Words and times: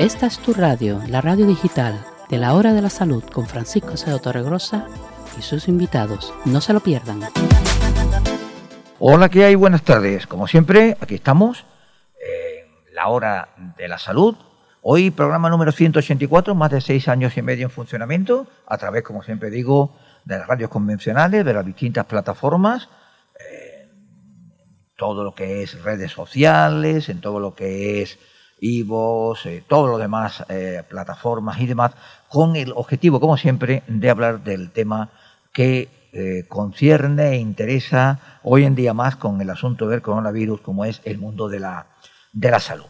Esta 0.00 0.26
es 0.26 0.40
tu 0.40 0.52
radio, 0.52 1.00
la 1.08 1.20
radio 1.20 1.46
digital 1.46 2.04
de 2.28 2.38
la 2.38 2.54
Hora 2.54 2.72
de 2.72 2.82
la 2.82 2.90
Salud 2.90 3.22
con 3.32 3.46
Francisco 3.46 3.96
Seo 3.96 4.18
Torregrosa 4.18 4.88
y 5.38 5.42
sus 5.42 5.68
invitados. 5.68 6.34
No 6.44 6.60
se 6.60 6.72
lo 6.72 6.80
pierdan. 6.80 7.20
Hola, 8.98 9.28
¿qué 9.28 9.44
hay? 9.44 9.54
Buenas 9.54 9.82
tardes. 9.82 10.26
Como 10.26 10.48
siempre, 10.48 10.96
aquí 11.00 11.14
estamos 11.14 11.64
en 12.18 12.94
la 12.94 13.06
Hora 13.06 13.50
de 13.78 13.86
la 13.86 13.98
Salud. 13.98 14.34
Hoy 14.82 15.12
programa 15.12 15.48
número 15.48 15.70
184, 15.70 16.56
más 16.56 16.72
de 16.72 16.80
seis 16.80 17.06
años 17.06 17.36
y 17.36 17.42
medio 17.42 17.66
en 17.66 17.70
funcionamiento, 17.70 18.48
a 18.66 18.76
través, 18.78 19.04
como 19.04 19.22
siempre 19.22 19.48
digo, 19.48 19.96
de 20.24 20.38
las 20.38 20.48
radios 20.48 20.70
convencionales, 20.70 21.44
de 21.44 21.54
las 21.54 21.64
distintas 21.64 22.04
plataformas, 22.06 22.88
todo 24.96 25.22
lo 25.22 25.34
que 25.34 25.62
es 25.62 25.82
redes 25.82 26.10
sociales, 26.10 27.08
en 27.08 27.20
todo 27.20 27.38
lo 27.38 27.54
que 27.54 28.02
es 28.02 28.18
IVOS, 28.64 29.46
eh, 29.46 29.64
todo 29.66 29.88
lo 29.88 29.98
demás, 29.98 30.44
eh, 30.48 30.82
plataformas 30.88 31.60
y 31.60 31.66
demás, 31.66 31.92
con 32.28 32.56
el 32.56 32.72
objetivo, 32.74 33.20
como 33.20 33.36
siempre, 33.36 33.82
de 33.86 34.10
hablar 34.10 34.42
del 34.42 34.70
tema 34.70 35.10
que 35.52 35.88
eh, 36.12 36.46
concierne 36.48 37.30
e 37.30 37.36
interesa 37.36 38.40
hoy 38.42 38.64
en 38.64 38.74
día 38.74 38.94
más 38.94 39.16
con 39.16 39.40
el 39.40 39.50
asunto 39.50 39.88
del 39.88 40.00
coronavirus, 40.00 40.60
como 40.62 40.84
es 40.84 41.02
el 41.04 41.18
mundo 41.18 41.48
de 41.48 41.60
la, 41.60 41.86
de 42.32 42.50
la 42.50 42.60
salud. 42.60 42.86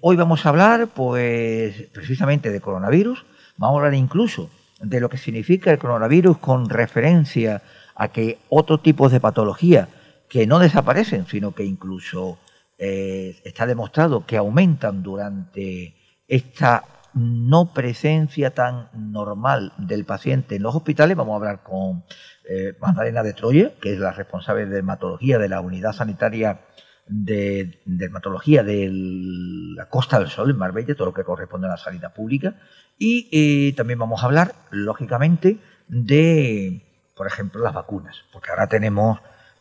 hoy 0.00 0.16
vamos 0.16 0.44
a 0.44 0.48
hablar, 0.48 0.88
pues, 0.88 1.74
precisamente 1.92 2.50
de 2.50 2.60
coronavirus, 2.60 3.24
vamos 3.56 3.76
a 3.76 3.78
hablar 3.78 3.94
incluso 3.94 4.50
de 4.80 5.00
lo 5.00 5.08
que 5.08 5.18
significa 5.18 5.70
el 5.70 5.78
coronavirus 5.78 6.38
con 6.38 6.68
referencia 6.68 7.62
a 7.94 8.08
que 8.08 8.38
otros 8.48 8.82
tipos 8.82 9.10
de 9.12 9.20
patología 9.20 9.88
que 10.28 10.46
no 10.46 10.58
desaparecen, 10.58 11.26
sino 11.26 11.52
que 11.52 11.64
incluso 11.64 12.38
eh, 12.78 13.40
está 13.44 13.66
demostrado 13.66 14.24
que 14.24 14.36
aumentan 14.36 15.02
durante 15.02 15.96
esta 16.28 16.84
no 17.14 17.72
presencia 17.72 18.54
tan 18.54 18.88
normal 18.92 19.72
del 19.78 20.04
paciente 20.04 20.56
en 20.56 20.62
los 20.62 20.74
hospitales. 20.74 21.16
Vamos 21.16 21.32
a 21.32 21.36
hablar 21.36 21.62
con 21.62 22.04
eh, 22.48 22.74
Magdalena 22.80 23.22
de 23.22 23.32
Troya, 23.32 23.72
que 23.80 23.94
es 23.94 23.98
la 23.98 24.12
responsable 24.12 24.66
de 24.66 24.74
dermatología 24.76 25.38
de 25.38 25.48
la 25.48 25.60
unidad 25.60 25.92
sanitaria 25.92 26.60
de, 27.08 27.80
dermatología 27.84 28.62
de 28.62 28.88
la 28.92 29.88
Costa 29.88 30.18
del 30.18 30.28
Sol 30.28 30.50
en 30.50 30.58
Marbella, 30.58 30.94
todo 30.94 31.06
lo 31.06 31.14
que 31.14 31.24
corresponde 31.24 31.66
a 31.66 31.70
la 31.70 31.76
sanidad 31.76 32.14
pública. 32.14 32.54
Y 32.98 33.28
eh, 33.32 33.74
también 33.74 33.98
vamos 33.98 34.22
a 34.22 34.26
hablar, 34.26 34.54
lógicamente, 34.70 35.58
de, 35.88 36.82
por 37.16 37.26
ejemplo, 37.26 37.62
las 37.62 37.74
vacunas, 37.74 38.24
porque 38.32 38.50
ahora 38.50 38.66
tenemos 38.66 39.18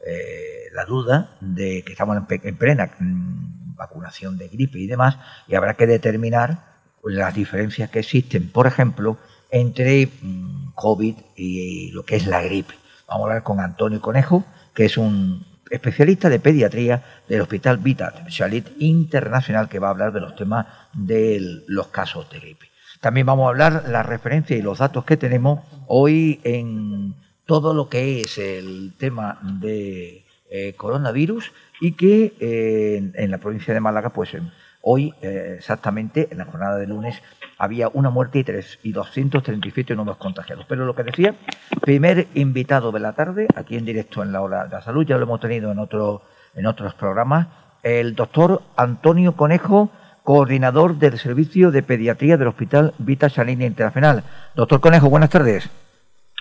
eh, 0.08 0.69
la 0.73 0.86
duda 0.86 1.31
de 1.41 1.83
que 1.83 1.91
estamos 1.91 2.17
en, 2.30 2.55
plena 2.55 2.89
mm, 3.00 3.75
vacunación 3.75 4.38
de 4.38 4.47
gripe 4.47 4.80
y 4.80 4.88
demás, 4.88 5.17
y 5.47 5.55
habrá 5.55 5.73
que 5.73 5.86
determinar 5.86 6.59
las 7.03 7.33
diferencias 7.33 7.89
que 7.89 7.99
existen, 7.99 8.49
por 8.49 8.67
ejemplo, 8.67 9.17
entre 9.52 10.08
mm, 10.08 10.72
COVID 10.75 11.16
y 11.36 11.91
lo 11.91 12.03
que 12.03 12.16
es 12.16 12.27
la 12.27 12.41
gripe. 12.41 12.73
Vamos 13.08 13.23
a 13.23 13.27
hablar 13.27 13.44
con 13.44 13.59
Antonio 13.59 14.02
Conejo, 14.02 14.45
que 14.73 14.86
es 14.86 14.97
un 14.97 15.45
especialista 15.69 16.30
de 16.30 16.39
pediatría 16.39 17.03
del 17.27 17.42
Hospital 17.42 17.77
Vita 17.77 18.14
Specialist 18.17 18.69
Internacional, 18.80 19.67
que 19.67 19.80
va 19.80 19.88
a 19.88 19.92
hablar 19.92 20.14
de 20.14 20.21
los 20.21 20.36
temas 20.36 20.67
de 20.94 21.64
los 21.67 21.88
casos 21.88 22.30
de 22.30 22.39
gripe. 22.39 22.67
También 23.02 23.27
vamos 23.27 23.45
a 23.45 23.49
hablar 23.49 23.86
la 23.89 24.03
referencia 24.03 24.55
y 24.55 24.61
los 24.61 24.80
datos 24.80 25.05
que 25.05 25.17
tenemos 25.17 25.59
hoy 25.88 26.39
en 26.44 27.14
todo 27.47 27.73
lo 27.73 27.89
que 27.89 28.21
es 28.21 28.37
el 28.37 28.93
tema 28.99 29.39
de 29.41 30.25
eh, 30.51 30.73
coronavirus 30.77 31.51
y 31.81 31.93
que 31.93 32.35
eh, 32.39 33.11
en, 33.15 33.31
la 33.31 33.39
provincia 33.39 33.73
de 33.73 33.79
Málaga, 33.79 34.09
pues 34.09 34.37
hoy 34.81 35.13
eh, 35.21 35.55
exactamente 35.57 36.27
en 36.29 36.37
la 36.37 36.45
jornada 36.45 36.77
de 36.77 36.87
lunes 36.87 37.21
había 37.57 37.89
una 37.89 38.09
muerte 38.09 38.39
y, 38.39 38.43
tres, 38.43 38.77
y 38.83 38.91
237 38.91 39.95
nuevos 39.95 40.17
contagiados. 40.17 40.65
Pero 40.67 40.85
lo 40.85 40.93
que 40.93 41.03
decía, 41.03 41.35
primer 41.81 42.27
invitado 42.35 42.91
de 42.91 42.99
la 42.99 43.13
tarde, 43.13 43.47
aquí 43.55 43.77
en 43.77 43.86
directo 43.86 44.21
en 44.21 44.31
la 44.31 44.41
hora 44.41 44.65
de 44.65 44.69
la 44.69 44.81
salud, 44.81 45.05
ya 45.05 45.17
lo 45.17 45.23
hemos 45.23 45.39
tenido 45.39 45.71
en, 45.71 45.80
otro, 45.80 46.21
en 46.53 46.65
otros 46.67 46.93
programas, 46.93 47.47
el 47.81 48.13
doctor 48.13 48.61
Antonio 48.75 49.36
Conejo, 49.36 49.89
coordinador 50.23 50.99
del 50.99 51.17
Servicio 51.17 51.71
de 51.71 51.81
Pediatría 51.81 52.36
del 52.36 52.49
Hospital 52.49 52.93
Vita 52.97 53.30
Salina 53.30 53.65
Internacional. 53.65 54.23
Doctor 54.55 54.81
Conejo, 54.81 55.09
buenas 55.09 55.30
tardes. 55.30 55.69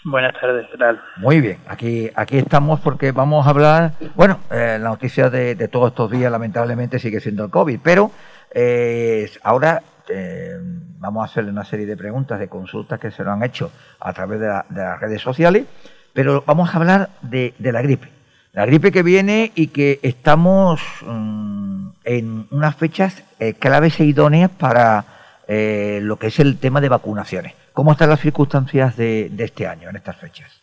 Buenas 0.08 0.34
tardes, 0.40 0.68
¿qué? 0.70 0.78
Muy 1.16 1.40
bien, 1.40 1.58
aquí, 1.66 2.08
aquí 2.14 2.38
estamos 2.38 2.78
porque 2.78 3.10
vamos 3.10 3.44
a 3.44 3.50
hablar, 3.50 3.94
bueno, 4.14 4.38
eh, 4.52 4.78
la 4.80 4.90
noticia 4.90 5.30
de, 5.30 5.56
todos 5.66 5.90
estos 5.90 6.12
días 6.12 6.30
lamentablemente 6.30 7.00
sigue 7.00 7.18
siendo 7.18 7.46
el 7.46 7.50
COVID, 7.50 7.80
pero 7.82 8.12
eh, 8.54 9.28
ahora 9.42 9.82
eh, 10.08 10.58
vamos 11.00 11.22
a 11.22 11.24
hacerle 11.24 11.50
una 11.50 11.64
serie 11.64 11.86
de 11.86 11.96
preguntas, 11.96 12.38
de 12.38 12.46
consultas 12.46 13.00
que 13.00 13.10
se 13.10 13.24
lo 13.24 13.32
han 13.32 13.42
hecho 13.42 13.72
a 13.98 14.12
través 14.12 14.38
de, 14.38 14.46
las 14.46 15.00
redes 15.00 15.22
sociales, 15.22 15.66
pero 16.12 16.44
vamos 16.46 16.72
a 16.72 16.76
hablar 16.78 17.08
de, 17.22 17.52
la 17.58 17.82
gripe. 17.82 18.08
La 18.52 18.64
gripe 18.64 18.92
que 18.92 19.02
viene 19.02 19.50
y 19.56 19.66
que 19.66 19.98
estamos 20.02 20.80
mm, 21.04 21.88
en 22.04 22.46
unas 22.52 22.76
fechas 22.76 23.24
claves 23.58 23.98
e 23.98 24.04
idóneas 24.04 24.52
para 24.52 25.04
lo 25.48 26.16
que 26.16 26.28
es 26.28 26.38
el 26.38 26.58
tema 26.58 26.80
de 26.80 26.90
vacunaciones. 26.90 27.65
¿Cómo 27.76 27.92
están 27.92 28.08
las 28.08 28.20
circunstancias 28.20 28.96
de, 28.96 29.30
este 29.38 29.66
año, 29.66 29.90
en 29.90 29.96
estas 29.96 30.16
fechas? 30.16 30.62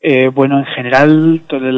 Eh, 0.00 0.26
bueno, 0.26 0.58
en 0.58 0.64
general, 0.64 1.42
toda 1.46 1.70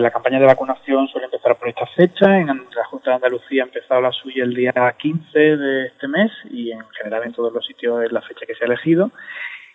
la, 0.00 0.10
campaña 0.10 0.40
de 0.40 0.46
vacunación 0.46 1.06
suele 1.06 1.26
empezar 1.26 1.54
por 1.54 1.68
esta 1.68 1.86
fecha. 1.94 2.40
En 2.40 2.48
la 2.48 2.84
Junta 2.90 3.10
de 3.10 3.14
Andalucía 3.14 3.62
ha 3.62 3.66
empezado 3.66 4.00
la 4.00 4.10
suya 4.10 4.42
el 4.42 4.52
día 4.52 4.72
15 4.98 5.38
de 5.38 5.86
este 5.86 6.08
mes 6.08 6.32
y 6.50 6.72
en 6.72 6.84
general 6.98 7.22
en 7.24 7.34
todos 7.34 7.52
los 7.52 7.64
sitios 7.64 8.02
es 8.02 8.10
la 8.10 8.20
fecha 8.20 8.46
que 8.46 8.56
se 8.56 8.64
ha 8.64 8.66
elegido. 8.66 9.12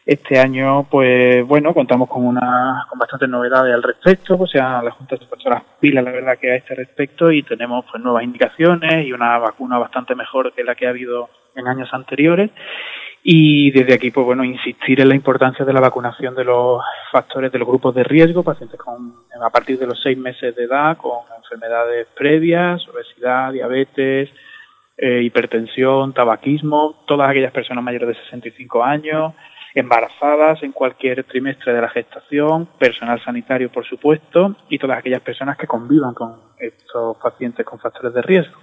Este 0.06 0.38
año, 0.38 0.84
pues 0.92 1.48
bueno, 1.48 1.74
contamos 1.74 2.10
con 2.10 2.26
una 2.26 2.86
con 2.90 3.00
bastantes 3.00 3.30
novedades 3.30 3.74
al 3.74 3.84
respecto, 3.84 4.36
o 4.38 4.48
sea, 4.48 4.82
la 4.82 4.92
Junta 4.92 5.16
se 5.16 5.24
ha 5.24 5.30
puesto 5.30 5.50
las 5.50 5.64
pilas, 5.80 6.04
la 6.04 6.12
verdad, 6.12 6.38
que 6.38 6.52
a 6.52 6.56
este 6.58 6.76
respecto 6.76 7.32
y 7.32 7.42
tenemos 7.44 7.86
pues 7.90 8.04
nuevas 8.04 8.26
indicaciones 8.26 9.06
y 9.06 9.14
una 9.14 9.38
vacuna 9.38 9.78
bastante 9.78 10.14
mejor 10.14 10.52
que 10.52 10.66
la 10.66 10.76
que 10.76 10.88
ha 10.88 10.90
habido 10.90 11.30
en 11.56 11.70
años 11.70 11.88
anteriores 11.94 12.52
y 13.24 13.70
desde 13.72 13.94
aquí, 13.94 14.10
pues 14.10 14.26
bueno, 14.26 14.44
insistir 14.44 15.00
en 15.00 15.10
la 15.10 15.16
importancia 15.16 15.64
de 15.64 15.74
la 15.74 15.80
vacunación 15.80 16.34
de 16.36 16.44
los 16.44 16.82
factores 17.12 17.52
de 17.52 17.60
los 17.60 17.68
grupos 17.68 17.94
de 17.94 18.04
riesgo, 18.04 18.44
pacientes 18.44 18.80
con, 18.80 19.14
a 19.40 19.50
partir 19.50 19.78
de 19.78 19.86
los 19.86 20.02
seis 20.02 20.18
meses 20.18 20.56
de 20.56 20.64
edad, 20.64 20.98
con 20.98 21.20
enfermedades 21.38 22.08
previas, 22.16 22.88
obesidad, 22.88 23.52
diabetes, 23.52 24.30
eh, 24.98 25.22
hipertensión, 25.24 26.14
tabaquismo, 26.14 27.04
todas 27.06 27.30
aquellas 27.30 27.52
personas 27.52 27.84
mayores 27.84 28.10
de 28.10 28.16
65 28.24 28.84
años, 28.84 29.34
embarazadas 29.74 30.62
en 30.64 30.72
cualquier 30.72 31.24
trimestre 31.24 31.74
de 31.74 31.82
la 31.82 31.90
gestación, 31.90 32.68
personal 32.78 33.24
sanitario, 33.24 33.72
por 33.72 33.86
supuesto, 33.86 34.56
y 34.70 34.78
todas 34.78 35.00
aquellas 35.00 35.22
personas 35.22 35.58
que 35.58 35.68
convivan 35.68 36.14
con 36.14 36.52
estos 36.60 37.18
pacientes 37.18 37.66
con 37.66 37.80
factores 37.80 38.14
de 38.14 38.22
riesgo. 38.22 38.60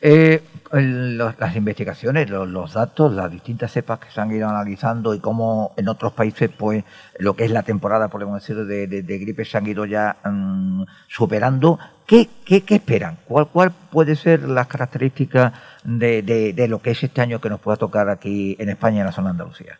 Eh, 0.00 0.42
las 0.72 1.56
investigaciones, 1.56 2.28
los, 2.30 2.72
datos, 2.72 3.12
las 3.12 3.30
distintas 3.30 3.72
cepas 3.72 3.98
que 3.98 4.10
se 4.10 4.20
han 4.20 4.30
ido 4.30 4.48
analizando 4.48 5.14
y 5.14 5.20
cómo 5.20 5.72
en 5.76 5.88
otros 5.88 6.12
países, 6.12 6.50
pues, 6.50 6.84
lo 7.18 7.34
que 7.34 7.44
es 7.44 7.50
la 7.50 7.62
temporada, 7.62 8.08
podemos 8.08 8.40
decir, 8.40 8.56
de, 8.64 8.86
de, 8.86 9.18
gripe 9.18 9.44
se 9.44 9.58
han 9.58 9.66
ido 9.66 9.84
ya 9.84 10.16
mm, 10.24 10.84
superando. 11.08 11.78
¿Qué, 12.06 12.28
¿Qué, 12.44 12.62
qué, 12.62 12.76
esperan? 12.76 13.18
¿Cuál, 13.26 13.48
¿Cuál 13.48 13.72
puede 13.90 14.16
ser 14.16 14.42
las 14.42 14.66
características 14.66 15.52
de, 15.84 16.22
de 16.22 16.68
lo 16.68 16.80
que 16.80 16.90
es 16.90 17.02
este 17.02 17.20
año 17.20 17.40
que 17.40 17.50
nos 17.50 17.60
pueda 17.60 17.76
tocar 17.76 18.08
aquí 18.08 18.56
en 18.58 18.68
España, 18.68 19.00
en 19.00 19.06
la 19.06 19.12
zona 19.12 19.28
de 19.28 19.32
Andalucía? 19.32 19.78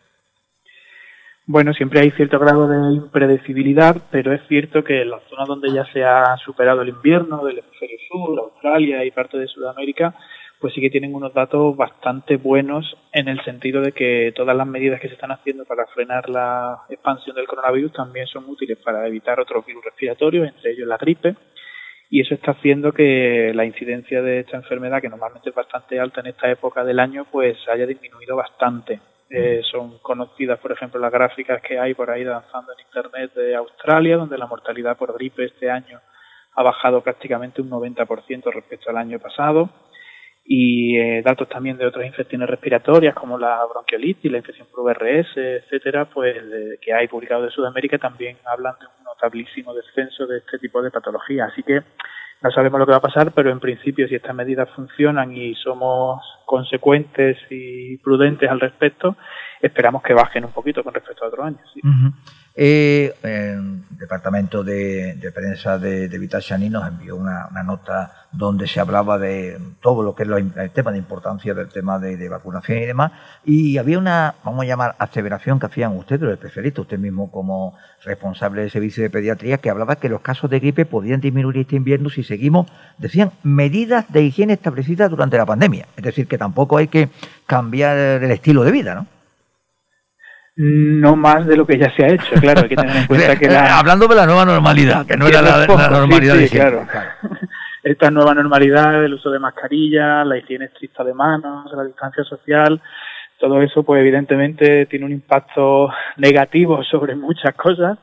Bueno, 1.49 1.73
siempre 1.73 2.01
hay 2.01 2.11
cierto 2.11 2.39
grado 2.39 2.67
de 2.67 2.93
impredecibilidad, 2.93 3.95
pero 4.11 4.33
es 4.33 4.41
cierto 4.49 4.83
que 4.83 5.03
en 5.03 5.11
las 5.11 5.23
zonas 5.29 5.47
donde 5.47 5.71
ya 5.71 5.85
se 5.93 6.03
ha 6.03 6.35
superado 6.43 6.81
el 6.81 6.89
invierno, 6.89 7.45
del 7.45 7.59
hemisferio 7.59 7.97
sur, 8.09 8.37
Australia 8.37 9.05
y 9.05 9.11
parte 9.11 9.37
de 9.37 9.47
Sudamérica, 9.47 10.13
pues 10.59 10.73
sí 10.73 10.81
que 10.81 10.89
tienen 10.89 11.15
unos 11.15 11.33
datos 11.33 11.77
bastante 11.77 12.35
buenos 12.35 12.97
en 13.13 13.29
el 13.29 13.41
sentido 13.45 13.79
de 13.79 13.93
que 13.93 14.33
todas 14.35 14.57
las 14.57 14.67
medidas 14.67 14.99
que 14.99 15.07
se 15.07 15.13
están 15.13 15.31
haciendo 15.31 15.63
para 15.63 15.85
frenar 15.87 16.27
la 16.27 16.79
expansión 16.89 17.37
del 17.37 17.47
coronavirus 17.47 17.93
también 17.93 18.27
son 18.27 18.43
útiles 18.49 18.77
para 18.83 19.07
evitar 19.07 19.39
otros 19.39 19.65
virus 19.65 19.85
respiratorios, 19.85 20.49
entre 20.49 20.71
ellos 20.71 20.85
la 20.85 20.97
gripe, 20.97 21.33
y 22.09 22.19
eso 22.19 22.33
está 22.33 22.51
haciendo 22.51 22.91
que 22.91 23.53
la 23.55 23.63
incidencia 23.63 24.21
de 24.21 24.41
esta 24.41 24.57
enfermedad, 24.57 25.01
que 25.01 25.07
normalmente 25.07 25.51
es 25.51 25.55
bastante 25.55 25.97
alta 25.97 26.19
en 26.19 26.27
esta 26.27 26.51
época 26.51 26.83
del 26.83 26.99
año, 26.99 27.25
pues 27.31 27.57
haya 27.69 27.85
disminuido 27.85 28.35
bastante. 28.35 28.99
Eh, 29.29 29.61
son 29.69 29.99
conocidas, 29.99 30.57
por 30.59 30.71
ejemplo, 30.71 30.99
las 30.99 31.11
gráficas 31.11 31.61
que 31.61 31.77
hay 31.77 31.93
por 31.93 32.09
ahí 32.09 32.23
danzando 32.23 32.71
en 32.71 32.85
Internet 32.85 33.33
de 33.33 33.55
Australia, 33.55 34.17
donde 34.17 34.37
la 34.37 34.47
mortalidad 34.47 34.97
por 34.97 35.13
gripe 35.13 35.45
este 35.45 35.69
año 35.69 35.99
ha 36.55 36.63
bajado 36.63 37.01
prácticamente 37.01 37.61
un 37.61 37.69
90% 37.69 38.51
respecto 38.53 38.89
al 38.89 38.97
año 38.97 39.19
pasado. 39.19 39.69
Y 40.45 40.97
eh, 40.97 41.21
datos 41.23 41.49
también 41.49 41.77
de 41.77 41.85
otras 41.85 42.05
infecciones 42.05 42.49
respiratorias 42.49 43.13
como 43.13 43.37
la 43.37 43.65
bronquiolitis, 43.65 44.31
la 44.31 44.37
infección 44.37 44.67
por 44.73 44.85
VRS, 44.85 45.35
etcétera, 45.35 46.05
pues 46.05 46.37
que 46.79 46.93
hay 46.93 47.09
publicado 47.09 47.43
de 47.43 47.51
Sudamérica 47.51 47.97
también 47.97 48.37
hablan 48.45 48.75
de 48.79 48.85
un 48.85 49.03
notabilísimo 49.03 49.73
descenso 49.73 50.25
de 50.25 50.37
este 50.37 50.57
tipo 50.57 50.81
de 50.81 50.89
patologías. 50.89 51.51
Así 51.51 51.63
que 51.63 51.81
no 52.41 52.51
sabemos 52.51 52.79
lo 52.79 52.85
que 52.85 52.91
va 52.91 52.99
a 52.99 53.01
pasar, 53.01 53.33
pero 53.33 53.51
en 53.51 53.59
principio 53.59 54.07
si 54.07 54.15
estas 54.15 54.33
medidas 54.33 54.69
funcionan 54.69 55.35
y 55.35 55.53
somos 55.55 56.23
consecuentes 56.47 57.37
y 57.51 57.97
prudentes 57.97 58.49
al 58.49 58.61
respecto, 58.61 59.17
esperamos 59.61 60.01
que 60.01 60.13
bajen 60.13 60.45
un 60.45 60.51
poquito 60.51 60.83
con 60.83 60.93
respecto 60.93 61.25
a 61.25 61.27
otros 61.27 61.45
años. 61.45 61.61
Sí. 61.73 61.81
Eh, 62.59 63.13
el 63.21 63.83
Departamento 63.99 64.63
de, 64.63 65.31
Prensa 65.35 65.77
de, 65.77 66.09
de 66.09 66.17
Vitachani 66.17 66.69
nos 66.69 66.87
envió 66.87 67.15
una, 67.15 67.47
nota 67.63 68.11
donde 68.31 68.67
se 68.67 68.79
hablaba 68.79 69.19
de 69.19 69.59
todo 69.79 70.01
lo 70.01 70.15
que 70.15 70.23
es 70.23 70.29
el 70.29 70.71
tema 70.71 70.91
de 70.91 70.97
importancia 70.97 71.53
del 71.53 71.69
tema 71.69 71.99
de, 71.99 72.27
vacunación 72.27 72.79
y 72.79 72.85
demás. 72.87 73.11
Y 73.45 73.77
había 73.77 73.99
una, 73.99 74.35
vamos 74.43 74.63
a 74.63 74.67
llamar, 74.67 74.95
aseveración 74.97 75.59
que 75.59 75.67
hacían 75.67 75.95
ustedes, 75.95 76.21
los 76.21 76.33
especialistas, 76.33 76.81
usted 76.81 76.97
mismo 76.97 77.29
como 77.29 77.77
responsable 78.03 78.61
del 78.61 78.71
servicio 78.71 79.03
de 79.03 79.11
pediatría, 79.11 79.59
que 79.59 79.69
hablaba 79.69 79.97
que 79.97 80.09
los 80.09 80.21
casos 80.21 80.49
de 80.49 80.59
gripe 80.59 80.85
podían 80.87 81.21
disminuir 81.21 81.57
este 81.57 81.75
invierno 81.75 82.09
si 82.09 82.23
seguimos, 82.23 82.67
decían, 82.97 83.33
medidas 83.43 84.11
de 84.11 84.23
higiene 84.23 84.53
establecidas 84.53 85.11
durante 85.11 85.37
la 85.37 85.45
pandemia. 85.45 85.87
Es 85.95 86.03
decir, 86.03 86.27
que 86.27 86.36
tampoco 86.37 86.77
hay 86.77 86.87
que 86.87 87.09
cambiar 87.45 87.97
el 87.97 88.31
estilo 88.31 88.63
de 88.63 88.71
vida, 88.71 88.95
¿no? 88.95 89.07
No 90.59 91.15
más 91.15 91.45
de 91.45 91.55
lo 91.55 91.67
que 91.67 91.77
ya 91.77 91.93
se 91.95 92.03
ha 92.03 92.07
hecho, 92.07 92.33
claro, 92.41 92.61
hay 92.63 92.69
que 92.69 92.75
tener 92.75 92.97
en 92.97 93.05
cuenta 93.07 93.35
que 93.37 93.47
la... 93.47 93.77
Hablando 93.79 94.07
de 94.07 94.15
la 94.15 94.25
nueva 94.25 94.43
normalidad, 94.43 95.05
que 95.05 95.15
no 95.15 95.27
era 95.27 95.41
la, 95.41 95.67
normalidad 95.67 96.35
de 96.35 96.49
claro. 96.49 96.87
Esta 97.83 98.09
nueva 98.09 98.33
normalidad, 98.33 99.05
el 99.05 99.13
uso 99.13 99.29
de 99.29 99.39
mascarilla, 99.39 100.25
la 100.25 100.37
higiene 100.37 100.65
estricta 100.65 101.03
de 101.03 101.13
manos, 101.13 101.71
la 101.73 101.83
distancia 101.83 102.23
social, 102.23 102.81
todo 103.39 103.61
eso 103.61 103.83
pues 103.83 104.01
evidentemente 104.01 104.87
tiene 104.87 105.05
un 105.05 105.11
impacto 105.11 105.89
negativo 106.17 106.83
sobre 106.83 107.15
muchas 107.15 107.53
cosas 107.55 107.99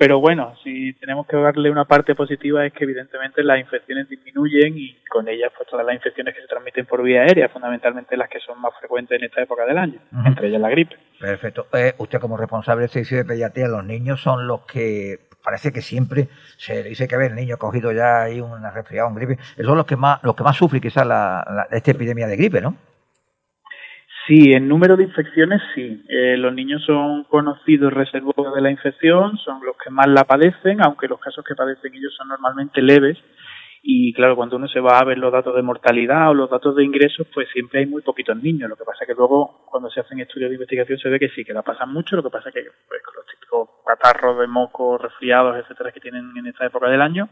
pero 0.00 0.18
bueno, 0.18 0.54
si 0.64 0.94
tenemos 0.94 1.26
que 1.26 1.36
darle 1.36 1.70
una 1.70 1.84
parte 1.84 2.14
positiva 2.14 2.64
es 2.64 2.72
que 2.72 2.84
evidentemente 2.84 3.42
las 3.42 3.60
infecciones 3.60 4.08
disminuyen 4.08 4.72
y 4.78 4.96
con 5.10 5.28
ellas 5.28 5.52
pues 5.54 5.68
todas 5.68 5.84
las 5.84 5.94
infecciones 5.94 6.34
que 6.34 6.40
se 6.40 6.46
transmiten 6.46 6.86
por 6.86 7.02
vía 7.02 7.20
aérea, 7.20 7.50
fundamentalmente 7.50 8.16
las 8.16 8.30
que 8.30 8.40
son 8.40 8.58
más 8.62 8.72
frecuentes 8.80 9.18
en 9.18 9.26
esta 9.26 9.42
época 9.42 9.66
del 9.66 9.76
año, 9.76 10.00
entre 10.24 10.48
ellas 10.48 10.62
la 10.62 10.70
gripe. 10.70 10.96
Perfecto. 11.18 11.66
Eh, 11.74 11.92
usted 11.98 12.18
como 12.18 12.38
responsable 12.38 12.80
del 12.80 12.88
servicio 12.88 13.18
de 13.18 13.26
pediatría, 13.26 13.68
los 13.68 13.84
niños 13.84 14.22
son 14.22 14.46
los 14.46 14.62
que 14.62 15.18
parece 15.44 15.70
que 15.70 15.82
siempre 15.82 16.28
se 16.56 16.82
dice 16.82 17.06
que 17.06 17.18
ver 17.18 17.32
el 17.32 17.36
niño 17.36 17.58
cogido 17.58 17.92
ya 17.92 18.22
ahí 18.22 18.40
una 18.40 18.70
resfriado, 18.70 19.06
un 19.06 19.16
gripe, 19.16 19.34
esos 19.34 19.66
son 19.66 19.76
los 19.76 19.84
que 19.84 19.96
más 19.96 20.22
los 20.22 20.34
que 20.34 20.44
más 20.44 20.56
sufren 20.56 20.80
quizás 20.80 21.06
la, 21.06 21.68
esta 21.70 21.90
epidemia 21.90 22.26
de 22.26 22.38
gripe, 22.38 22.62
¿no? 22.62 22.74
Sí, 24.30 24.52
en 24.52 24.68
número 24.68 24.96
de 24.96 25.02
infecciones 25.02 25.60
sí. 25.74 26.04
Eh, 26.08 26.36
los 26.36 26.54
niños 26.54 26.84
son 26.86 27.24
conocidos 27.24 27.92
reservorios 27.92 28.54
de 28.54 28.60
la 28.60 28.70
infección, 28.70 29.36
son 29.38 29.58
los 29.66 29.76
que 29.76 29.90
más 29.90 30.06
la 30.06 30.22
padecen, 30.22 30.80
aunque 30.84 31.08
los 31.08 31.18
casos 31.18 31.44
que 31.44 31.56
padecen 31.56 31.92
ellos 31.92 32.14
son 32.16 32.28
normalmente 32.28 32.80
leves. 32.80 33.18
Y 33.82 34.12
claro, 34.12 34.36
cuando 34.36 34.54
uno 34.54 34.68
se 34.68 34.78
va 34.78 35.00
a 35.00 35.04
ver 35.04 35.18
los 35.18 35.32
datos 35.32 35.56
de 35.56 35.62
mortalidad 35.62 36.30
o 36.30 36.34
los 36.34 36.48
datos 36.48 36.76
de 36.76 36.84
ingresos, 36.84 37.26
pues 37.34 37.48
siempre 37.52 37.80
hay 37.80 37.86
muy 37.86 38.02
poquitos 38.02 38.40
niños. 38.40 38.70
Lo 38.70 38.76
que 38.76 38.84
pasa 38.84 39.02
es 39.02 39.08
que 39.08 39.14
luego, 39.16 39.66
cuando 39.68 39.90
se 39.90 39.98
hacen 39.98 40.20
estudios 40.20 40.50
de 40.50 40.54
investigación, 40.54 41.00
se 41.00 41.08
ve 41.08 41.18
que 41.18 41.30
sí, 41.30 41.44
que 41.44 41.52
la 41.52 41.62
pasan 41.62 41.92
mucho. 41.92 42.14
Lo 42.14 42.22
que 42.22 42.30
pasa 42.30 42.50
es 42.50 42.54
que 42.54 42.62
pues, 42.86 43.02
con 43.02 43.14
los 43.16 43.26
típicos 43.26 43.68
catarros 43.84 44.38
de 44.38 44.46
moco, 44.46 44.96
resfriados, 44.96 45.56
etcétera, 45.56 45.90
que 45.90 45.98
tienen 45.98 46.30
en 46.36 46.46
esta 46.46 46.66
época 46.66 46.88
del 46.88 47.02
año, 47.02 47.30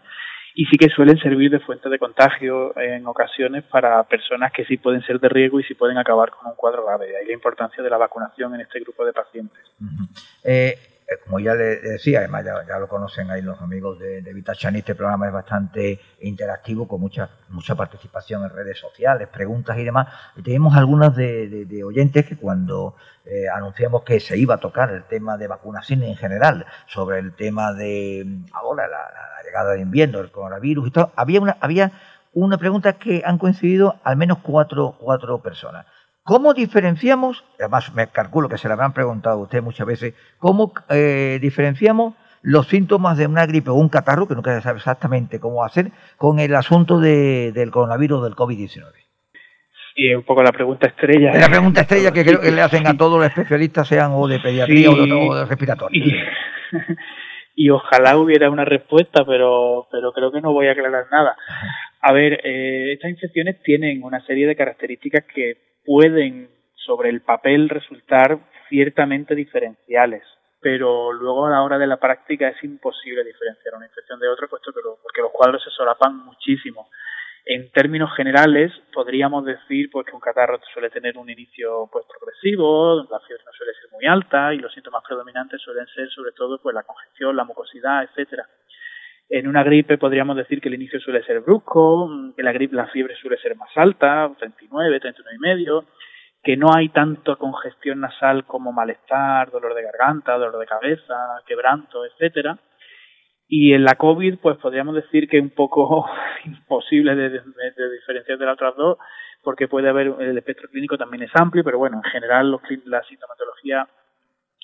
y 0.54 0.64
sí 0.66 0.76
que 0.76 0.88
suelen 0.88 1.18
servir 1.18 1.50
de 1.50 1.60
fuente 1.60 1.88
de 1.88 1.98
contagio 1.98 2.76
en 2.78 3.06
ocasiones 3.06 3.64
para 3.64 4.02
personas 4.04 4.52
que 4.52 4.64
sí 4.64 4.76
pueden 4.76 5.02
ser 5.02 5.20
de 5.20 5.28
riesgo 5.28 5.60
y 5.60 5.64
sí 5.64 5.74
pueden 5.74 5.98
acabar 5.98 6.30
con 6.30 6.46
un 6.46 6.56
cuadro 6.56 6.84
grave. 6.86 7.16
Ahí 7.16 7.26
la 7.26 7.32
importancia 7.32 7.82
de 7.82 7.90
la 7.90 7.96
vacunación 7.96 8.54
en 8.54 8.62
este 8.62 8.80
grupo 8.80 9.04
de 9.04 9.12
pacientes. 9.12 9.64
Como 11.25 11.40
ya 11.40 11.55
le 11.55 11.76
decía, 11.81 12.20
además 12.20 12.44
ya, 12.44 12.78
lo 12.78 12.88
conocen 12.88 13.31
ahí 13.31 13.43
los 13.43 13.60
amigos 13.60 13.99
de, 13.99 14.22
de 14.22 14.32
Vitachani, 14.32 14.81
este 14.81 14.94
programa 14.94 15.26
es 15.26 15.32
bastante 15.32 16.00
interactivo, 16.20 16.87
con 16.87 17.00
mucha 17.00 17.31
mucha 17.50 17.75
participación 17.75 18.44
en 18.44 18.50
redes 18.50 18.78
sociales, 18.78 19.28
preguntas 19.28 19.78
y 19.78 19.84
demás. 19.84 20.08
Y 20.37 20.43
tenemos 20.43 20.76
algunas 20.76 21.14
de, 21.16 21.82
oyentes 21.84 22.26
que 22.26 22.37
cuando 22.37 22.94
eh, 23.25 23.49
anunciamos 23.55 24.02
que 24.02 24.20
se 24.20 24.37
iba 24.38 24.55
a 24.55 24.58
tocar 24.58 24.90
el 24.90 25.05
tema 25.05 25.37
de 25.37 25.49
vacunación 25.49 26.02
en 26.02 26.16
general, 26.16 26.66
sobre 26.87 27.19
el 27.19 27.34
tema 27.34 27.72
de 27.72 28.26
ahora 28.52 28.88
la, 28.88 29.11
llegada 29.44 29.72
de 29.72 29.81
invierno, 29.81 30.20
el 30.20 30.31
coronavirus 30.31 30.88
y 30.88 30.90
todo, 30.90 31.12
había 31.16 31.40
una, 31.40 31.56
había 31.61 31.93
una 32.34 32.58
pregunta 32.58 32.94
que 32.94 33.22
han 33.25 33.38
coincidido 33.38 33.96
al 34.04 34.16
menos 34.16 34.38
cuatro, 34.43 34.96
cuatro 34.99 35.40
personas. 35.40 35.87
¿Cómo 36.28 36.52
diferenciamos, 36.52 37.42
además 37.58 37.94
me 37.94 38.06
calculo 38.08 38.50
que 38.50 38.58
se 38.58 38.69
lo 38.69 38.75
habrán 38.75 38.92
preguntado 38.92 39.38
a 39.38 39.42
usted 39.44 39.62
muchas 39.62 39.86
veces, 39.86 40.12
cómo 40.36 40.75
eh, 40.90 41.38
diferenciamos 41.40 42.16
los 42.42 42.69
síntomas 42.69 43.16
de 43.16 43.26
una 43.26 43.46
gripe 43.46 43.70
o 43.70 43.75
un 43.76 43.88
catarro, 43.88 44.28
que 44.28 44.34
nunca 44.34 44.54
se 44.54 44.60
sabe 44.60 44.76
exactamente 44.76 45.40
cómo 45.40 45.64
hacer, 45.64 45.86
con 46.19 46.38
el 46.38 46.54
asunto 46.54 47.00
del 47.00 47.70
coronavirus 47.70 48.25
del 48.25 48.34
COVID-19? 48.34 48.92
Sí, 49.96 50.14
un 50.14 50.22
poco 50.22 50.42
la 50.42 50.52
pregunta 50.52 50.88
estrella. 50.88 51.32
la 51.32 51.48
pregunta 51.48 51.80
estrella 51.80 52.12
que 52.12 52.22
creo 52.22 52.42
que 52.42 52.50
le 52.50 52.60
hacen 52.60 52.86
a 52.86 52.94
todos 52.94 53.19
los 53.19 53.26
especialistas, 53.26 53.88
sean 53.88 54.10
o 54.12 54.28
de 54.28 54.38
pediatría 54.38 54.90
o, 54.90 55.34
de, 55.34 55.46
respiratorio. 55.46 56.04
Y, 57.60 57.70
ojalá 57.70 58.19
hubiera 58.19 58.50
una 58.50 58.64
respuesta, 58.64 59.25
pero, 59.25 59.88
pero 59.90 60.12
creo 60.12 60.30
que 60.30 60.40
no 60.40 60.52
voy 60.52 60.69
a 60.69 60.72
aclarar 60.72 61.06
nada. 61.10 61.34
A 62.02 62.12
ver, 62.12 62.40
eh, 62.44 62.92
estas 62.92 63.10
infecciones 63.10 63.60
tienen 63.64 64.04
una 64.04 64.25
serie 64.26 64.46
de 64.46 64.54
características 64.54 65.25
que 65.34 65.56
pueden 65.88 66.50
sobre 66.75 67.08
el 67.08 67.23
papel 67.23 67.70
resultar 67.70 68.38
ciertamente 68.69 69.35
diferenciales, 69.35 70.23
pero 70.61 71.14
luego 71.14 71.46
a 71.46 71.50
la 71.50 71.62
hora 71.62 71.79
de 71.79 71.87
la 71.87 71.96
práctica 71.96 72.46
es 72.49 72.62
imposible 72.62 73.25
diferenciar 73.25 73.75
una 73.75 73.87
infección 73.87 74.20
de 74.20 74.29
otra, 74.29 74.49
puesto 74.49 74.70
que 74.70 74.81
porque 75.02 75.23
los 75.23 75.32
cuadros 75.32 75.64
se 75.64 75.70
solapan 75.70 76.14
muchísimo. 76.26 76.90
En 77.46 77.70
términos 77.70 78.14
generales, 78.14 78.70
podríamos 78.93 79.46
decir 79.46 79.88
pues, 79.90 80.05
que 80.05 80.12
un 80.12 80.20
catarro 80.20 80.61
suele 80.75 80.90
tener 80.90 81.17
un 81.17 81.31
inicio 81.31 81.88
pues, 81.90 82.05
progresivo, 82.05 83.06
la 83.11 83.20
fiebre 83.20 83.44
no 83.46 83.52
suele 83.52 83.73
ser 83.73 83.90
muy 83.90 84.05
alta 84.05 84.52
y 84.52 84.58
los 84.58 84.75
síntomas 84.75 85.02
predominantes 85.08 85.62
suelen 85.62 85.87
ser 85.87 86.11
sobre 86.11 86.32
todo 86.32 86.61
pues, 86.61 86.75
la 86.75 86.82
congestión, 86.82 87.35
la 87.35 87.44
mucosidad, 87.44 88.02
etcétera. 88.02 88.46
En 89.30 89.46
una 89.46 89.62
gripe 89.62 89.98
podríamos 89.98 90.36
decir 90.36 90.60
que 90.60 90.69
el 90.69 90.75
inicio 90.75 91.00
suele 91.00 91.22
ser 91.22 91.40
brusco, 91.40 92.10
que 92.34 92.42
la 92.42 92.52
gripe, 92.52 92.75
la 92.75 92.86
fiebre 92.86 93.14
suele 93.16 93.36
ser 93.36 93.56
más 93.56 93.70
alta, 93.76 94.30
39, 94.38 95.00
39 95.00 95.36
y 95.36 95.40
medio, 95.40 95.84
que 96.42 96.56
no 96.56 96.75
hay 96.75 96.88
tanto 96.88 97.36
congestión 97.36 98.00
nasal 98.00 98.46
como 98.46 98.72
malestar, 98.72 99.50
dolor 99.50 99.75
de 99.75 99.82
garganta, 99.82 100.38
dolor 100.38 100.58
de 100.58 100.66
cabeza, 100.66 101.42
quebranto, 101.46 102.06
etcétera. 102.06 102.58
Y 103.46 103.75
en 103.75 103.84
la 103.84 103.96
COVID, 103.96 104.38
pues 104.38 104.56
podríamos 104.58 104.94
decir 104.94 105.28
que 105.28 105.38
es 105.38 105.42
un 105.42 105.50
poco 105.50 106.06
imposible 106.44 107.14
de, 107.14 107.30
diferenciar 107.30 108.38
de 108.38 108.46
las 108.46 108.54
otras 108.54 108.76
dos, 108.76 108.98
porque 109.42 109.69
puede 109.69 109.90
haber, 109.90 110.14
el 110.20 110.38
espectro 110.38 110.69
clínico 110.70 110.96
también 110.96 111.25
es 111.25 111.30
amplio, 111.35 111.64
pero 111.64 111.78
bueno, 111.78 112.00
en 112.02 112.11
general 112.11 112.50
la 112.87 113.02
sintomatología 113.02 113.87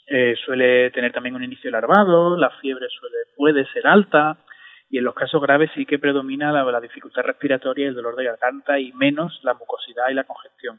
eh, 0.06 0.34
suele 0.44 0.90
tener 0.90 1.12
también 1.12 1.34
un 1.34 1.44
inicio 1.44 1.70
larvado, 1.70 2.36
la 2.36 2.50
fiebre 2.60 2.86
suele, 2.88 3.16
puede 3.36 3.66
ser 3.72 3.86
alta, 3.86 4.38
y 4.94 4.98
en 4.98 5.04
los 5.04 5.14
casos 5.16 5.42
graves 5.42 5.72
sí 5.74 5.86
que 5.86 5.98
predomina 5.98 6.52
la, 6.52 6.80
dificultad 6.80 7.22
respiratoria 7.22 7.88
el 7.88 7.96
dolor 7.96 8.14
de 8.14 8.26
garganta 8.26 8.78
y 8.78 8.92
menos 8.92 9.40
la 9.42 9.52
mucosidad 9.54 10.08
y 10.08 10.14
la 10.14 10.22
congestión. 10.22 10.78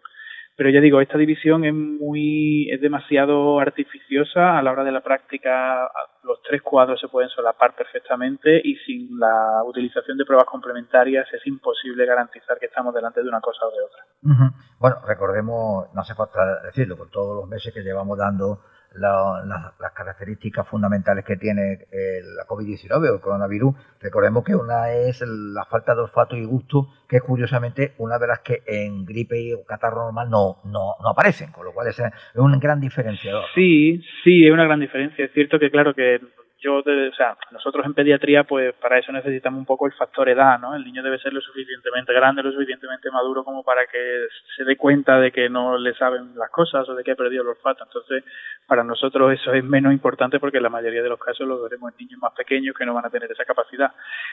Pero 0.55 0.69
ya 0.69 0.79
digo, 0.79 1.01
esta 1.01 1.17
división 1.17 1.65
es 1.65 1.73
muy, 1.73 2.71
es 2.71 2.79
demasiado 2.79 3.59
artificiosa 3.59 4.57
a 4.57 4.61
la 4.61 4.71
hora 4.71 4.85
de 4.85 4.93
la 4.93 5.01
práctica. 5.01 5.91
Los 6.23 6.41
tres 6.43 6.61
cuadros 6.61 6.97
se 7.01 7.09
pueden 7.09 7.29
solapar 7.29 7.75
perfectamente 7.75 8.61
y 8.63 8.77
sin 8.85 9.19
la 9.19 9.61
utilización 9.65 10.17
de 10.17 10.23
pruebas 10.23 10.47
complementarias 10.47 11.27
es 11.33 11.45
imposible 11.45 12.05
garantizar 12.05 12.57
que 12.57 12.67
estamos 12.67 12.93
delante 12.93 13.21
de 13.21 13.27
una 13.27 13.41
cosa 13.41 13.65
o 13.65 13.69
de 13.69 13.83
otra. 13.83 14.49
Bueno, 14.79 14.95
recordemos, 15.05 15.93
no 15.93 16.01
hace 16.01 16.15
falta 16.15 16.61
decirlo, 16.61 16.95
por 16.95 17.09
todos 17.09 17.35
los 17.35 17.49
meses 17.49 17.73
que 17.73 17.83
llevamos 17.83 18.17
dando 18.17 18.61
las 18.97 19.91
características 19.93 20.67
fundamentales 20.67 21.25
que 21.25 21.37
tiene 21.37 21.87
la 22.37 22.45
COVID-19 22.47 23.09
o 23.09 23.15
el 23.15 23.21
coronavirus. 23.21 23.75
Recordemos 24.01 24.43
que 24.43 24.55
una 24.55 24.91
es 24.91 25.21
la 25.21 25.65
falta 25.65 25.95
de 25.95 26.01
olfato 26.01 26.35
y 26.35 26.45
gusto, 26.45 26.89
que 27.07 27.17
es 27.17 27.23
curiosamente 27.23 27.93
una 27.97 28.17
de 28.17 28.27
las 28.27 28.39
que 28.39 28.63
en 28.65 29.05
gripe 29.05 29.53
o 29.55 29.65
catarro 29.65 30.05
normal 30.05 30.29
no, 30.29 30.57
no, 30.65 30.95
no 31.01 31.09
aparecen, 31.09 31.51
con 31.51 31.65
lo 31.65 31.73
cual 31.73 31.87
es 31.87 32.01
un 32.35 32.59
gran 32.59 32.79
diferenciador. 32.79 33.45
Sí, 33.53 34.01
sí, 34.23 34.45
es 34.45 34.51
una 34.51 34.65
gran 34.65 34.79
diferencia. 34.79 35.25
Es 35.25 35.31
cierto 35.33 35.59
que, 35.59 35.69
claro, 35.69 35.93
que 35.93 36.19
yo, 36.65 36.79
o 36.79 37.15
sea, 37.15 37.37
nosotros 37.51 37.85
en 37.85 37.93
pediatría, 37.93 38.43
pues 38.43 38.73
para 38.75 38.97
eso 38.97 39.11
necesitamos 39.11 39.59
un 39.59 39.65
poco 39.65 39.85
el 39.85 39.93
factor 39.93 40.27
edad, 40.29 40.59
¿no? 40.59 40.75
El 40.75 40.83
niño 40.83 41.03
debe 41.03 41.19
ser 41.19 41.31
lo 41.31 41.41
suficientemente 41.41 42.11
grande, 42.11 42.41
lo 42.41 42.51
suficientemente 42.51 43.11
maduro 43.11 43.43
como 43.43 43.63
para 43.63 43.85
que 43.85 44.25
se 44.57 44.63
dé 44.63 44.75
cuenta 44.75 45.19
de 45.19 45.31
que 45.31 45.47
no 45.47 45.77
le 45.77 45.93
saben 45.93 46.35
las 46.35 46.49
cosas 46.49 46.89
o 46.89 46.95
de 46.95 47.03
que 47.03 47.11
ha 47.11 47.15
perdido 47.15 47.43
el 47.43 47.49
olfato. 47.49 47.83
Entonces, 47.83 48.23
para 48.67 48.83
nosotros 48.83 49.31
eso 49.31 49.53
es 49.53 49.63
menos 49.63 49.93
importante 49.93 50.39
porque 50.39 50.57
en 50.57 50.63
la 50.63 50.69
mayoría 50.69 51.03
de 51.03 51.09
los 51.09 51.19
casos 51.19 51.47
lo 51.47 51.61
veremos 51.61 51.91
en 51.91 52.05
niños 52.05 52.19
más 52.19 52.33
pequeños 52.33 52.75
que 52.75 52.85
no 52.85 52.95
van 52.95 53.05
a 53.05 53.09
tener 53.11 53.31
esa 53.31 53.45
capacidad. 53.45 53.91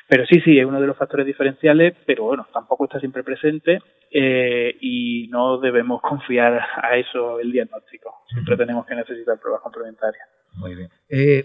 Pero 0.08 0.24
sí, 0.26 0.40
sí, 0.40 0.58
es 0.58 0.64
uno 0.64 0.80
de 0.80 0.86
los 0.86 0.96
factores 0.96 1.26
diferenciales, 1.26 1.94
pero 2.06 2.24
bueno, 2.24 2.46
tampoco 2.52 2.84
está 2.84 2.98
siempre 2.98 3.22
presente 3.22 3.78
eh, 4.10 4.74
y 4.80 5.28
no 5.28 5.58
debemos 5.58 6.00
confiar 6.00 6.60
a 6.76 6.96
eso 6.96 7.40
el 7.40 7.52
diagnóstico. 7.52 8.24
Siempre 8.28 8.56
tenemos 8.56 8.86
que 8.86 8.94
necesitar 8.94 9.38
pruebas 9.38 9.62
complementarias. 9.62 10.26
Muy 10.54 10.74
bien. 10.74 10.88
Eh, 11.08 11.44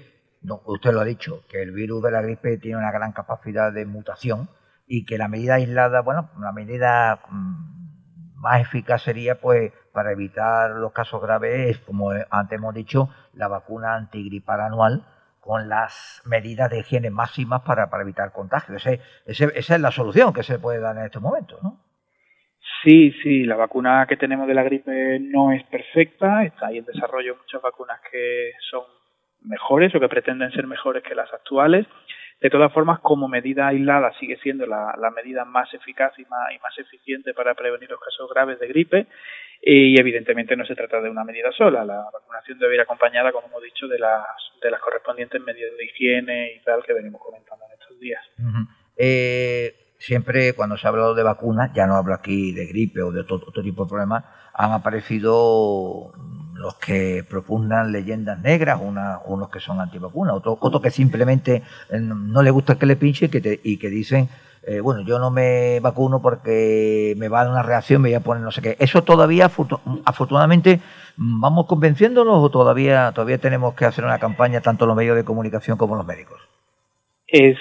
usted 0.65 0.91
lo 0.91 1.01
ha 1.01 1.05
dicho, 1.05 1.43
que 1.49 1.61
el 1.61 1.71
virus 1.71 2.03
de 2.03 2.11
la 2.11 2.21
gripe 2.21 2.57
tiene 2.57 2.77
una 2.77 2.91
gran 2.91 3.11
capacidad 3.11 3.71
de 3.71 3.85
mutación 3.85 4.49
y 4.87 5.05
que 5.05 5.17
la 5.17 5.27
medida 5.27 5.55
aislada, 5.55 6.01
bueno, 6.01 6.29
la 6.39 6.51
medida 6.51 7.19
mm, 7.29 8.35
más 8.35 8.61
eficaz 8.61 9.03
sería 9.03 9.39
pues 9.39 9.71
para 9.91 10.11
evitar 10.11 10.71
los 10.71 10.91
casos 10.93 11.21
graves, 11.21 11.79
como 11.79 12.11
antes 12.29 12.57
hemos 12.57 12.73
dicho, 12.73 13.09
la 13.33 13.47
vacuna 13.47 13.95
antigripal 13.95 14.61
anual 14.61 15.05
con 15.39 15.69
las 15.69 16.21
medidas 16.25 16.69
de 16.69 16.79
higiene 16.79 17.09
máximas 17.09 17.61
para, 17.61 17.89
para 17.89 18.03
evitar 18.03 18.31
contagios. 18.31 18.85
esa 18.85 19.75
es 19.75 19.81
la 19.81 19.91
solución 19.91 20.33
que 20.33 20.43
se 20.43 20.59
puede 20.59 20.79
dar 20.79 20.97
en 20.97 21.05
estos 21.05 21.21
momentos, 21.21 21.61
¿no? 21.63 21.79
Sí, 22.83 23.11
sí, 23.23 23.43
la 23.43 23.55
vacuna 23.55 24.05
que 24.07 24.17
tenemos 24.17 24.47
de 24.47 24.53
la 24.53 24.63
gripe 24.63 25.19
no 25.19 25.51
es 25.51 25.63
perfecta, 25.63 26.43
está 26.43 26.67
ahí 26.67 26.77
en 26.77 26.85
desarrollo 26.85 27.37
muchas 27.37 27.61
vacunas 27.61 27.99
que 28.11 28.51
son 28.69 28.83
mejores 29.41 29.93
o 29.95 29.99
que 29.99 30.09
pretenden 30.09 30.51
ser 30.51 30.67
mejores 30.67 31.03
que 31.03 31.15
las 31.15 31.31
actuales. 31.33 31.85
De 32.39 32.49
todas 32.51 32.71
formas, 32.71 32.99
como 32.99 33.27
medida 33.27 33.67
aislada 33.67 34.13
sigue 34.19 34.37
siendo 34.37 34.67
la, 34.67 34.93
medida 35.15 35.43
más 35.43 35.73
eficaz 35.73 36.13
y 36.19 36.25
más, 36.25 36.51
y 36.55 36.59
más 36.59 36.77
eficiente 36.77 37.33
para 37.33 37.55
prevenir 37.55 37.89
los 37.89 37.99
casos 37.99 38.29
graves 38.29 38.59
de 38.59 38.67
gripe 38.67 39.07
y 39.61 39.99
evidentemente 39.99 40.55
no 40.55 40.65
se 40.65 40.75
trata 40.75 41.01
de 41.01 41.09
una 41.09 41.23
medida 41.23 41.51
sola. 41.51 41.83
La 41.83 42.05
vacunación 42.13 42.59
debe 42.59 42.75
ir 42.75 42.81
acompañada, 42.81 43.31
como 43.31 43.47
hemos 43.47 43.63
dicho, 43.63 43.87
de 43.87 43.99
las, 43.99 44.25
de 44.61 44.71
las 44.71 44.79
correspondientes 44.81 45.41
medidas 45.41 45.75
de 45.77 45.85
higiene 45.85 46.53
y 46.55 46.63
tal 46.63 46.83
que 46.83 46.93
venimos 46.93 47.21
comentando 47.21 47.65
en 47.65 47.73
estos 47.73 47.99
días. 47.99 48.21
eh, 48.97 49.73
siempre 49.97 50.53
cuando 50.53 50.77
se 50.77 50.87
ha 50.87 50.89
hablado 50.89 51.15
de 51.15 51.23
vacunas, 51.23 51.71
ya 51.73 51.87
no 51.87 51.95
hablo 51.95 52.13
aquí 52.13 52.53
de 52.53 52.67
gripe 52.67 53.01
o 53.01 53.11
de 53.11 53.21
otro, 53.21 53.39
tipo 53.63 53.83
de 53.83 53.89
problemas, 53.89 54.25
han 54.53 54.71
aparecido 54.71 56.13
los 56.57 56.75
que 56.75 57.25
propugnan 57.27 57.91
leyendas 57.91 58.39
negras, 58.39 58.79
unos 58.81 59.49
que 59.49 59.59
son 59.59 59.79
antivacunas, 59.79 60.35
otros 60.35 60.57
otro 60.59 60.81
que 60.81 60.91
simplemente 60.91 61.63
eh, 61.89 61.99
no 61.99 62.41
le 62.41 62.51
gusta 62.51 62.77
que 62.77 62.85
le 62.85 62.95
pinche 62.95 63.25
y 63.25 63.29
que, 63.29 63.59
y 63.63 63.77
que 63.77 63.89
dicen, 63.89 64.29
eh, 64.63 64.81
bueno, 64.81 65.01
yo 65.01 65.17
no 65.17 65.31
me 65.31 65.79
vacuno 65.79 66.21
porque 66.21 67.15
me 67.17 67.29
va 67.29 67.39
a 67.39 67.43
dar 67.43 67.53
una 67.53 67.63
reacción, 67.63 68.01
me 68.01 68.09
voy 68.09 68.15
a 68.15 68.19
poner 68.19 68.43
no 68.43 68.51
sé 68.51 68.61
qué. 68.61 68.75
Eso 68.79 69.01
todavía, 69.03 69.49
afortunadamente, 70.03 70.81
vamos 71.15 71.67
convenciéndonos 71.67 72.43
o 72.43 72.49
todavía, 72.49 73.13
todavía 73.13 73.37
tenemos 73.37 73.75
que 73.75 73.85
hacer 73.85 74.03
una 74.03 74.19
campaña 74.19 74.59
tanto 74.59 74.85
los 74.85 74.97
medios 74.97 75.15
de 75.15 75.23
comunicación 75.23 75.77
como 75.77 75.95
los 75.95 76.05
médicos. 76.05 76.41
Es 77.27 77.57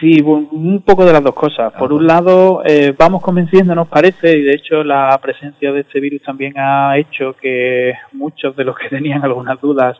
Sí, 0.00 0.20
un 0.22 0.82
poco 0.84 1.04
de 1.04 1.12
las 1.12 1.22
dos 1.22 1.34
cosas. 1.34 1.72
Por 1.74 1.92
un 1.92 2.06
lado, 2.06 2.62
eh, 2.64 2.94
vamos 2.98 3.22
convenciéndonos, 3.22 3.86
parece, 3.86 4.36
y 4.36 4.42
de 4.42 4.54
hecho 4.54 4.82
la 4.82 5.16
presencia 5.22 5.72
de 5.72 5.80
este 5.80 6.00
virus 6.00 6.22
también 6.22 6.54
ha 6.56 6.98
hecho 6.98 7.34
que 7.34 7.94
muchos 8.12 8.56
de 8.56 8.64
los 8.64 8.76
que 8.76 8.88
tenían 8.88 9.22
algunas 9.24 9.60
dudas, 9.60 9.96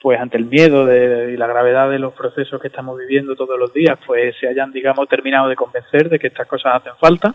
pues 0.00 0.20
ante 0.20 0.36
el 0.36 0.46
miedo 0.46 0.84
de, 0.84 1.32
y 1.32 1.36
la 1.36 1.46
gravedad 1.46 1.88
de 1.88 1.98
los 1.98 2.12
procesos 2.12 2.60
que 2.60 2.68
estamos 2.68 2.98
viviendo 2.98 3.34
todos 3.34 3.58
los 3.58 3.72
días, 3.72 3.98
pues 4.06 4.34
se 4.38 4.48
hayan, 4.48 4.70
digamos, 4.70 5.08
terminado 5.08 5.48
de 5.48 5.56
convencer 5.56 6.10
de 6.10 6.18
que 6.18 6.26
estas 6.26 6.46
cosas 6.46 6.76
hacen 6.76 6.92
falta. 7.00 7.34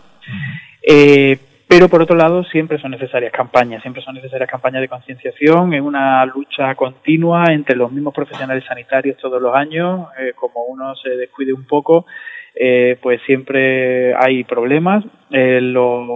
Eh, 0.82 1.36
pero 1.68 1.88
por 1.90 2.00
otro 2.00 2.16
lado, 2.16 2.42
siempre 2.44 2.78
son 2.78 2.92
necesarias 2.92 3.30
campañas, 3.30 3.82
siempre 3.82 4.02
son 4.02 4.14
necesarias 4.14 4.48
campañas 4.48 4.80
de 4.80 4.88
concienciación, 4.88 5.74
es 5.74 5.82
una 5.82 6.24
lucha 6.24 6.74
continua 6.74 7.44
entre 7.50 7.76
los 7.76 7.92
mismos 7.92 8.14
profesionales 8.14 8.64
sanitarios 8.66 9.18
todos 9.18 9.40
los 9.40 9.54
años, 9.54 10.08
eh, 10.18 10.32
como 10.34 10.64
uno 10.64 10.96
se 10.96 11.10
descuide 11.10 11.52
un 11.52 11.66
poco, 11.66 12.06
eh, 12.54 12.98
pues 13.02 13.20
siempre 13.26 14.14
hay 14.14 14.44
problemas. 14.44 15.04
Eh, 15.30 15.60
los 15.60 16.08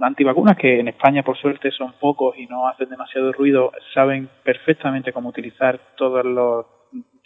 antivacunas, 0.00 0.56
que 0.56 0.78
en 0.78 0.88
España 0.88 1.24
por 1.24 1.36
suerte 1.36 1.72
son 1.72 1.92
pocos 2.00 2.38
y 2.38 2.46
no 2.46 2.68
hacen 2.68 2.88
demasiado 2.88 3.32
ruido, 3.32 3.72
saben 3.92 4.28
perfectamente 4.44 5.12
cómo 5.12 5.30
utilizar 5.30 5.78
todos 5.96 6.24
los 6.24 6.66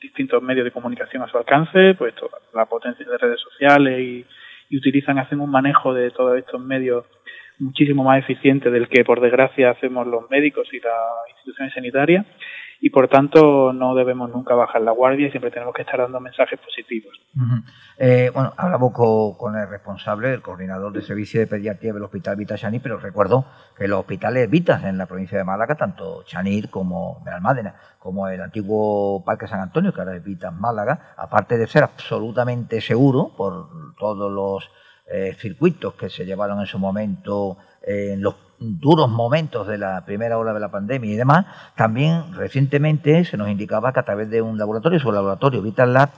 distintos 0.01 0.43
medios 0.43 0.65
de 0.65 0.71
comunicación 0.71 1.23
a 1.23 1.29
su 1.29 1.37
alcance, 1.37 1.95
pues 1.95 2.15
toda 2.15 2.39
la 2.55 2.65
potencia 2.65 3.07
de 3.07 3.19
redes 3.19 3.41
sociales 3.41 4.01
y, 4.01 4.25
y 4.71 4.79
utilizan, 4.79 5.19
hacen 5.19 5.41
un 5.41 5.51
manejo 5.51 5.93
de 5.93 6.11
todos 6.11 6.39
estos 6.39 6.61
medios 6.61 7.05
muchísimo 7.59 8.05
más 8.05 8.19
eficiente 8.19 8.71
del 8.71 8.89
que 8.89 9.05
por 9.05 9.21
desgracia 9.21 9.71
hacemos 9.71 10.07
los 10.07 10.29
médicos 10.31 10.69
y 10.73 10.81
las 10.81 11.29
instituciones 11.31 11.75
sanitarias 11.75 12.27
y 12.81 12.91
por 12.91 13.09
tanto 13.09 13.73
no 13.73 13.95
debemos 13.95 14.31
nunca 14.31 14.55
bajar 14.55 14.83
la 14.83 14.91
guardia 14.91 15.29
y 15.29 15.31
siempre 15.31 15.51
tenemos 15.51 15.75
que 15.75 15.81
estar 15.81 15.99
dando 15.99 16.21
mensajes 16.21 16.61
positivos. 16.61 17.19
eh, 17.97 18.31
bueno, 18.35 18.53
hablamos 18.59 18.93
con, 18.93 19.57
el 19.57 19.69
responsable, 19.69 20.35
el 20.35 20.43
coordinador 20.43 20.93
de 20.93 21.01
servicio 21.01 21.41
de 21.41 21.47
pediatría 21.47 21.95
del 21.95 22.03
Hospital 22.03 22.37
Vita 22.37 22.59
Chanir, 22.59 22.83
pero 22.83 22.99
recuerdo 22.99 23.47
que 23.75 23.89
los 23.89 24.01
hospitales 24.01 24.51
Vitas 24.51 24.85
en 24.85 24.99
la 24.99 25.07
provincia 25.07 25.39
de 25.39 25.45
Málaga, 25.45 25.77
tanto 25.77 26.25
Chanir 26.25 26.69
como 26.69 27.23
Almádena, 27.27 27.75
como 27.99 28.29
el 28.29 28.43
antiguo 28.43 29.25
Parque 29.25 29.47
San 29.47 29.61
Antonio, 29.61 29.95
que 29.95 30.01
ahora 30.01 30.17
es 30.17 30.23
Vitas 30.23 30.53
Málaga, 30.53 31.15
aparte 31.17 31.57
de 31.57 31.67
ser 31.67 31.85
absolutamente 31.85 32.83
seguro 32.83 33.33
por 33.35 33.95
todos 33.97 34.31
los 34.31 34.71
eh, 35.07 35.37
circuitos 35.39 35.95
que 35.95 36.09
se 36.09 36.25
llevaron 36.25 36.61
en 36.61 36.67
su 36.67 36.79
momento 36.79 37.59
en 37.83 38.23
los 38.23 38.37
duros 38.59 39.11
momentos 39.11 39.67
de 39.67 39.79
la 39.79 40.05
primera 40.05 40.39
ola 40.39 40.53
de 40.53 40.61
la 40.61 40.71
pandemia 40.71 41.11
y 41.11 41.17
demás, 41.17 41.47
también 41.77 42.33
recientemente 42.35 43.25
se 43.25 43.37
nos 43.37 43.49
indicaba 43.49 43.93
que 43.93 44.01
a 44.01 44.05
través 44.05 44.31
de 44.31 44.43
un 44.43 44.59
laboratorio, 44.59 44.99
su 44.99 45.13
laboratorio 45.13 45.63
Vital 45.63 45.93
Lab, 45.93 46.11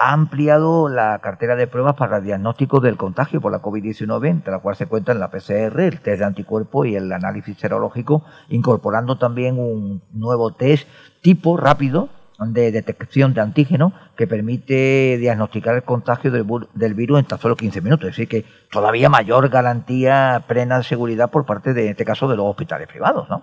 ha 0.00 0.12
ampliado 0.12 0.88
la 0.88 1.18
cartera 1.18 1.56
de 1.56 1.66
pruebas 1.66 1.96
para 1.96 2.18
el 2.18 2.24
diagnóstico 2.24 2.78
del 2.78 2.96
contagio 2.96 3.40
por 3.40 3.50
la 3.50 3.60
COVID-19, 3.60 4.28
entre 4.28 4.52
la 4.52 4.60
cual 4.60 4.76
se 4.76 4.86
cuentan 4.86 5.18
la 5.18 5.30
PCR, 5.30 5.80
el 5.80 6.00
test 6.00 6.20
de 6.20 6.24
anticuerpo 6.24 6.84
y 6.84 6.94
el 6.94 7.10
análisis 7.10 7.58
serológico, 7.58 8.24
incorporando 8.48 9.18
también 9.18 9.58
un 9.58 10.02
nuevo 10.12 10.52
test 10.52 10.88
tipo 11.20 11.56
rápido 11.56 12.10
de 12.38 12.70
detección 12.70 13.34
de 13.34 13.40
antígeno 13.40 13.92
que 14.16 14.28
permite 14.28 15.16
diagnosticar 15.18 15.74
el 15.74 15.82
contagio 15.82 16.30
del, 16.30 16.46
del, 16.74 16.94
virus 16.94 17.18
en 17.18 17.26
tan 17.26 17.38
solo 17.38 17.56
15 17.56 17.80
minutos. 17.80 18.08
Es 18.08 18.16
decir, 18.16 18.28
que 18.28 18.48
todavía 18.70 19.08
mayor 19.08 19.48
garantía 19.48 20.44
plena 20.46 20.78
de 20.78 20.84
seguridad 20.84 21.30
por 21.30 21.44
parte 21.44 21.74
de, 21.74 21.86
en 21.86 21.90
este 21.90 22.04
caso, 22.04 22.28
de 22.28 22.36
los 22.36 22.46
hospitales 22.46 22.86
privados, 22.86 23.28
¿no? 23.28 23.42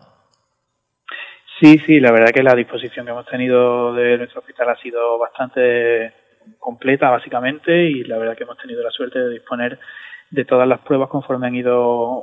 Sí, 1.60 1.80
sí, 1.86 2.00
la 2.00 2.12
verdad 2.12 2.32
que 2.34 2.44
la 2.44 2.56
disposición 2.56 3.06
que 3.06 3.12
hemos 3.12 3.25
tenido 3.28 3.94
de 3.94 4.18
nuestro 4.18 4.42
hospital 4.42 4.70
ha 4.70 4.75
sido 4.82 5.18
bastante 5.18 6.14
completa, 6.60 7.10
básicamente, 7.10 7.84
y 7.84 8.04
la 8.04 8.18
verdad 8.18 8.36
que 8.36 8.44
hemos 8.44 8.58
tenido 8.58 8.84
la 8.84 8.92
suerte 8.92 9.20
de 9.20 9.30
disponer 9.30 9.80
de 10.32 10.46
todas 10.46 10.68
las 10.68 10.80
pruebas 10.80 11.10
conforme 11.10 11.48
han 11.48 11.56
ido 11.56 11.80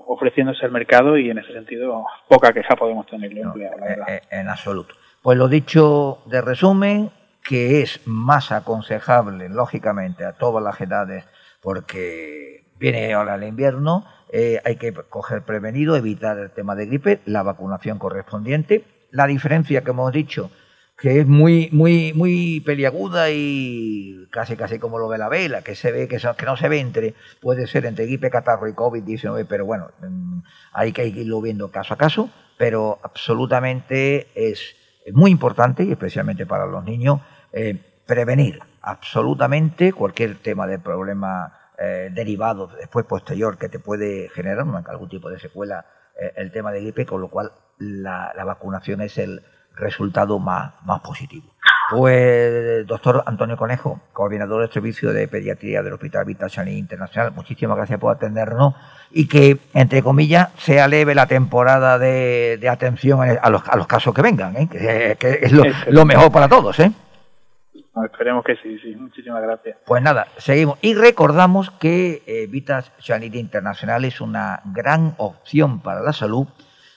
ofreciéndose 0.06 0.64
al 0.64 0.72
mercado 0.72 1.16
y 1.16 1.30
en 1.30 1.38
ese 1.38 1.52
sentido 1.52 2.04
poca 2.28 2.52
queja 2.52 2.76
podemos 2.76 3.06
tener 3.06 3.32
no, 3.34 3.56
eh, 3.56 3.70
eh, 4.08 4.20
en 4.30 4.48
absoluto. 4.48 4.94
Pues 5.22 5.38
lo 5.38 5.46
dicho 5.46 6.18
de 6.26 6.40
resumen, 6.40 7.12
que 7.44 7.80
es 7.80 8.00
más 8.06 8.50
aconsejable, 8.50 9.48
lógicamente, 9.48 10.24
a 10.24 10.32
todas 10.32 10.64
las 10.64 10.80
edades, 10.80 11.24
porque 11.60 12.64
viene 12.80 13.14
ahora 13.14 13.36
el 13.36 13.44
invierno, 13.44 14.04
eh, 14.32 14.60
hay 14.64 14.74
que 14.76 14.92
coger 14.92 15.42
prevenido, 15.42 15.94
evitar 15.94 16.38
el 16.38 16.50
tema 16.50 16.74
de 16.74 16.86
gripe, 16.86 17.20
la 17.24 17.44
vacunación 17.44 18.00
correspondiente. 18.00 18.84
La 19.12 19.28
diferencia 19.28 19.84
que 19.84 19.90
hemos 19.92 20.12
dicho, 20.12 20.50
que 20.98 21.20
es 21.20 21.26
muy, 21.28 21.68
muy, 21.70 22.12
muy 22.14 22.60
peliaguda 22.66 23.30
y 23.30 24.26
casi 24.32 24.56
casi 24.56 24.80
como 24.80 24.98
lo 24.98 25.08
de 25.08 25.18
la 25.18 25.28
vela, 25.28 25.62
que 25.62 25.76
se 25.76 25.92
ve, 25.92 26.08
que, 26.08 26.18
que 26.18 26.46
no 26.46 26.56
se 26.56 26.68
ve 26.68 26.80
entre, 26.80 27.14
puede 27.40 27.68
ser 27.68 27.86
entre 27.86 28.06
gripe, 28.06 28.28
catarro 28.28 28.68
y 28.68 28.72
COVID-19, 28.72 29.46
pero 29.48 29.66
bueno, 29.66 29.92
mm, 30.00 30.40
hay 30.72 30.92
que 30.92 31.06
irlo 31.06 31.40
viendo 31.40 31.70
caso 31.70 31.94
a 31.94 31.96
caso, 31.96 32.28
pero 32.58 32.98
absolutamente 33.04 34.26
es 34.34 34.74
es 34.81 34.81
muy 35.12 35.30
importante, 35.30 35.84
y 35.84 35.92
especialmente 35.92 36.46
para 36.46 36.66
los 36.66 36.84
niños, 36.84 37.20
eh, 37.52 37.78
prevenir 38.06 38.58
absolutamente 38.82 39.92
cualquier 39.92 40.36
tema 40.36 40.66
de 40.66 40.78
problema 40.78 41.58
eh, 41.78 42.10
derivado 42.12 42.68
después 42.68 43.06
posterior 43.06 43.58
que 43.58 43.68
te 43.68 43.78
puede 43.78 44.28
generar 44.30 44.66
algún 44.86 45.08
tipo 45.08 45.30
de 45.30 45.38
secuela 45.38 45.86
eh, 46.20 46.32
el 46.36 46.52
tema 46.52 46.70
de 46.72 46.80
gripe, 46.80 47.06
con 47.06 47.20
lo 47.20 47.28
cual 47.28 47.52
la, 47.78 48.32
vacunación 48.44 49.00
es 49.00 49.18
el 49.18 49.42
resultado 49.76 50.38
más, 50.38 50.74
más 50.84 51.00
positivo. 51.00 51.52
Pues, 51.90 52.86
doctor 52.86 53.22
Antonio 53.26 53.56
Conejo, 53.56 54.00
coordinador 54.12 54.62
del 54.62 54.72
servicio 54.72 55.12
de 55.12 55.28
pediatría 55.28 55.82
del 55.82 55.92
Hospital 55.92 56.24
Vital 56.24 56.68
Internacional, 56.68 57.32
muchísimas 57.32 57.76
gracias 57.76 57.98
por 57.98 58.14
atendernos 58.14 58.74
y 59.10 59.28
que, 59.28 59.58
entre 59.74 60.02
comillas, 60.02 60.48
sea 60.56 60.88
leve 60.88 61.14
la 61.14 61.26
temporada 61.26 61.98
de, 61.98 62.66
atención 62.70 63.20
a 63.20 63.50
los, 63.50 63.68
a 63.68 63.76
los, 63.76 63.86
casos 63.86 64.14
que 64.14 64.22
vengan, 64.22 64.56
¿eh? 64.56 64.68
que, 64.70 65.38
es 65.42 65.52
lo, 65.52 66.06
mejor 66.06 66.32
para 66.32 66.48
todos. 66.48 66.80
¿eh? 66.80 66.92
esperemos 68.06 68.44
que 68.44 68.56
sí, 68.56 68.78
sí. 68.78 68.94
Muchísimas 68.96 69.42
gracias. 69.42 69.76
Pues 69.84 70.02
nada, 70.02 70.28
seguimos. 70.38 70.78
Y 70.80 70.94
recordamos 70.94 71.70
que 71.72 72.22
eh, 72.26 72.46
Vitas 72.48 72.90
Sanity 72.98 73.38
Internacional 73.38 74.04
es 74.04 74.20
una 74.20 74.62
gran 74.64 75.14
opción 75.18 75.80
para 75.80 76.00
la 76.00 76.12
salud 76.12 76.46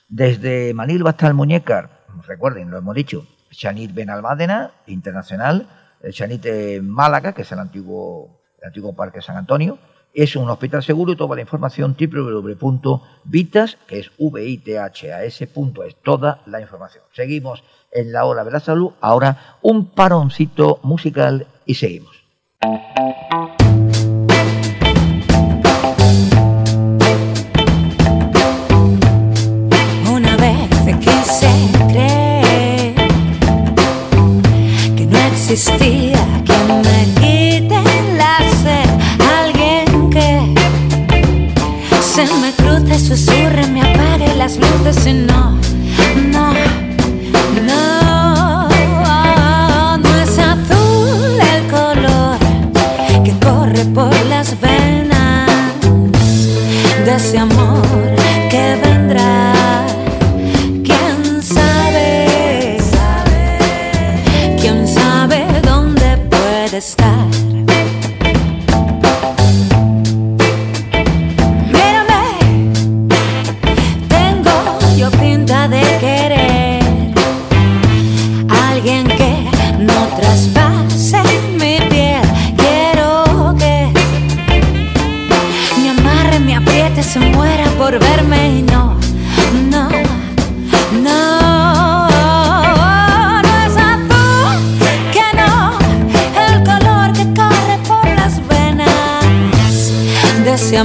desde 0.08 0.74
Manilva 0.74 1.12
hasta 1.12 1.27
el 1.27 1.34
Muñecar. 1.34 1.95
Recuerden, 2.24 2.69
lo 2.72 2.77
hemos 2.77 2.95
dicho, 2.95 3.25
Chanit 3.51 3.93
Benalmádena, 3.93 4.72
internacional, 4.88 5.67
Chanit 6.12 6.45
Málaga, 6.81 7.34
que 7.34 7.43
es 7.43 7.51
el 7.51 7.60
antiguo, 7.60 8.41
el 8.60 8.67
antiguo 8.67 8.95
Parque 8.95 9.22
San 9.22 9.38
Antonio, 9.38 9.77
es 10.15 10.36
un 10.38 10.50
hospital 10.50 10.81
seguro 10.81 11.12
y 11.12 11.17
toda 11.17 11.36
la 11.36 11.41
información 11.41 11.95
www.vitas, 12.00 13.77
que 13.86 14.00
es 14.00 14.12
V-I-T-H-A-S.es, 14.17 15.95
toda 16.03 16.41
la 16.45 16.62
información. 16.62 17.03
Seguimos 17.12 17.63
en 17.91 18.13
la 18.13 18.25
hora 18.25 18.45
de 18.45 18.51
la 18.51 18.62
salud, 18.62 18.91
ahora 19.01 19.57
un 19.62 19.88
paroncito 19.91 20.79
musical 20.84 21.48
y 21.65 21.75
seguimos. 21.75 22.24
existía 35.55 36.19
quien 36.43 36.81
me 36.81 37.05
quite 37.21 37.81
la 38.17 38.39
sed. 38.62 38.89
Alguien 39.39 40.09
que 40.09 40.53
se 42.01 42.25
me 42.41 42.51
cruce, 42.51 43.00
susurre, 43.00 43.65
me 43.67 43.81
apague 43.81 44.35
las 44.35 44.57
luces 44.57 45.07
y 45.07 45.13
no. 45.13 45.64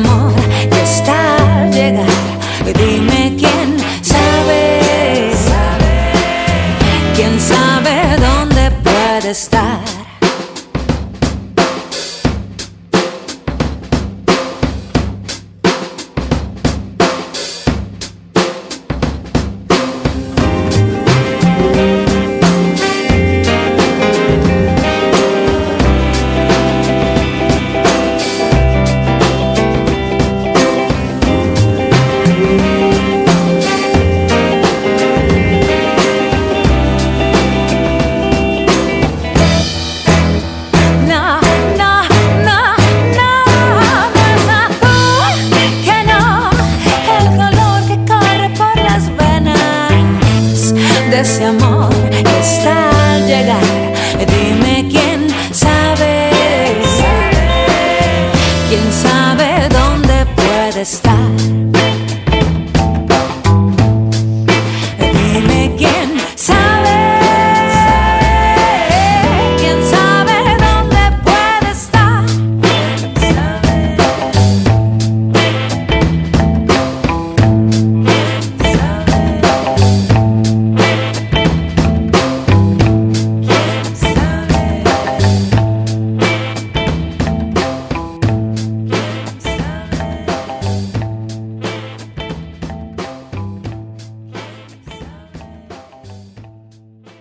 Amor 0.04 0.33
que 0.71 0.83
está 0.83 1.62
al 1.62 1.71
llegar. 1.73 2.07
Dime 2.78 3.35
quién 3.38 3.79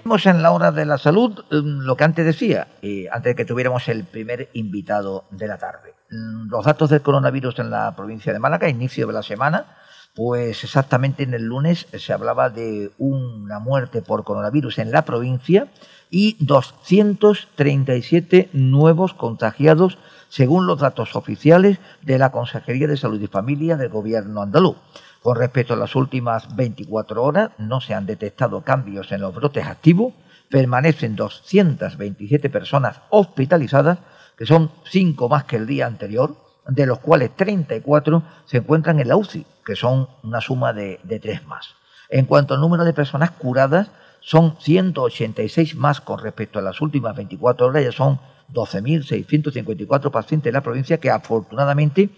En 0.10 0.42
la 0.42 0.52
hora 0.52 0.72
de 0.72 0.88
la 0.88 0.98
salud, 0.98 1.46
mm, 1.52 1.86
lo 1.86 1.96
que 1.96 2.04
antes 2.04 2.26
decía, 2.26 2.68
antes 3.12 3.32
de 3.32 3.36
que 3.36 3.46
tuviéramos 3.46 3.88
el 3.90 4.06
primer 4.06 4.50
invitado 4.54 5.26
de 5.30 5.48
la 5.48 5.60
tarde. 5.60 5.94
Mm, 6.10 6.50
Los 6.50 6.66
datos 6.66 6.90
del 6.90 7.04
coronavirus 7.04 7.60
en 7.60 7.70
la 7.70 7.96
provincia 7.96 8.34
de 8.34 8.40
Málaga, 8.40 8.70
inicio 8.70 9.06
de 9.06 9.14
la 9.14 9.22
semana, 9.22 9.78
pues 10.16 10.64
exactamente 10.64 11.22
en 11.22 11.36
el 11.36 11.44
lunes 11.44 11.86
se 11.94 12.12
hablaba 12.12 12.50
de 12.50 12.90
una 12.98 13.60
muerte 13.60 14.02
por 14.02 14.24
coronavirus 14.24 14.80
en 14.80 14.92
la 14.92 15.06
provincia 15.06 15.68
y 16.10 16.44
237 16.44 18.50
nuevos 18.54 19.14
contagiados 19.14 20.00
según 20.28 20.66
los 20.66 20.80
datos 20.80 21.16
oficiales 21.16 21.78
de 22.02 22.18
la 22.18 22.32
Consejería 22.32 22.88
de 22.88 22.98
Salud 22.98 23.22
y 23.22 23.28
Familia 23.28 23.78
del 23.78 23.90
Gobierno 23.90 24.42
andaluz. 24.42 24.78
Con 25.22 25.36
respecto 25.36 25.74
a 25.74 25.78
las 25.78 25.96
últimas 25.96 26.56
24 26.56 27.22
horas, 27.22 27.52
no 27.58 27.82
se 27.82 27.94
han 27.94 28.06
detectado 28.06 28.62
cambios 28.62 29.12
en 29.12 29.22
los 29.22 29.36
brotes 29.36 29.66
activos, 29.66 30.14
permanecen 30.50 31.16
227 31.16 32.50
personas 32.50 33.02
hospitalizadas, 33.10 34.00
que 34.38 34.46
son 34.46 34.72
5 34.86 35.28
más 35.28 35.44
que 35.44 35.58
el 35.58 35.68
día 35.68 35.88
anterior, 35.88 36.38
de 36.66 36.86
los 36.86 37.00
cuales 37.00 37.36
34 37.36 38.24
se 38.46 38.58
encuentran 38.58 39.00
en 39.00 39.10
la 39.10 39.18
UCI, 39.18 39.46
que 39.66 39.76
son 39.76 40.08
una 40.24 40.40
suma 40.40 40.72
de, 40.72 41.00
de 41.04 41.20
3 41.20 41.46
más. 41.46 41.76
En 42.10 42.26
cuanto 42.26 42.54
al 42.54 42.62
número 42.62 42.86
de 42.86 42.94
personas 42.94 43.32
curadas, 43.32 43.92
son 44.22 44.56
186 44.60 45.76
más 45.76 46.00
con 46.02 46.20
respecto 46.20 46.60
a 46.60 46.62
las 46.62 46.80
últimas 46.82 47.16
24 47.16 47.68
horas, 47.68 47.84
ya 47.84 47.92
son 47.92 48.20
12.654 48.54 50.12
pacientes 50.12 50.50
en 50.50 50.54
la 50.54 50.62
provincia 50.62 51.00
que 51.00 51.12
afortunadamente 51.12 52.10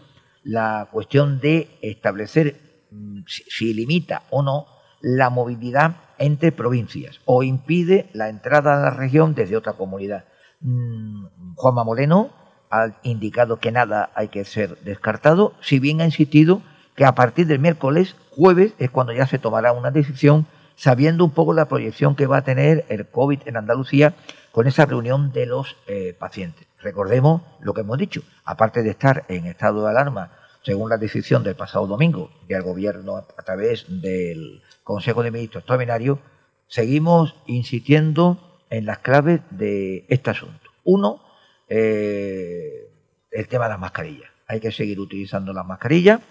la 0.43 0.87
cuestión 0.91 1.39
de 1.39 1.77
establecer 1.81 2.55
mm, 2.91 3.21
si 3.27 3.73
limita 3.73 4.23
o 4.29 4.43
no 4.43 4.65
la 5.01 5.29
movilidad 5.29 5.97
entre 6.17 6.51
provincias 6.51 7.19
o 7.25 7.43
impide 7.43 8.09
la 8.13 8.29
entrada 8.29 8.75
a 8.75 8.81
la 8.81 8.89
región 8.91 9.33
desde 9.33 9.57
otra 9.57 9.73
comunidad. 9.73 10.25
Mm, 10.61 11.25
Juanma 11.55 11.83
Moreno 11.83 12.29
ha 12.69 12.89
indicado 13.03 13.59
que 13.59 13.71
nada 13.71 14.11
hay 14.15 14.29
que 14.29 14.45
ser 14.45 14.77
descartado, 14.79 15.53
si 15.61 15.79
bien 15.79 16.01
ha 16.01 16.05
insistido 16.05 16.61
que 16.95 17.05
a 17.05 17.15
partir 17.15 17.47
del 17.47 17.59
miércoles, 17.59 18.15
jueves, 18.29 18.73
es 18.77 18.89
cuando 18.89 19.13
ya 19.13 19.25
se 19.27 19.39
tomará 19.39 19.73
una 19.73 19.91
decisión, 19.91 20.45
sabiendo 20.75 21.25
un 21.25 21.31
poco 21.31 21.53
la 21.53 21.67
proyección 21.67 22.15
que 22.15 22.27
va 22.27 22.37
a 22.37 22.43
tener 22.43 22.85
el 22.89 23.07
COVID 23.07 23.39
en 23.45 23.57
Andalucía 23.57 24.13
con 24.51 24.67
esa 24.67 24.85
reunión 24.85 25.31
de 25.31 25.45
los 25.45 25.77
eh, 25.87 26.15
pacientes. 26.17 26.67
Recordemos 26.79 27.41
lo 27.59 27.73
que 27.73 27.81
hemos 27.81 27.97
dicho, 27.97 28.21
aparte 28.43 28.83
de 28.83 28.89
estar 28.89 29.25
en 29.27 29.45
estado 29.45 29.83
de 29.83 29.89
alarma, 29.89 30.31
según 30.63 30.89
la 30.89 30.97
decisión 30.97 31.43
del 31.43 31.55
pasado 31.55 31.87
domingo 31.87 32.31
del 32.47 32.61
Gobierno 32.61 33.17
a 33.17 33.43
través 33.43 33.85
del 33.87 34.61
Consejo 34.83 35.23
de 35.23 35.31
Ministros 35.31 35.61
extraordinario, 35.61 36.19
seguimos 36.67 37.35
insistiendo 37.47 38.61
en 38.69 38.85
las 38.85 38.99
claves 38.99 39.41
de 39.49 40.05
este 40.07 40.29
asunto. 40.29 40.69
Uno, 40.83 41.21
eh, 41.67 42.89
el 43.31 43.47
tema 43.47 43.65
de 43.65 43.71
las 43.71 43.79
mascarillas. 43.79 44.29
Hay 44.47 44.59
que 44.59 44.71
seguir 44.71 44.99
utilizando 44.99 45.53
las 45.53 45.65
mascarillas 45.65 46.21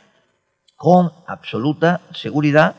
con 0.76 1.12
absoluta 1.26 2.00
seguridad, 2.12 2.74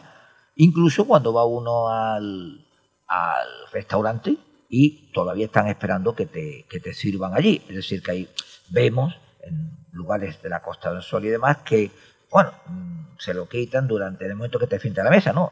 incluso 0.55 1.05
cuando 1.05 1.33
va 1.33 1.45
uno 1.45 1.89
al, 1.89 2.65
al 3.07 3.47
restaurante 3.71 4.37
y 4.69 5.11
todavía 5.11 5.45
están 5.45 5.67
esperando 5.67 6.15
que 6.15 6.25
te, 6.25 6.65
que 6.69 6.79
te 6.79 6.93
sirvan 6.93 7.35
allí. 7.35 7.61
Es 7.67 7.75
decir, 7.75 8.01
que 8.01 8.11
ahí 8.11 8.29
vemos 8.69 9.13
lugares 9.93 10.41
de 10.41 10.49
la 10.49 10.61
Costa 10.61 10.91
del 10.91 11.01
Sol 11.01 11.25
y 11.25 11.29
demás 11.29 11.57
que, 11.65 11.91
bueno, 12.29 12.51
se 13.17 13.33
lo 13.33 13.47
quitan 13.47 13.87
durante 13.87 14.25
el 14.25 14.35
momento 14.35 14.57
que 14.59 14.67
te 14.67 14.79
finta 14.79 15.03
la 15.03 15.09
mesa, 15.09 15.33
¿no? 15.33 15.51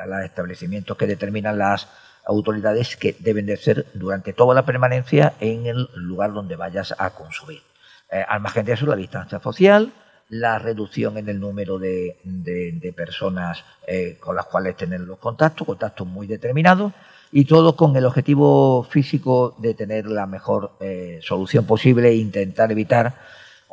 A 0.00 0.06
los 0.06 0.20
establecimientos 0.24 0.96
que 0.96 1.06
determinan 1.06 1.58
las 1.58 1.88
autoridades 2.24 2.96
que 2.96 3.16
deben 3.18 3.46
de 3.46 3.56
ser 3.56 3.86
durante 3.94 4.32
toda 4.32 4.54
la 4.54 4.64
permanencia 4.64 5.34
en 5.40 5.66
el 5.66 5.88
lugar 5.94 6.32
donde 6.32 6.54
vayas 6.56 6.94
a 6.98 7.10
consumir. 7.10 7.62
Eh, 8.10 8.24
al 8.28 8.40
margen 8.40 8.64
de 8.64 8.74
eso, 8.74 8.86
la 8.86 8.94
distancia 8.94 9.40
social, 9.40 9.92
la 10.28 10.58
reducción 10.58 11.18
en 11.18 11.28
el 11.28 11.40
número 11.40 11.78
de, 11.78 12.18
de- 12.22 12.72
de 12.72 12.92
personas 12.92 13.64
eh, 13.86 14.16
con 14.20 14.36
las 14.36 14.46
cuales 14.46 14.76
tener 14.76 15.00
los 15.00 15.18
contactos, 15.18 15.66
contactos 15.66 16.06
muy 16.06 16.26
determinados, 16.26 16.92
y 17.32 17.46
todo 17.46 17.74
con 17.76 17.96
el 17.96 18.04
objetivo 18.04 18.82
físico 18.84 19.56
de 19.58 19.74
tener 19.74 20.06
la 20.06 20.26
mejor 20.26 20.72
eh, 20.80 21.18
solución 21.22 21.64
posible 21.66 22.08
e 22.10 22.14
intentar 22.16 22.70
evitar, 22.70 23.14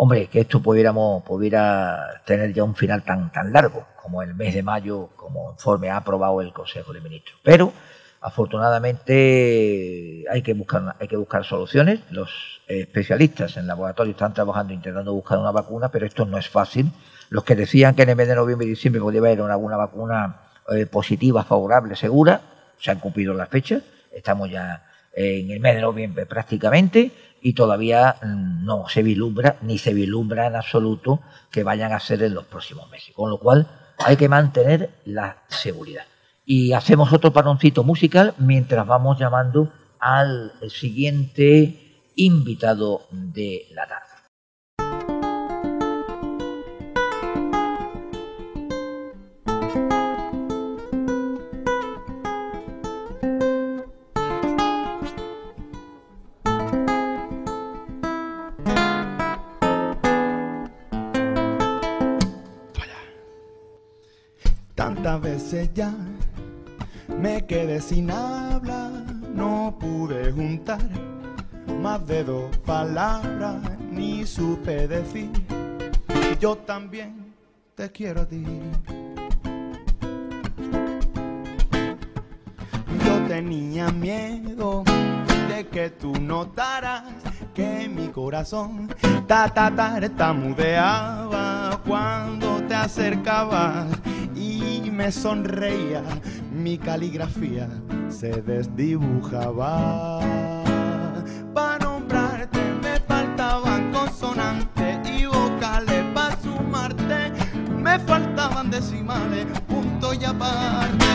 hombre, 0.01 0.27
que 0.27 0.39
esto 0.39 0.61
pudiéramos, 0.61 1.23
pudiera 1.23 2.21
tener 2.25 2.53
ya 2.53 2.63
un 2.63 2.73
final 2.73 3.03
tan, 3.03 3.33
tan 3.33 3.51
largo 3.51 3.85
como 4.01 4.23
el 4.23 4.33
mes 4.33 4.53
de 4.53 4.63
mayo, 4.63 5.09
como 5.17 5.51
informe 5.51 5.89
ha 5.89 5.97
aprobado 5.97 6.39
el 6.39 6.53
Consejo 6.53 6.93
de 6.93 7.01
Ministros. 7.01 7.37
Pero 7.43 7.73
afortunadamente 8.21 10.23
hay 10.29 10.41
que 10.41 10.53
buscar 10.53 10.95
hay 10.97 11.09
que 11.09 11.17
buscar 11.17 11.43
soluciones. 11.43 11.99
Los 12.11 12.61
especialistas 12.65 13.57
en 13.57 13.67
laboratorio 13.67 14.11
están 14.11 14.33
trabajando 14.33 14.71
intentando 14.71 15.13
buscar 15.13 15.37
una 15.37 15.51
vacuna, 15.51 15.89
pero 15.89 16.05
esto 16.05 16.25
no 16.25 16.37
es 16.37 16.47
fácil. 16.47 16.93
Los 17.29 17.43
que 17.43 17.55
decían 17.55 17.93
que 17.93 18.03
en 18.03 18.09
el 18.09 18.15
mes 18.15 18.29
de 18.29 18.35
noviembre 18.35 18.67
y 18.67 18.69
diciembre 18.69 19.01
podía 19.01 19.19
haber 19.19 19.41
una, 19.41 19.55
alguna 19.55 19.75
vacuna 19.75 20.43
eh, 20.69 20.85
positiva, 20.85 21.43
favorable, 21.43 21.97
segura, 21.97 22.39
se 22.79 22.89
han 22.89 22.99
cumplido 22.99 23.33
las 23.33 23.49
fechas. 23.49 23.83
Estamos 24.13 24.49
ya 24.49 24.81
en 25.11 25.51
el 25.51 25.59
mes 25.59 25.75
de 25.75 25.81
noviembre 25.81 26.25
prácticamente 26.25 27.11
y 27.41 27.53
todavía 27.53 28.17
mm, 28.21 28.65
no 28.65 28.87
se 28.87 29.03
vislumbra 29.03 29.57
ni 29.61 29.77
se 29.77 29.93
vislumbra 29.93 30.47
en 30.47 30.55
absoluto 30.55 31.21
que 31.51 31.63
vayan 31.63 31.93
a 31.93 31.99
ser 31.99 32.23
en 32.23 32.33
los 32.33 32.45
próximos 32.45 32.89
meses. 32.89 33.13
Con 33.15 33.29
lo 33.29 33.37
cual 33.37 33.67
hay 33.97 34.17
que 34.17 34.29
mantener 34.29 34.91
la 35.05 35.43
seguridad. 35.47 36.03
Y 36.45 36.73
hacemos 36.73 37.13
otro 37.13 37.31
paroncito 37.31 37.83
musical 37.83 38.33
mientras 38.37 38.85
vamos 38.87 39.19
llamando 39.19 39.71
al 39.99 40.53
siguiente 40.69 42.01
invitado 42.15 43.07
de 43.11 43.67
la 43.71 43.87
tarde. 43.87 44.08
Ya 65.51 65.91
me 67.19 67.43
quedé 67.47 67.81
sin 67.81 68.11
habla, 68.11 68.91
no 69.33 69.75
pude 69.79 70.31
juntar 70.31 70.77
más 71.81 72.05
de 72.05 72.23
dos 72.23 72.55
palabras, 72.57 73.55
ni 73.89 74.27
supe 74.27 74.87
decir. 74.87 75.31
Yo 76.39 76.55
también 76.55 77.33
te 77.73 77.91
quiero 77.91 78.21
a 78.21 78.27
ti. 78.27 78.45
Yo 83.03 83.27
tenía 83.27 83.89
miedo 83.89 84.83
de 85.49 85.67
que 85.67 85.89
tú 85.89 86.13
notaras 86.13 87.05
que 87.55 87.89
mi 87.89 88.09
corazón 88.09 88.87
ta 89.25 89.51
ta 89.51 89.73
ta 89.75 89.99
tartamudeaba 89.99 91.81
cuando 91.87 92.61
te 92.67 92.75
acercabas 92.75 93.87
me 94.99 95.11
sonreía, 95.13 96.03
mi 96.51 96.77
caligrafía 96.77 97.69
se 98.09 98.41
desdibujaba. 98.41 100.19
Para 101.53 101.77
nombrarte 101.85 102.59
me 102.83 102.99
faltaban 103.07 103.93
consonantes 103.93 104.97
y 105.09 105.25
vocales, 105.25 106.03
para 106.13 106.35
sumarte 106.41 107.31
me 107.77 107.97
faltaban 107.99 108.69
decimales, 108.69 109.45
punto 109.69 110.13
y 110.13 110.25
aparte. 110.25 111.05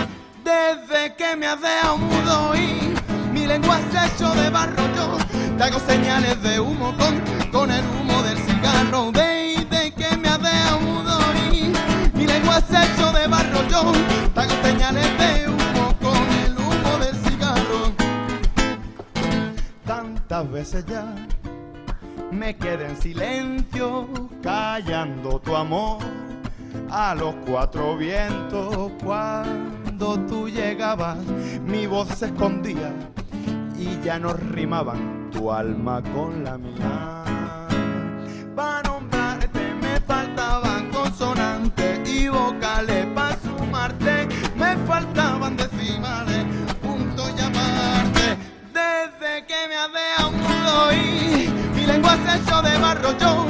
Desde 0.42 1.14
que 1.14 1.36
me 1.36 1.46
has 1.46 1.60
dejado 1.60 1.98
mudo 1.98 2.54
y 2.56 2.94
mi 3.34 3.46
lengua 3.46 3.80
se 3.92 4.06
hecho 4.06 4.34
de 4.34 4.48
barro, 4.48 4.82
yo 4.96 5.18
te 5.58 5.62
hago 5.62 5.78
señales 5.80 6.42
de 6.42 6.58
humo 6.58 6.94
con, 6.96 7.20
con 7.52 7.70
el 7.70 7.84
humo 7.84 8.22
del 8.22 8.38
cigarro. 8.38 9.12
Desde 9.12 9.92
que 9.92 10.16
me 10.16 10.28
has 10.30 10.40
ha 12.54 12.84
hecho 12.84 13.12
de 13.12 13.26
barro, 13.26 13.68
yo 13.68 13.78
hago 13.78 14.54
señales 14.62 15.06
de 15.18 15.48
humo 15.48 15.96
con 16.00 16.16
el 16.44 16.56
humo 16.56 16.98
del 17.00 17.16
cigarro. 17.16 17.92
Tantas 19.84 20.50
veces 20.50 20.86
ya 20.86 21.04
me 22.30 22.56
quedé 22.56 22.86
en 22.86 22.96
silencio, 23.00 24.08
callando 24.42 25.40
tu 25.40 25.56
amor 25.56 25.98
a 26.90 27.14
los 27.14 27.34
cuatro 27.46 27.96
vientos. 27.96 28.92
Cuando 29.02 30.18
tú 30.28 30.48
llegabas, 30.48 31.18
mi 31.64 31.86
voz 31.86 32.08
se 32.08 32.26
escondía 32.26 32.92
y 33.76 34.00
ya 34.04 34.18
no 34.18 34.32
rimaban 34.32 35.30
tu 35.32 35.50
alma 35.50 36.02
con 36.14 36.44
la 36.44 36.56
mía. 36.56 37.24
Vocales, 42.28 43.06
para 43.14 43.38
sumarte 43.40 44.28
me 44.56 44.76
faltaban 44.86 45.56
decimales, 45.56 46.44
punto 46.82 47.28
y 47.28 47.40
aparte. 47.40 48.36
Desde 48.72 49.46
que 49.46 49.68
me 49.68 49.76
has 49.76 49.92
dejado 49.92 50.32
mudo 50.32 50.92
y 50.92 51.48
mi 51.74 51.86
lengua 51.86 52.16
se 52.24 52.36
hecho 52.38 52.62
de 52.62 52.78
barro, 52.78 53.10
yo 53.18 53.46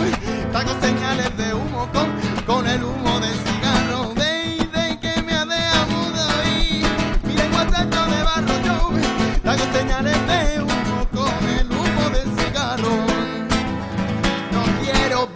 te 0.51 0.57
hago 0.57 0.81
señales 0.81 1.37
de 1.37 1.55
humo 1.55 1.89
con, 1.93 2.09
con 2.47 2.67
el 2.67 2.83
humo 2.83 3.21
del 3.21 3.35
cigarro. 3.45 4.15
Desde 4.15 4.99
que 5.01 5.23
me 5.23 5.35
has 5.35 5.49
dejado 5.49 5.87
mudo 5.87 6.27
y 6.45 6.85
mi 7.27 7.35
lengua 7.35 7.67
se 7.71 7.83
hecho 7.83 8.07
de 8.07 8.23
barro, 8.23 8.55
yo 8.65 8.91
te 9.43 9.51
hago 9.51 9.73
señales 9.73 10.24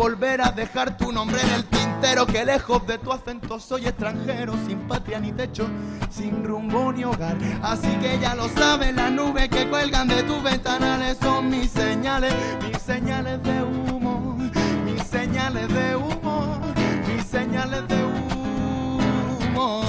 volver 0.09 0.41
a 0.41 0.51
dejar 0.51 0.97
tu 0.97 1.13
nombre 1.13 1.39
en 1.43 1.51
el 1.51 1.65
tintero 1.65 2.27
Que 2.27 2.43
lejos 2.43 2.87
de 2.87 2.97
tu 2.97 3.13
acento 3.13 3.61
soy 3.61 3.87
extranjero 3.87 4.55
Sin 4.67 4.79
patria 4.89 5.21
ni 5.21 5.33
techo, 5.33 5.69
sin 6.11 6.45
rumbo 6.45 6.93
ni 6.93 7.05
hogar. 7.05 7.37
Así 7.63 7.89
que 8.01 8.19
ya 8.19 8.35
lo 8.35 8.49
sabes, 8.49 8.95
las 8.95 9.13
nubes 9.13 9.49
que 9.51 9.69
cuelgan 9.69 10.09
de 10.09 10.23
tus 10.23 10.43
ventanales 10.43 11.19
Son 11.19 11.51
mis 11.51 11.71
señales, 11.71 12.33
mis 12.67 12.79
señales 12.79 13.43
de 13.43 13.63
humo 13.63 14.39
Mis 14.85 15.03
señales 15.03 15.69
de 15.69 15.97
humo, 15.97 16.59
mis 17.07 17.25
señales 17.27 17.87
de 17.89 18.05
humo. 18.05 19.85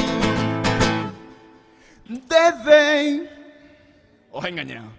Desde... 2.27 3.29
Os 4.31 4.45
he 4.45 4.49
engañado. 4.49 4.89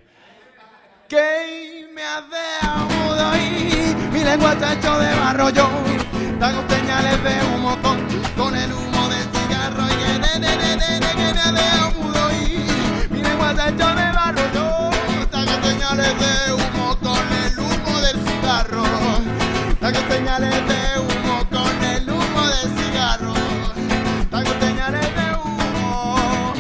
que 1.08 1.88
me 1.94 2.02
has 2.02 2.24
dejado 2.30 2.86
mudo 2.86 3.36
y 3.36 3.69
mi 4.12 4.24
lengua 4.24 4.52
está 4.52 4.72
hecho 4.72 4.98
de 4.98 5.14
barro 5.16 5.50
yo 5.50 5.68
te 6.38 6.44
hago 6.44 6.62
señales 6.68 7.22
de 7.22 7.54
humo 7.54 7.76
con, 7.82 7.98
con 8.36 8.56
el 8.56 8.72
humo 8.72 9.08
del 9.08 9.22
cigarro 9.34 9.84
y 9.86 9.94
que 9.96 10.12
de, 10.18 10.38
de, 10.38 10.56
de, 10.56 10.76
de, 10.76 11.00
de, 11.00 11.10
que 11.18 11.34
me 11.34 11.52
dejado 11.52 11.90
mudo 11.92 12.30
y 12.32 13.12
mi 13.12 13.22
lengua 13.22 13.50
está 13.50 13.68
hecho 13.68 13.88
de 13.88 14.12
barro 14.12 14.42
yo 14.54 15.26
te 15.26 15.36
hago 15.36 15.62
señales 15.68 16.12
de 16.18 16.52
humo 16.52 16.96
con 16.98 17.32
el 17.44 17.58
humo 17.58 18.00
del 18.00 18.16
cigarro 18.26 18.84
te 19.78 19.86
hago 19.86 20.00
señales 20.12 20.68
de 20.68 21.00
humo 21.00 21.46
con 21.50 21.84
el 21.84 22.10
humo 22.10 22.46
del 22.48 22.68
cigarro 22.78 23.34
te 24.30 24.36
hago 24.36 24.60
señales 24.60 25.14
de 25.14 25.36
humo 25.36 26.54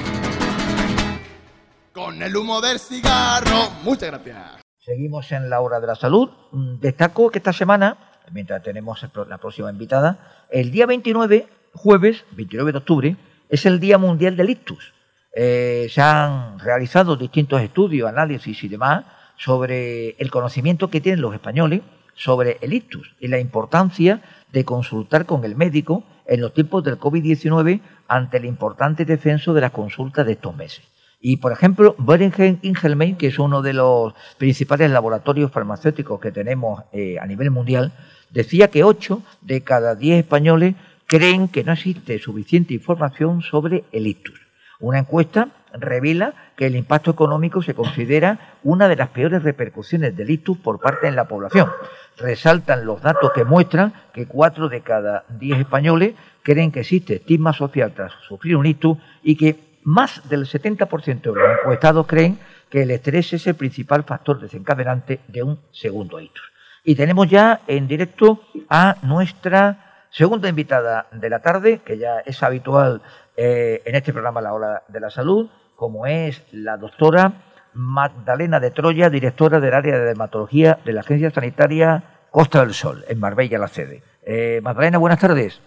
con 1.92 2.22
el 2.22 2.36
humo 2.36 2.60
del 2.60 2.78
cigarro. 2.78 3.70
Muchas 3.82 4.10
gracias. 4.10 4.69
Seguimos 4.90 5.30
en 5.30 5.48
la 5.48 5.60
hora 5.60 5.78
de 5.78 5.86
la 5.86 5.94
salud. 5.94 6.30
Mm, 6.50 6.80
Destaco 6.80 7.30
que 7.30 7.38
esta 7.38 7.52
semana, 7.52 7.96
mientras 8.32 8.60
tenemos 8.60 9.00
la 9.28 9.38
próxima 9.38 9.70
invitada, 9.70 10.46
el 10.50 10.72
día 10.72 10.84
29, 10.84 11.46
jueves 11.74 12.24
29 12.32 12.72
de 12.72 12.78
octubre, 12.78 13.16
es 13.48 13.66
el 13.66 13.78
Día 13.78 13.98
Mundial 13.98 14.36
del 14.36 14.50
Ictus. 14.50 14.92
Eh, 15.32 15.86
se 15.88 16.00
han 16.00 16.58
realizado 16.58 17.14
distintos 17.14 17.62
estudios, 17.62 18.08
análisis 18.08 18.64
y 18.64 18.68
demás 18.68 19.04
sobre 19.36 20.16
el 20.18 20.28
conocimiento 20.28 20.90
que 20.90 21.00
tienen 21.00 21.20
los 21.20 21.34
españoles 21.34 21.82
sobre 22.16 22.58
el 22.60 22.72
ictus 22.72 23.14
y 23.20 23.28
la 23.28 23.38
importancia 23.38 24.22
de 24.50 24.64
consultar 24.64 25.24
con 25.24 25.44
el 25.44 25.54
médico 25.54 26.02
en 26.26 26.40
los 26.40 26.52
tiempos 26.52 26.82
del 26.82 26.98
COVID-19 26.98 27.80
ante 28.08 28.38
el 28.38 28.44
importante 28.44 29.04
descenso 29.04 29.54
de 29.54 29.60
las 29.60 29.70
consultas 29.70 30.26
de 30.26 30.32
estos 30.32 30.56
meses. 30.56 30.89
Y, 31.20 31.36
por 31.36 31.52
ejemplo, 31.52 31.94
Boehringer 31.98 32.56
Ingelheim, 32.62 33.16
que 33.16 33.26
es 33.26 33.38
uno 33.38 33.60
de 33.60 33.74
los 33.74 34.14
principales 34.38 34.90
laboratorios 34.90 35.52
farmacéuticos 35.52 36.18
que 36.18 36.32
tenemos 36.32 36.82
eh, 36.92 37.18
a 37.20 37.26
nivel 37.26 37.50
mundial, 37.50 37.92
decía 38.30 38.68
que 38.68 38.84
8 38.84 39.22
de 39.42 39.60
cada 39.60 39.94
10 39.94 40.20
españoles 40.20 40.76
creen 41.06 41.48
que 41.48 41.62
no 41.62 41.72
existe 41.72 42.18
suficiente 42.18 42.72
información 42.72 43.42
sobre 43.42 43.84
el 43.92 44.06
ictus. 44.06 44.40
Una 44.78 45.00
encuesta 45.00 45.48
revela 45.74 46.32
que 46.56 46.66
el 46.66 46.74
impacto 46.74 47.10
económico 47.10 47.62
se 47.62 47.74
considera 47.74 48.56
una 48.62 48.88
de 48.88 48.96
las 48.96 49.10
peores 49.10 49.42
repercusiones 49.42 50.16
del 50.16 50.30
ictus 50.30 50.56
por 50.56 50.80
parte 50.80 51.06
de 51.06 51.12
la 51.12 51.28
población. 51.28 51.68
Resaltan 52.16 52.86
los 52.86 53.02
datos 53.02 53.32
que 53.34 53.44
muestran 53.44 53.92
que 54.14 54.26
4 54.26 54.70
de 54.70 54.80
cada 54.80 55.24
10 55.38 55.60
españoles 55.60 56.14
creen 56.42 56.72
que 56.72 56.80
existe 56.80 57.16
estigma 57.16 57.52
social 57.52 57.92
tras 57.94 58.12
sufrir 58.26 58.56
un 58.56 58.66
ictus 58.66 58.96
y 59.22 59.36
que 59.36 59.69
más 59.82 60.28
del 60.28 60.46
70% 60.46 61.20
de 61.20 61.34
los 61.34 61.58
encuestados 61.60 62.06
creen 62.06 62.38
que 62.68 62.82
el 62.82 62.90
estrés 62.90 63.32
es 63.32 63.46
el 63.46 63.54
principal 63.54 64.04
factor 64.04 64.40
desencadenante 64.40 65.20
de 65.28 65.42
un 65.42 65.60
segundo 65.72 66.20
ictus. 66.20 66.50
Y 66.84 66.94
tenemos 66.94 67.28
ya 67.28 67.60
en 67.66 67.86
directo 67.86 68.42
a 68.68 68.96
nuestra 69.02 70.06
segunda 70.10 70.48
invitada 70.48 71.06
de 71.12 71.30
la 71.30 71.40
tarde, 71.40 71.80
que 71.84 71.98
ya 71.98 72.20
es 72.20 72.42
habitual 72.42 73.02
eh, 73.36 73.82
en 73.84 73.94
este 73.94 74.12
programa 74.12 74.40
La 74.40 74.54
Hora 74.54 74.82
de 74.88 75.00
la 75.00 75.10
Salud, 75.10 75.50
como 75.76 76.06
es 76.06 76.42
la 76.52 76.76
doctora 76.76 77.32
Magdalena 77.74 78.60
de 78.60 78.70
Troya, 78.70 79.10
directora 79.10 79.60
del 79.60 79.74
área 79.74 79.98
de 79.98 80.04
dermatología 80.04 80.78
de 80.84 80.92
la 80.92 81.00
Agencia 81.00 81.30
Sanitaria 81.30 82.02
Costa 82.30 82.60
del 82.60 82.74
Sol, 82.74 83.04
en 83.08 83.18
Marbella, 83.18 83.58
la 83.58 83.68
sede. 83.68 84.02
Eh, 84.22 84.60
Magdalena, 84.62 84.98
buenas 84.98 85.18
tardes. 85.18 85.60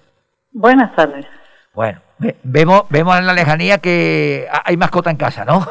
Buenas 0.52 0.96
tardes. 0.96 1.26
Bueno, 1.74 2.00
vemos, 2.44 2.84
vemos 2.90 3.18
en 3.18 3.26
la 3.26 3.34
lejanía 3.34 3.80
que 3.80 4.48
hay 4.64 4.78
mascota 4.78 5.10
en 5.10 5.18
casa, 5.18 5.44
¿no? 5.44 5.66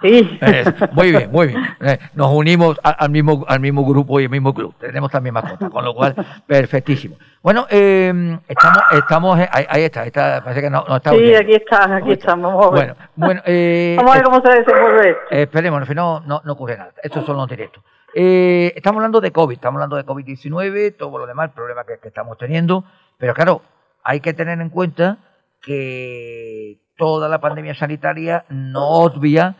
Sí. 0.00 0.40
muy 0.92 1.10
bien, 1.10 1.30
muy 1.30 1.48
bien. 1.48 1.62
Eh, 1.82 1.98
nos 2.14 2.32
unimos 2.32 2.80
al 2.82 3.10
mismo, 3.10 3.44
al 3.46 3.60
mismo 3.60 3.84
grupo 3.84 4.18
y 4.18 4.24
al 4.24 4.30
mismo 4.30 4.54
club. 4.54 4.74
Tenemos 4.78 5.10
también 5.10 5.34
mascota, 5.34 5.68
con 5.68 5.84
lo 5.84 5.94
cual, 5.94 6.14
perfectísimo. 6.46 7.16
Bueno, 7.42 7.66
eh, 7.68 8.38
estamos, 8.48 8.78
estamos, 8.92 9.38
ahí, 9.50 9.82
está, 9.82 10.06
está, 10.06 10.42
parece 10.42 10.62
que 10.62 10.70
no, 10.70 10.86
no 10.88 10.96
está. 10.96 11.10
Sí, 11.10 11.34
aquí 11.34 11.52
está, 11.52 11.96
aquí 11.96 12.12
estamos. 12.12 12.54
Vamos. 12.54 12.70
Bueno, 12.70 12.94
bueno, 13.14 13.42
eh, 13.44 13.94
vamos 13.98 14.12
a 14.12 14.14
ver 14.14 14.24
cómo 14.24 14.40
se 14.40 14.52
desenvuelve 14.52 15.10
esto. 15.10 15.22
esperemos, 15.30 15.94
no, 15.94 16.20
no, 16.20 16.40
no 16.42 16.52
ocurre 16.54 16.78
nada. 16.78 16.92
Estos 17.02 17.26
son 17.26 17.36
los 17.36 17.46
directos. 17.46 17.84
estamos 18.14 19.00
hablando 19.00 19.20
de 19.20 19.32
COVID, 19.32 19.54
estamos 19.54 19.82
hablando 19.82 19.96
de 19.96 20.06
COVID-19, 20.06 20.96
todo 20.96 21.18
lo 21.18 21.26
demás, 21.26 21.50
el 21.50 21.54
problema 21.54 21.84
que 21.84 22.08
estamos 22.08 22.38
teniendo, 22.38 22.84
pero 23.18 23.34
claro, 23.34 23.60
hay 24.04 24.20
que 24.20 24.34
tener 24.34 24.60
en 24.60 24.70
cuenta 24.70 25.18
que 25.62 26.78
toda 26.96 27.28
la 27.28 27.40
pandemia 27.40 27.74
sanitaria 27.74 28.44
no 28.48 28.88
obvia 28.88 29.56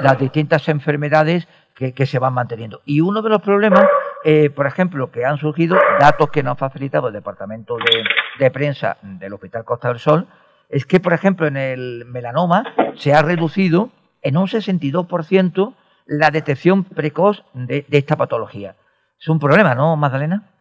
las 0.00 0.18
distintas 0.18 0.68
enfermedades 0.68 1.46
que, 1.74 2.06
se 2.06 2.18
van 2.18 2.32
manteniendo. 2.32 2.80
Y 2.84 3.00
uno 3.00 3.20
de 3.20 3.28
los 3.28 3.42
problemas, 3.42 3.84
eh, 4.24 4.50
por 4.50 4.66
ejemplo, 4.66 5.10
que 5.10 5.24
han 5.24 5.38
surgido, 5.38 5.76
datos 5.98 6.30
que 6.30 6.42
nos 6.42 6.52
ha 6.52 6.56
facilitado 6.56 7.08
el 7.08 7.14
Departamento 7.14 7.76
de, 8.38 8.50
Prensa 8.50 8.96
del 9.02 9.34
Hospital 9.34 9.64
Costa 9.64 9.88
del 9.88 9.98
Sol, 9.98 10.26
es 10.68 10.86
que, 10.86 11.00
por 11.00 11.12
ejemplo, 11.12 11.46
en 11.46 11.56
el 11.56 12.04
melanoma 12.06 12.64
se 12.96 13.12
ha 13.12 13.22
reducido 13.22 13.90
en 14.22 14.36
un 14.36 14.46
62% 14.46 15.74
la 16.06 16.30
detección 16.30 16.84
precoz 16.84 17.44
de 17.52 17.84
esta 17.90 18.16
patología. 18.16 18.76
Es 19.20 19.28
un 19.28 19.38
problema, 19.38 19.74
¿no, 19.74 19.96
Magdalena? 19.96 20.53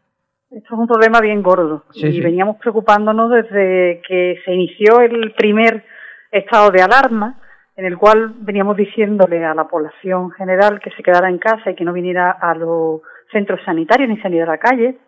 Esto 0.53 0.75
es 0.75 0.79
un 0.79 0.87
problema 0.87 1.19
bien 1.19 1.41
gordo 1.41 1.85
y 1.95 2.21
veníamos 2.21 2.57
preocupándonos 2.57 3.31
desde 3.31 4.03
que 4.07 4.39
se 4.45 4.53
inició 4.53 5.01
el 5.01 5.33
primer 5.33 5.83
estado 6.29 6.69
de 6.69 6.83
alarma 6.83 7.39
en 7.75 7.85
el 7.85 7.97
cual 7.97 8.35
veníamos 8.37 8.77
diciéndole 8.77 9.43
a 9.43 9.55
la 9.55 9.67
población 9.67 10.29
general 10.29 10.79
que 10.79 10.91
se 10.91 11.01
quedara 11.01 11.27
en 11.27 11.39
casa 11.39 11.71
y 11.71 11.75
que 11.75 11.83
no 11.83 11.91
viniera 11.91 12.29
a 12.29 12.53
los 12.53 13.01
centros 13.31 13.61
sanitarios 13.65 14.07
ni 14.09 14.21
salir 14.21 14.43
a 14.43 14.45
la 14.45 14.59
calle, 14.59 14.99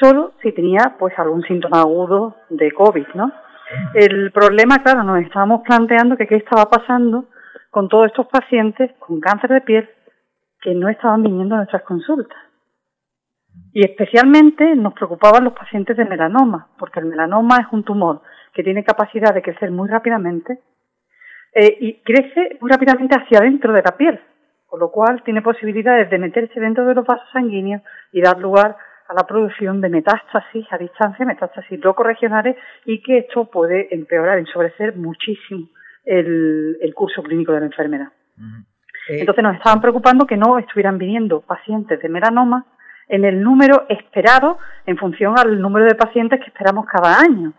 solo 0.00 0.32
si 0.40 0.52
tenía 0.52 0.96
pues 0.98 1.12
algún 1.18 1.42
síntoma 1.42 1.80
agudo 1.80 2.36
de 2.48 2.72
COVID, 2.72 3.08
¿no? 3.12 3.30
El 3.92 4.32
problema, 4.32 4.82
claro, 4.82 5.02
nos 5.02 5.20
estábamos 5.20 5.60
planteando 5.66 6.16
que 6.16 6.26
qué 6.26 6.36
estaba 6.36 6.64
pasando 6.70 7.26
con 7.70 7.90
todos 7.90 8.06
estos 8.06 8.26
pacientes 8.28 8.92
con 9.00 9.20
cáncer 9.20 9.50
de 9.50 9.60
piel 9.60 9.90
que 10.62 10.72
no 10.72 10.88
estaban 10.88 11.22
viniendo 11.22 11.56
a 11.56 11.58
nuestras 11.58 11.82
consultas. 11.82 12.47
Y 13.72 13.84
especialmente 13.84 14.74
nos 14.74 14.94
preocupaban 14.94 15.44
los 15.44 15.52
pacientes 15.52 15.96
de 15.96 16.04
melanoma, 16.04 16.68
porque 16.78 17.00
el 17.00 17.06
melanoma 17.06 17.58
es 17.58 17.66
un 17.72 17.84
tumor 17.84 18.22
que 18.52 18.62
tiene 18.62 18.84
capacidad 18.84 19.34
de 19.34 19.42
crecer 19.42 19.70
muy 19.70 19.88
rápidamente 19.88 20.58
eh, 21.54 21.76
y 21.80 22.02
crece 22.02 22.58
muy 22.60 22.70
rápidamente 22.70 23.16
hacia 23.16 23.38
adentro 23.38 23.72
de 23.72 23.82
la 23.82 23.96
piel, 23.96 24.20
con 24.66 24.80
lo 24.80 24.90
cual 24.90 25.22
tiene 25.22 25.42
posibilidades 25.42 26.10
de 26.10 26.18
meterse 26.18 26.60
dentro 26.60 26.86
de 26.86 26.94
los 26.94 27.06
vasos 27.06 27.28
sanguíneos 27.32 27.82
y 28.12 28.20
dar 28.20 28.38
lugar 28.38 28.76
a 29.08 29.14
la 29.14 29.26
producción 29.26 29.80
de 29.80 29.88
metástasis 29.88 30.66
a 30.70 30.78
distancia, 30.78 31.24
metástasis 31.24 31.80
regionales 31.98 32.56
y 32.84 33.02
que 33.02 33.18
esto 33.18 33.46
puede 33.50 33.92
empeorar, 33.94 34.38
ensobrecer 34.38 34.96
muchísimo 34.96 35.68
el, 36.04 36.92
curso 36.94 37.22
clínico 37.22 37.52
de 37.52 37.60
la 37.60 37.66
enfermedad. 37.66 38.08
Eh, 39.08 39.20
Entonces 39.20 39.42
nos 39.42 39.56
estaban 39.56 39.80
preocupando 39.80 40.26
que 40.26 40.36
no 40.36 40.58
estuvieran 40.58 40.98
viniendo 40.98 41.40
pacientes 41.40 42.00
de 42.00 42.08
melanoma 42.08 42.66
en 43.08 43.24
el 43.24 43.42
número 43.42 43.86
esperado 43.88 44.58
en 44.86 44.96
función 44.96 45.34
al 45.38 45.60
número 45.60 45.86
de 45.86 45.94
pacientes 45.94 46.40
que 46.40 46.46
esperamos 46.46 46.86
cada 46.86 47.20
año, 47.20 47.52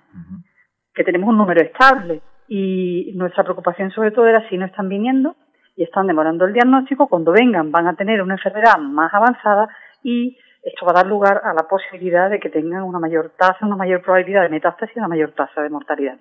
que 0.94 1.04
tenemos 1.04 1.30
un 1.30 1.38
número 1.38 1.62
estable. 1.62 2.22
Y 2.48 3.12
nuestra 3.16 3.44
preocupación 3.44 3.92
sobre 3.92 4.12
todo 4.12 4.28
era 4.28 4.48
si 4.50 4.58
no 4.58 4.66
están 4.66 4.90
viniendo 4.90 5.36
y 5.76 5.84
están 5.84 6.08
demorando 6.08 6.46
el 6.46 6.54
diagnóstico, 6.54 7.08
cuando 7.08 7.32
vengan 7.32 7.72
van 7.72 7.88
a 7.88 7.96
tener 7.96 8.22
una 8.22 8.36
enfermedad 8.36 8.78
más 8.80 9.14
avanzada 9.14 9.70
y 10.04 10.38
esto 10.62 10.86
va 10.86 10.92
a 10.92 10.96
dar 10.96 11.08
lugar 11.08 11.42
a 11.44 11.54
la 11.54 11.68
posibilidad 11.68 12.30
de 12.30 12.40
que 12.40 12.50
tengan 12.50 12.84
una 12.84 13.00
mayor 13.00 13.32
tasa, 13.38 13.66
una 13.66 13.78
mayor 13.78 14.02
probabilidad 14.02 14.44
de 14.44 14.50
metástasis 14.50 14.96
y 14.96 15.00
una 15.00 15.08
mayor 15.08 15.32
tasa 15.32 15.62
de 15.62 15.70
mortalidad. 15.70 16.18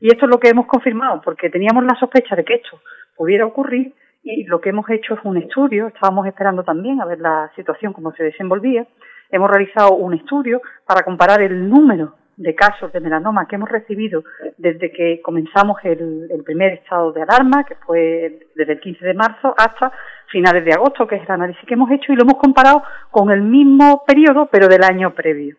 Y 0.00 0.08
esto 0.08 0.26
es 0.26 0.30
lo 0.30 0.38
que 0.38 0.50
hemos 0.50 0.66
confirmado, 0.66 1.20
porque 1.20 1.50
teníamos 1.50 1.84
la 1.84 1.98
sospecha 1.98 2.36
de 2.36 2.44
que 2.44 2.54
esto 2.54 2.80
pudiera 3.16 3.44
ocurrir 3.44 3.94
y 4.22 4.44
lo 4.44 4.60
que 4.60 4.70
hemos 4.70 4.88
hecho 4.88 5.14
es 5.14 5.20
un 5.24 5.36
estudio, 5.36 5.88
estábamos 5.88 6.26
esperando 6.26 6.62
también 6.62 7.00
a 7.00 7.04
ver 7.04 7.20
la 7.20 7.50
situación 7.56 7.92
cómo 7.92 8.12
se 8.12 8.24
desenvolvía, 8.24 8.86
hemos 9.30 9.50
realizado 9.50 9.94
un 9.94 10.14
estudio 10.14 10.60
para 10.86 11.02
comparar 11.02 11.42
el 11.42 11.68
número 11.68 12.14
de 12.36 12.54
casos 12.54 12.92
de 12.92 13.00
melanoma 13.00 13.46
que 13.46 13.56
hemos 13.56 13.68
recibido 13.68 14.24
desde 14.56 14.90
que 14.90 15.20
comenzamos 15.22 15.78
el, 15.84 16.28
primer 16.44 16.72
estado 16.74 17.12
de 17.12 17.22
alarma, 17.22 17.64
que 17.64 17.74
fue 17.86 18.48
desde 18.54 18.72
el 18.72 18.80
15 18.80 19.04
de 19.04 19.14
marzo 19.14 19.54
hasta 19.56 19.92
finales 20.30 20.64
de 20.64 20.72
agosto, 20.72 21.06
que 21.06 21.16
es 21.16 21.22
el 21.22 21.30
análisis 21.30 21.64
que 21.66 21.74
hemos 21.74 21.90
hecho, 21.90 22.12
y 22.12 22.16
lo 22.16 22.22
hemos 22.22 22.38
comparado 22.38 22.82
con 23.10 23.30
el 23.30 23.42
mismo 23.42 24.02
periodo, 24.06 24.48
pero 24.50 24.68
del 24.68 24.82
año 24.82 25.14
previo. 25.14 25.56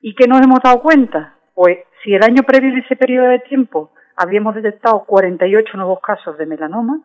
¿Y 0.00 0.14
qué 0.14 0.26
nos 0.26 0.40
hemos 0.40 0.60
dado 0.62 0.82
cuenta? 0.82 1.36
Pues 1.54 1.78
si 2.02 2.14
el 2.14 2.22
año 2.22 2.42
previo 2.42 2.72
de 2.72 2.80
ese 2.80 2.96
periodo 2.96 3.28
de 3.28 3.38
tiempo 3.40 3.92
habíamos 4.16 4.54
detectado 4.54 5.04
48 5.04 5.76
nuevos 5.76 6.00
casos 6.00 6.36
de 6.36 6.46
melanoma, 6.46 7.00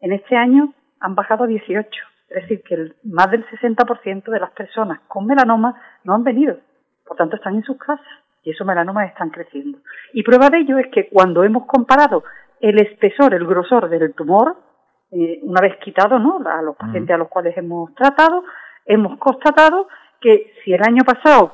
en 0.00 0.12
este 0.12 0.36
año 0.36 0.72
han 1.00 1.14
bajado 1.14 1.44
a 1.44 1.46
18, 1.46 1.88
es 2.28 2.42
decir, 2.42 2.62
que 2.62 2.92
más 3.04 3.30
del 3.30 3.46
60% 3.46 4.24
de 4.30 4.40
las 4.40 4.50
personas 4.50 5.00
con 5.08 5.26
melanoma 5.26 5.80
no 6.04 6.14
han 6.14 6.24
venido, 6.24 6.58
por 7.06 7.16
tanto 7.16 7.36
están 7.36 7.54
en 7.54 7.64
sus 7.64 7.78
casas 7.78 8.06
y 8.42 8.50
esos 8.50 8.66
melanomas 8.66 9.08
están 9.08 9.30
creciendo. 9.30 9.78
Y 10.12 10.22
prueba 10.22 10.50
de 10.50 10.58
ello 10.58 10.78
es 10.78 10.88
que 10.92 11.08
cuando 11.08 11.44
hemos 11.44 11.66
comparado 11.66 12.24
el 12.60 12.78
espesor, 12.78 13.34
el 13.34 13.46
grosor 13.46 13.88
del 13.88 14.14
tumor, 14.14 14.56
eh, 15.10 15.40
una 15.42 15.60
vez 15.60 15.76
quitado 15.78 16.18
¿no? 16.18 16.40
a 16.46 16.62
los 16.62 16.76
pacientes 16.76 17.14
a 17.14 17.18
los 17.18 17.28
cuales 17.28 17.56
hemos 17.56 17.94
tratado, 17.94 18.44
hemos 18.84 19.18
constatado 19.18 19.88
que 20.20 20.52
si 20.64 20.72
el 20.72 20.82
año 20.82 21.04
pasado 21.04 21.52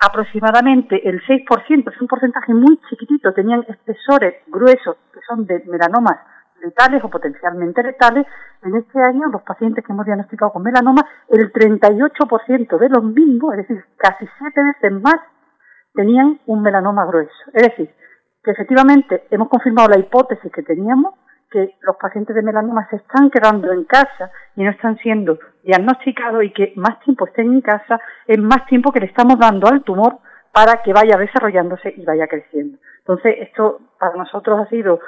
aproximadamente 0.00 1.08
el 1.08 1.20
6%, 1.22 1.92
es 1.92 2.00
un 2.00 2.06
porcentaje 2.06 2.54
muy 2.54 2.78
chiquitito, 2.88 3.32
tenían 3.32 3.64
espesores 3.68 4.36
gruesos 4.46 4.96
que 5.12 5.20
son 5.28 5.44
de 5.46 5.62
melanomas 5.66 6.18
letales 6.62 7.02
o 7.04 7.08
potencialmente 7.08 7.82
letales, 7.82 8.26
en 8.62 8.76
este 8.76 9.00
año 9.00 9.26
los 9.28 9.42
pacientes 9.42 9.84
que 9.84 9.92
hemos 9.92 10.06
diagnosticado 10.06 10.52
con 10.52 10.62
melanoma, 10.62 11.06
el 11.28 11.52
38% 11.52 12.78
de 12.78 12.88
los 12.88 13.04
mismos, 13.04 13.54
es 13.54 13.68
decir, 13.68 13.84
casi 13.96 14.26
siete 14.38 14.62
veces 14.62 15.00
más, 15.00 15.20
tenían 15.94 16.40
un 16.46 16.62
melanoma 16.62 17.06
grueso. 17.06 17.32
Es 17.52 17.64
decir, 17.64 17.90
que 18.42 18.50
efectivamente 18.52 19.26
hemos 19.30 19.48
confirmado 19.48 19.88
la 19.88 19.98
hipótesis 19.98 20.50
que 20.52 20.62
teníamos, 20.62 21.14
que 21.50 21.76
los 21.80 21.96
pacientes 21.96 22.36
de 22.36 22.42
melanoma 22.42 22.86
se 22.90 22.96
están 22.96 23.30
quedando 23.30 23.72
en 23.72 23.84
casa 23.84 24.30
y 24.54 24.62
no 24.64 24.70
están 24.70 24.98
siendo 24.98 25.38
diagnosticados 25.62 26.44
y 26.44 26.52
que 26.52 26.72
más 26.76 27.00
tiempo 27.00 27.26
estén 27.26 27.52
en 27.52 27.60
casa 27.62 28.00
es 28.26 28.38
más 28.38 28.66
tiempo 28.66 28.92
que 28.92 29.00
le 29.00 29.06
estamos 29.06 29.38
dando 29.38 29.66
al 29.66 29.82
tumor 29.82 30.18
para 30.52 30.82
que 30.82 30.92
vaya 30.92 31.16
desarrollándose 31.16 31.94
y 31.96 32.04
vaya 32.04 32.26
creciendo. 32.26 32.78
Entonces, 32.98 33.36
esto 33.40 33.80
para 33.98 34.16
nosotros 34.16 34.60
ha 34.60 34.68
sido 34.68 35.00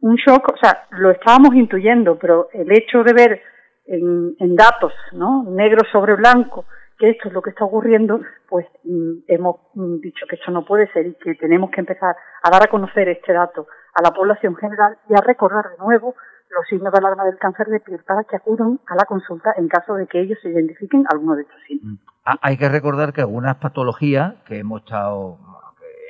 un 0.00 0.16
shock, 0.16 0.52
o 0.54 0.56
sea, 0.56 0.86
lo 0.90 1.10
estábamos 1.10 1.54
intuyendo, 1.54 2.18
pero 2.18 2.48
el 2.52 2.70
hecho 2.72 3.02
de 3.02 3.12
ver 3.12 3.42
en, 3.86 4.56
datos, 4.56 4.92
¿no? 5.12 5.44
Negro 5.44 5.82
sobre 5.90 6.14
blanco, 6.14 6.66
que 6.98 7.10
esto 7.10 7.28
es 7.28 7.34
lo 7.34 7.42
que 7.42 7.50
está 7.50 7.64
ocurriendo, 7.64 8.20
pues 8.48 8.66
mm, 8.84 9.24
hemos 9.28 9.56
mm, 9.74 10.00
dicho 10.00 10.26
que 10.28 10.36
esto 10.36 10.50
no 10.50 10.64
puede 10.64 10.90
ser 10.92 11.06
y 11.06 11.14
que 11.14 11.34
tenemos 11.34 11.70
que 11.70 11.80
empezar 11.80 12.14
a 12.42 12.50
dar 12.50 12.62
a 12.62 12.70
conocer 12.70 13.08
este 13.08 13.32
dato 13.32 13.66
a 13.94 14.02
la 14.02 14.10
población 14.10 14.56
general 14.56 14.98
y 15.08 15.14
a 15.14 15.20
recordar 15.20 15.70
de 15.70 15.78
nuevo 15.78 16.14
los 16.50 16.66
signos 16.68 16.92
de 16.92 16.98
alarma 16.98 17.24
del 17.24 17.38
cáncer 17.38 17.66
de 17.68 17.80
piel 17.80 18.00
para 18.06 18.24
que 18.24 18.36
acudan 18.36 18.80
a 18.86 18.94
la 18.94 19.04
consulta 19.04 19.54
en 19.56 19.68
caso 19.68 19.94
de 19.94 20.06
que 20.06 20.20
ellos 20.20 20.38
se 20.42 20.50
identifiquen 20.50 21.04
alguno 21.10 21.36
de 21.36 21.42
estos 21.42 21.60
signos. 21.66 21.92
Mm. 21.92 21.98
Ah, 22.24 22.38
hay 22.42 22.56
que 22.56 22.68
recordar 22.68 23.12
que 23.12 23.22
algunas 23.22 23.56
patologías 23.56 24.34
que 24.46 24.58
hemos 24.58 24.82
estado 24.82 25.38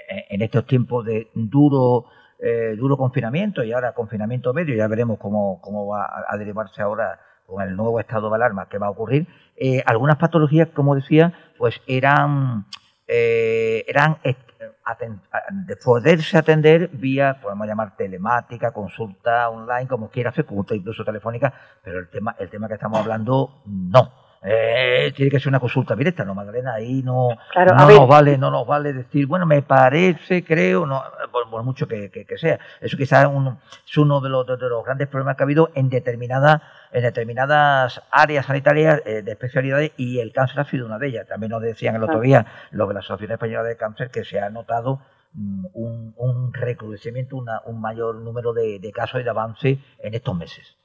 en 0.08 0.42
estos 0.42 0.66
tiempos 0.66 1.04
de 1.04 1.30
duro 1.34 2.06
eh, 2.38 2.76
duro 2.76 2.96
confinamiento 2.96 3.64
y 3.64 3.72
ahora 3.72 3.92
confinamiento 3.92 4.54
medio, 4.54 4.76
ya 4.76 4.86
veremos 4.86 5.18
cómo, 5.18 5.60
cómo 5.60 5.88
va 5.88 6.08
a, 6.28 6.36
derivarse 6.36 6.80
ahora 6.80 7.18
con 7.46 7.62
el 7.62 7.74
nuevo 7.74 7.98
estado 7.98 8.28
de 8.28 8.36
alarma 8.36 8.68
que 8.68 8.78
va 8.78 8.86
a 8.86 8.90
ocurrir, 8.90 9.26
eh, 9.56 9.82
algunas 9.84 10.16
patologías, 10.18 10.68
como 10.68 10.94
decía, 10.94 11.32
pues 11.56 11.80
eran, 11.86 12.66
eh, 13.06 13.84
eran 13.88 14.18
de 14.22 15.76
poderse 15.76 16.38
atender 16.38 16.90
vía, 16.92 17.38
podemos 17.42 17.66
llamar 17.66 17.96
telemática, 17.96 18.70
consulta 18.70 19.48
online, 19.48 19.88
como 19.88 20.08
quiera 20.08 20.30
consulta 20.30 20.74
incluso 20.74 21.04
telefónica, 21.04 21.52
pero 21.82 21.98
el 21.98 22.08
tema, 22.08 22.36
el 22.38 22.48
tema 22.50 22.68
que 22.68 22.74
estamos 22.74 23.00
hablando, 23.00 23.62
no 23.66 24.27
eh, 24.42 25.12
tiene 25.16 25.30
que 25.30 25.40
ser 25.40 25.48
una 25.48 25.58
consulta 25.58 25.96
directa, 25.96 26.24
¿no, 26.24 26.34
Magdalena? 26.34 26.74
Ahí 26.74 27.02
no, 27.02 27.28
no 27.56 27.88
nos 27.88 28.08
vale, 28.08 28.38
no 28.38 28.50
nos 28.50 28.66
vale 28.66 28.92
decir, 28.92 29.26
bueno, 29.26 29.46
me 29.46 29.62
parece, 29.62 30.44
creo, 30.44 30.86
no, 30.86 31.02
por, 31.32 31.62
mucho 31.64 31.88
que, 31.88 32.26
sea. 32.36 32.58
Eso 32.80 32.96
quizás 32.96 33.24
es 33.24 33.96
uno 33.96 34.20
de 34.20 34.28
los, 34.28 34.46
de 34.46 34.68
los, 34.68 34.84
grandes 34.84 35.08
problemas 35.08 35.36
que 35.36 35.42
ha 35.42 35.46
habido 35.46 35.70
en 35.74 35.88
determinadas, 35.88 36.62
en 36.92 37.02
determinadas 37.02 38.00
áreas 38.10 38.46
sanitarias 38.46 39.02
eh, 39.04 39.22
de 39.22 39.32
especialidades 39.32 39.92
y 39.96 40.20
el 40.20 40.32
cáncer 40.32 40.60
ha 40.60 40.64
sido 40.64 40.86
una 40.86 40.98
de 40.98 41.08
ellas. 41.08 41.26
También 41.26 41.50
nos 41.50 41.62
decían 41.62 41.96
el 41.96 42.04
otro 42.04 42.20
día 42.20 42.46
los 42.70 42.86
de 42.86 42.94
la 42.94 43.00
Asociación 43.00 43.32
Española 43.32 43.64
de 43.64 43.76
Cáncer 43.76 44.10
que 44.10 44.24
se 44.24 44.38
ha 44.38 44.50
notado 44.50 45.00
mm, 45.32 45.66
un, 45.72 46.14
un 46.16 46.54
recrudecimiento, 46.54 47.36
una, 47.36 47.60
un 47.64 47.80
mayor 47.80 48.14
número 48.16 48.52
de 48.52 48.92
casos 48.94 49.20
y 49.20 49.24
de 49.24 49.30
avance 49.30 49.78
en 49.98 50.14
estos 50.14 50.36
meses 50.36 50.78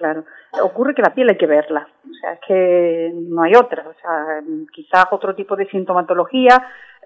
claro. 0.00 0.24
Ocurre 0.62 0.94
que 0.94 1.02
la 1.02 1.14
piel 1.14 1.28
hay 1.28 1.36
que 1.36 1.46
verla, 1.46 1.86
o 2.02 2.14
sea, 2.14 2.32
es 2.32 2.40
que 2.46 3.12
no 3.14 3.42
hay 3.42 3.54
otra, 3.54 3.86
o 3.86 3.94
sea, 4.00 4.42
quizás 4.72 5.04
otro 5.10 5.34
tipo 5.34 5.54
de 5.56 5.68
sintomatología 5.68 6.56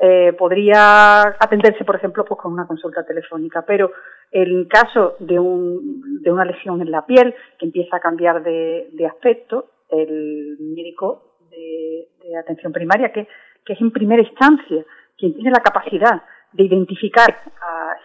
eh, 0.00 0.33
podría 0.38 1.22
atenderse, 1.38 1.85
por 1.85 1.96
ejemplo, 1.96 2.24
pues 2.24 2.40
con 2.40 2.52
una 2.52 2.66
consulta 2.66 3.04
telefónica, 3.04 3.62
pero 3.66 3.90
en 4.30 4.66
caso 4.66 5.16
de, 5.18 5.38
un, 5.38 6.22
de 6.22 6.30
una 6.30 6.44
lesión 6.44 6.80
en 6.80 6.90
la 6.90 7.04
piel 7.04 7.35
que 7.59 7.66
empieza 7.66 7.96
a 7.96 8.00
cambiar 8.00 8.42
de, 8.42 9.07
aspecto, 9.07 9.70
el 9.90 10.57
médico 10.61 11.35
de, 11.50 12.09
atención 12.38 12.72
primaria, 12.72 13.12
que, 13.12 13.26
que 13.64 13.72
es 13.72 13.80
en 13.80 13.90
primera 13.90 14.22
instancia 14.22 14.85
quien 15.16 15.35
tiene 15.35 15.50
la 15.50 15.61
capacidad 15.61 16.22
de 16.55 16.64
identificar 16.64 17.37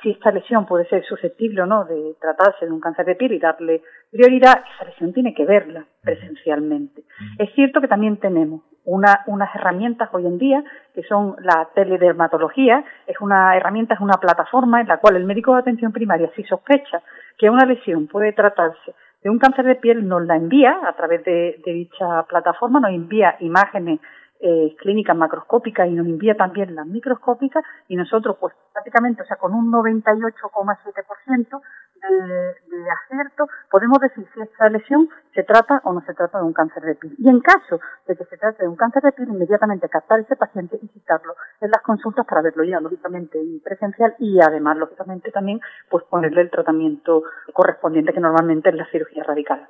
si 0.01 0.11
esta 0.11 0.31
lesión 0.31 0.65
puede 0.65 0.87
ser 0.87 1.05
susceptible 1.05 1.61
o 1.61 1.65
no 1.65 1.85
de 1.85 2.15
tratarse 2.19 2.65
de 2.65 2.71
un 2.71 2.79
cáncer 2.79 3.05
de 3.05 3.15
piel 3.15 3.33
y 3.33 3.39
darle 3.39 3.81
prioridad, 4.11 4.63
esa 4.75 4.85
lesión 4.85 5.13
tiene 5.13 5.33
que 5.33 5.45
verla 5.45 5.85
presencialmente. 6.01 7.03
Es 7.37 7.53
cierto 7.53 7.81
que 7.81 7.87
también 7.87 8.17
tenemos 8.17 8.61
una, 8.85 9.23
unas 9.27 9.53
herramientas 9.55 10.09
hoy 10.13 10.25
en 10.25 10.37
día 10.37 10.63
que 10.95 11.03
son 11.03 11.35
la 11.39 11.69
teledermatología, 11.75 12.83
es 13.05 13.19
una 13.19 13.55
herramienta, 13.55 13.93
es 13.93 13.99
una 13.99 14.17
plataforma 14.17 14.81
en 14.81 14.87
la 14.87 14.97
cual 14.97 15.15
el 15.15 15.25
médico 15.25 15.53
de 15.53 15.59
atención 15.59 15.91
primaria, 15.91 16.31
si 16.35 16.43
sospecha 16.43 17.01
que 17.37 17.49
una 17.49 17.65
lesión 17.65 18.07
puede 18.07 18.33
tratarse 18.33 18.95
de 19.21 19.29
un 19.29 19.37
cáncer 19.37 19.65
de 19.65 19.75
piel, 19.75 20.07
nos 20.07 20.25
la 20.25 20.37
envía 20.37 20.79
a 20.87 20.93
través 20.93 21.25
de 21.25 21.61
dicha 21.65 22.23
plataforma, 22.23 22.79
nos 22.79 22.91
envía 22.91 23.35
imágenes 23.41 23.99
eh, 24.39 24.75
clínicas 24.79 25.17
macroscópicas 25.17 25.89
y 25.89 25.91
nos 25.91 26.07
envía 26.07 26.35
también 26.35 26.73
las 26.73 26.87
microscópicas 26.87 27.63
y 27.87 27.95
nosotros 27.95 28.37
pues 28.39 28.53
prácticamente, 28.71 29.21
o 29.21 29.25
sea, 29.25 29.37
con 29.37 29.53
un 29.53 29.71
98,7% 29.71 31.61
de, 32.07 32.77
de 32.77 32.91
acierto, 32.91 33.47
podemos 33.69 33.99
decir 33.99 34.25
si 34.33 34.41
esta 34.41 34.69
lesión 34.69 35.09
se 35.33 35.43
trata 35.43 35.81
o 35.83 35.93
no 35.93 36.01
se 36.01 36.13
trata 36.13 36.39
de 36.39 36.43
un 36.43 36.53
cáncer 36.53 36.83
de 36.83 36.95
piel. 36.95 37.15
Y 37.17 37.29
en 37.29 37.39
caso 37.39 37.79
de 38.07 38.15
que 38.15 38.25
se 38.25 38.37
trate 38.37 38.63
de 38.63 38.69
un 38.69 38.75
cáncer 38.75 39.03
de 39.03 39.11
piel, 39.11 39.29
inmediatamente 39.29 39.89
captar 39.89 40.19
ese 40.19 40.35
paciente 40.35 40.79
y 40.81 40.87
citarlo 40.87 41.35
en 41.61 41.71
las 41.71 41.81
consultas 41.81 42.25
para 42.25 42.41
verlo 42.41 42.63
ya, 42.63 42.79
lógicamente, 42.79 43.39
presencial 43.63 44.15
y 44.19 44.39
además, 44.41 44.77
lógicamente, 44.77 45.31
también 45.31 45.59
pues 45.89 46.03
ponerle 46.05 46.41
el 46.41 46.49
tratamiento 46.49 47.23
correspondiente 47.53 48.13
que 48.13 48.19
normalmente 48.19 48.69
es 48.69 48.75
la 48.75 48.85
cirugía 48.91 49.23
radical. 49.23 49.67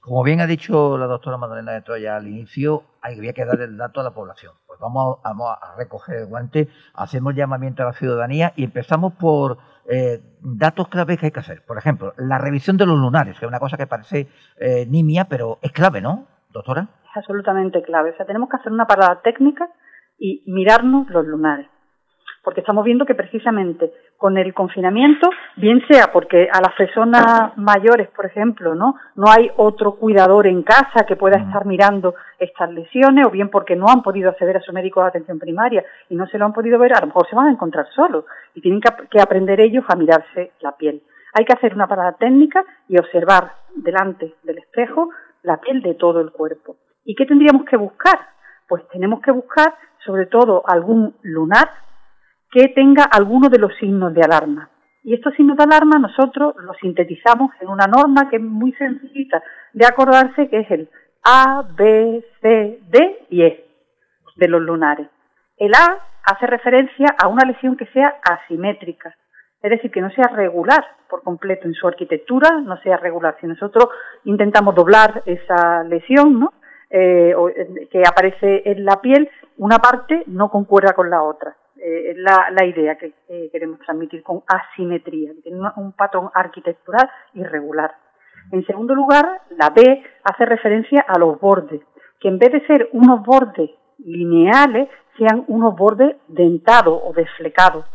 Como 0.00 0.22
bien 0.22 0.40
ha 0.40 0.46
dicho 0.46 0.96
la 0.98 1.06
doctora 1.06 1.36
Magdalena 1.36 1.72
de 1.72 1.82
Troya 1.82 2.16
al 2.16 2.26
inicio, 2.26 2.84
había 3.00 3.32
que 3.32 3.44
dar 3.44 3.60
el 3.60 3.76
dato 3.76 4.00
a 4.00 4.04
la 4.04 4.12
población. 4.12 4.52
Vamos 4.82 5.18
a, 5.24 5.74
recoger 5.78 6.16
el 6.16 6.26
guante, 6.26 6.68
hacemos 6.94 7.34
llamamiento 7.34 7.82
a 7.82 7.86
la 7.86 7.92
ciudadanía 7.92 8.52
y 8.56 8.64
empezamos 8.64 9.14
por 9.14 9.58
eh, 9.88 10.20
datos 10.40 10.88
claves 10.88 11.18
que 11.18 11.26
hay 11.26 11.32
que 11.32 11.40
hacer. 11.40 11.64
Por 11.64 11.78
ejemplo, 11.78 12.12
la 12.16 12.38
revisión 12.38 12.76
de 12.76 12.86
los 12.86 12.98
lunares, 12.98 13.38
que 13.38 13.46
es 13.46 13.48
una 13.48 13.60
cosa 13.60 13.76
que 13.76 13.86
parece 13.86 14.28
eh, 14.58 14.86
nimia, 14.86 15.26
pero 15.26 15.58
es 15.62 15.72
clave, 15.72 16.00
¿no, 16.00 16.26
doctora? 16.50 16.88
Es 17.04 17.16
absolutamente 17.16 17.80
clave. 17.82 18.10
O 18.10 18.16
sea, 18.16 18.26
tenemos 18.26 18.48
que 18.48 18.56
hacer 18.56 18.72
una 18.72 18.86
parada 18.86 19.22
técnica 19.22 19.70
y 20.18 20.42
mirarnos 20.46 21.08
los 21.08 21.24
lunares 21.26 21.68
porque 22.42 22.60
estamos 22.60 22.84
viendo 22.84 23.06
que 23.06 23.14
precisamente 23.14 23.92
con 24.22 24.38
el 24.38 24.54
confinamiento, 24.54 25.28
bien 25.56 25.82
sea 25.88 26.12
porque 26.12 26.48
a 26.48 26.60
las 26.60 26.76
personas 26.76 27.56
mayores, 27.56 28.08
por 28.10 28.24
ejemplo, 28.24 28.72
no 28.72 28.94
no 29.16 29.24
hay 29.28 29.50
otro 29.56 29.96
cuidador 29.96 30.46
en 30.46 30.62
casa 30.62 31.04
que 31.08 31.16
pueda 31.16 31.38
estar 31.38 31.66
mirando 31.66 32.14
estas 32.38 32.70
lesiones, 32.70 33.26
o 33.26 33.30
bien 33.30 33.50
porque 33.50 33.74
no 33.74 33.88
han 33.88 34.00
podido 34.00 34.30
acceder 34.30 34.58
a 34.58 34.60
su 34.60 34.72
médico 34.72 35.00
de 35.02 35.08
atención 35.08 35.40
primaria 35.40 35.84
y 36.08 36.14
no 36.14 36.28
se 36.28 36.38
lo 36.38 36.44
han 36.44 36.52
podido 36.52 36.78
ver, 36.78 36.92
a 36.94 37.00
lo 37.00 37.08
mejor 37.08 37.28
se 37.28 37.34
van 37.34 37.48
a 37.48 37.50
encontrar 37.50 37.88
solos 37.96 38.24
y 38.54 38.60
tienen 38.60 38.80
que, 38.80 39.20
aprender 39.20 39.60
ellos 39.60 39.84
a 39.88 39.96
mirarse 39.96 40.52
la 40.60 40.76
piel. 40.76 41.02
Hay 41.34 41.44
que 41.44 41.54
hacer 41.54 41.74
una 41.74 41.88
parada 41.88 42.12
técnica 42.12 42.64
y 42.86 42.98
observar 42.98 43.54
delante 43.74 44.36
del 44.44 44.58
espejo 44.58 45.10
la 45.42 45.56
piel 45.56 45.82
de 45.82 45.94
todo 45.94 46.20
el 46.20 46.30
cuerpo. 46.30 46.76
¿Y 47.04 47.16
qué 47.16 47.26
tendríamos 47.26 47.64
que 47.64 47.76
buscar? 47.76 48.20
Pues 48.68 48.86
tenemos 48.92 49.20
que 49.20 49.32
buscar 49.32 49.74
sobre 50.04 50.26
todo 50.26 50.62
algún 50.64 51.16
lunar 51.22 51.68
que 52.52 52.68
tenga 52.68 53.04
alguno 53.04 53.48
de 53.48 53.58
los 53.58 53.74
signos 53.78 54.14
de 54.14 54.22
alarma. 54.22 54.68
Y 55.02 55.14
estos 55.14 55.34
signos 55.34 55.56
de 55.56 55.64
alarma 55.64 55.98
nosotros 55.98 56.54
los 56.58 56.76
sintetizamos 56.76 57.50
en 57.60 57.68
una 57.68 57.86
norma 57.86 58.28
que 58.28 58.36
es 58.36 58.42
muy 58.42 58.72
sencillita 58.74 59.42
de 59.72 59.86
acordarse, 59.86 60.48
que 60.48 60.60
es 60.60 60.70
el 60.70 60.88
A, 61.24 61.64
B, 61.76 62.24
C, 62.40 62.78
D 62.88 63.26
y 63.30 63.42
E 63.42 63.66
de 64.36 64.48
los 64.48 64.60
lunares. 64.60 65.08
El 65.56 65.72
A 65.74 65.98
hace 66.24 66.46
referencia 66.46 67.06
a 67.20 67.26
una 67.26 67.44
lesión 67.44 67.76
que 67.76 67.86
sea 67.86 68.20
asimétrica, 68.22 69.16
es 69.62 69.70
decir, 69.70 69.90
que 69.90 70.00
no 70.00 70.10
sea 70.10 70.28
regular 70.28 70.84
por 71.08 71.22
completo 71.22 71.66
en 71.66 71.74
su 71.74 71.86
arquitectura, 71.88 72.60
no 72.60 72.76
sea 72.82 72.96
regular. 72.96 73.36
Si 73.40 73.46
nosotros 73.46 73.88
intentamos 74.24 74.74
doblar 74.74 75.22
esa 75.24 75.84
lesión, 75.84 76.38
¿no? 76.38 76.52
Eh, 76.94 77.34
eh, 77.56 77.88
que 77.90 78.02
aparece 78.06 78.64
en 78.66 78.84
la 78.84 79.00
piel, 79.00 79.30
una 79.56 79.78
parte 79.78 80.24
no 80.26 80.50
concuerda 80.50 80.92
con 80.92 81.08
la 81.08 81.22
otra 81.22 81.56
eh, 81.76 82.12
la, 82.18 82.48
la, 82.50 82.66
idea 82.66 82.98
que 82.98 83.14
queremos 83.50 83.78
transmitir 83.78 84.22
con 84.22 84.42
asimetría, 84.46 85.32
que 85.32 85.40
tiene 85.40 85.58
un 85.76 85.92
patrón 85.92 86.28
arquitectural 86.34 87.08
irregular. 87.32 87.92
En 88.50 88.66
segundo 88.66 88.94
lugar, 88.94 89.40
la 89.56 89.70
B 89.70 90.04
hace 90.22 90.44
referencia 90.44 91.00
a 91.08 91.18
los 91.18 91.40
bordes, 91.40 91.80
que 92.20 92.28
en 92.28 92.38
vez 92.38 92.52
de 92.52 92.66
ser 92.66 92.90
unos 92.92 93.22
bordes 93.24 93.70
lineales, 93.96 94.90
sean 95.16 95.44
unos 95.48 95.74
bordes 95.74 96.16
dentados 96.28 97.00
o 97.02 97.14
desflecados. 97.14 97.86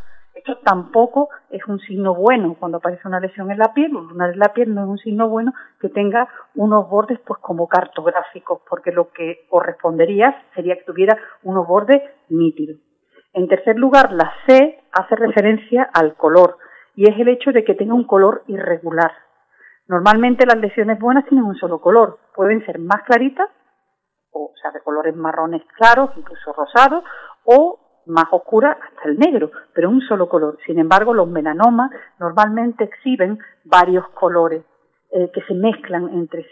Tampoco 0.63 1.29
es 1.49 1.65
un 1.67 1.79
signo 1.79 2.13
bueno 2.15 2.55
cuando 2.59 2.77
aparece 2.77 3.07
una 3.07 3.19
lesión 3.19 3.51
en 3.51 3.59
la 3.59 3.73
piel, 3.73 3.95
un 3.95 4.07
lunar 4.07 4.31
en 4.31 4.39
la 4.39 4.53
piel 4.53 4.73
no 4.73 4.83
es 4.83 4.89
un 4.89 4.97
signo 4.97 5.29
bueno 5.29 5.53
que 5.79 5.89
tenga 5.89 6.27
unos 6.55 6.89
bordes 6.89 7.19
pues 7.25 7.39
como 7.41 7.67
cartográficos, 7.67 8.61
porque 8.69 8.91
lo 8.91 9.11
que 9.11 9.45
correspondería 9.49 10.43
sería 10.55 10.75
que 10.75 10.83
tuviera 10.83 11.17
unos 11.43 11.67
bordes 11.67 12.01
nítidos. 12.29 12.79
En 13.33 13.47
tercer 13.47 13.77
lugar, 13.77 14.11
la 14.13 14.31
C 14.45 14.79
hace 14.91 15.15
referencia 15.15 15.89
al 15.93 16.15
color 16.15 16.57
y 16.95 17.07
es 17.09 17.19
el 17.19 17.27
hecho 17.27 17.51
de 17.51 17.63
que 17.63 17.75
tenga 17.75 17.93
un 17.93 18.05
color 18.05 18.43
irregular. 18.47 19.11
Normalmente 19.87 20.45
las 20.45 20.57
lesiones 20.57 20.99
buenas 20.99 21.25
tienen 21.25 21.45
un 21.45 21.55
solo 21.55 21.79
color, 21.79 22.19
pueden 22.35 22.65
ser 22.65 22.79
más 22.79 23.03
claritas, 23.03 23.49
o, 24.31 24.51
sea, 24.61 24.71
de 24.71 24.81
colores 24.81 25.15
marrones 25.15 25.61
claros, 25.77 26.09
incluso 26.17 26.51
rosados, 26.53 27.03
o 27.45 27.79
más 28.07 28.25
oscuras 28.31 28.77
hasta 28.81 29.09
el 29.09 29.17
negro, 29.17 29.51
pero 29.73 29.89
un 29.89 30.01
solo 30.01 30.27
color. 30.27 30.57
Sin 30.65 30.79
embargo, 30.79 31.13
los 31.13 31.27
melanomas 31.27 31.91
normalmente 32.19 32.83
exhiben 32.83 33.39
varios 33.63 34.07
colores 34.09 34.63
eh, 35.11 35.29
que 35.33 35.41
se 35.43 35.53
mezclan 35.53 36.09
entre 36.13 36.43
sí. 36.43 36.49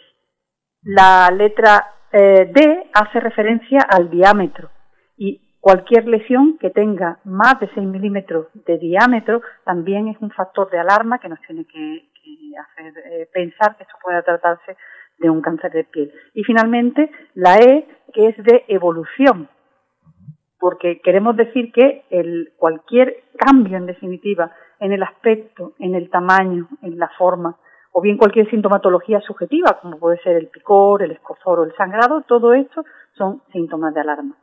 La 0.83 1.29
letra 1.31 1.85
eh, 2.11 2.51
D 2.53 2.89
hace 2.93 3.19
referencia 3.19 3.79
al 3.81 4.09
diámetro 4.09 4.69
y 5.17 5.45
Cualquier 5.65 6.07
lesión 6.07 6.59
que 6.59 6.69
tenga 6.69 7.17
más 7.23 7.59
de 7.59 7.67
6 7.73 7.87
milímetros 7.87 8.49
de 8.53 8.77
diámetro 8.77 9.41
también 9.63 10.09
es 10.09 10.17
un 10.21 10.29
factor 10.29 10.69
de 10.69 10.77
alarma 10.77 11.17
que 11.17 11.27
nos 11.27 11.41
tiene 11.41 11.65
que, 11.65 12.07
hacer 12.55 12.93
eh, 13.03 13.27
pensar 13.33 13.75
que 13.75 13.81
esto 13.81 13.95
puede 14.03 14.21
tratarse 14.21 14.77
de 15.17 15.27
un 15.27 15.41
cáncer 15.41 15.71
de 15.71 15.83
piel. 15.85 16.13
Y 16.35 16.43
finalmente, 16.43 17.09
la 17.33 17.57
E, 17.57 17.87
que 18.13 18.27
es 18.27 18.37
de 18.43 18.65
evolución, 18.67 19.49
porque 20.59 21.01
queremos 21.01 21.35
decir 21.35 21.71
que 21.71 22.05
el, 22.09 22.53
cualquier 22.57 23.23
cambio, 23.37 23.77
en 23.77 23.85
definitiva, 23.85 24.51
en 24.79 24.93
el 24.93 25.03
aspecto, 25.03 25.73
en 25.79 25.95
el 25.95 26.09
tamaño, 26.09 26.67
en 26.81 26.97
la 26.97 27.09
forma, 27.17 27.57
o 27.91 28.01
bien 28.01 28.17
cualquier 28.17 28.49
sintomatología 28.49 29.21
subjetiva, 29.21 29.79
como 29.81 29.97
puede 29.97 30.21
ser 30.21 30.35
el 30.35 30.47
picor, 30.47 31.01
el 31.01 31.11
escozor 31.11 31.59
o 31.59 31.63
el 31.63 31.75
sangrado, 31.75 32.23
todo 32.27 32.53
esto 32.53 32.83
son 33.17 33.41
síntomas 33.51 33.93
de 33.93 34.01
alarma. 34.01 34.35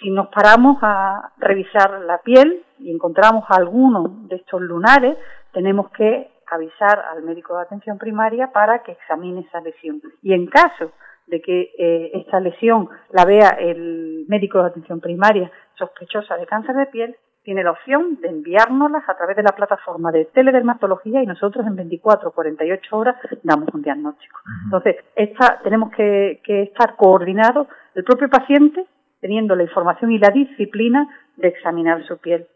Si 0.00 0.10
nos 0.10 0.28
paramos 0.28 0.78
a 0.82 1.32
revisar 1.38 2.00
la 2.02 2.18
piel 2.18 2.64
y 2.78 2.90
encontramos 2.92 3.44
alguno 3.48 4.26
de 4.28 4.36
estos 4.36 4.60
lunares, 4.60 5.16
tenemos 5.52 5.90
que 5.90 6.30
avisar 6.50 7.00
al 7.10 7.22
médico 7.22 7.56
de 7.56 7.62
atención 7.62 7.98
primaria 7.98 8.52
para 8.52 8.82
que 8.82 8.92
examine 8.92 9.40
esa 9.40 9.60
lesión. 9.60 10.00
Y 10.22 10.32
en 10.32 10.46
caso 10.46 10.92
de 11.32 11.40
que 11.40 11.72
eh, 11.78 12.10
esta 12.12 12.38
lesión 12.40 12.90
la 13.10 13.24
vea 13.24 13.56
el 13.58 14.26
médico 14.28 14.60
de 14.60 14.66
atención 14.66 15.00
primaria 15.00 15.50
sospechosa 15.78 16.36
de 16.36 16.44
cáncer 16.44 16.76
de 16.76 16.86
piel, 16.86 17.16
tiene 17.42 17.64
la 17.64 17.70
opción 17.70 18.20
de 18.20 18.28
enviárnoslas 18.28 19.08
a 19.08 19.16
través 19.16 19.34
de 19.34 19.42
la 19.42 19.56
plataforma 19.56 20.12
de 20.12 20.26
teledermatología 20.26 21.22
y 21.22 21.26
nosotros 21.26 21.66
en 21.66 21.74
24 21.74 22.28
o 22.28 22.32
48 22.32 22.96
horas 22.96 23.16
damos 23.42 23.68
un 23.72 23.82
diagnóstico. 23.82 24.40
Entonces, 24.66 24.96
esta, 25.16 25.58
tenemos 25.64 25.90
que, 25.92 26.40
que 26.44 26.64
estar 26.64 26.96
coordinados 26.96 27.66
el 27.94 28.04
propio 28.04 28.28
paciente 28.28 28.84
teniendo 29.20 29.56
la 29.56 29.62
información 29.62 30.12
y 30.12 30.18
la 30.18 30.30
disciplina 30.30 31.08
de 31.36 31.48
examinar 31.48 32.04
su 32.04 32.18
piel. 32.18 32.46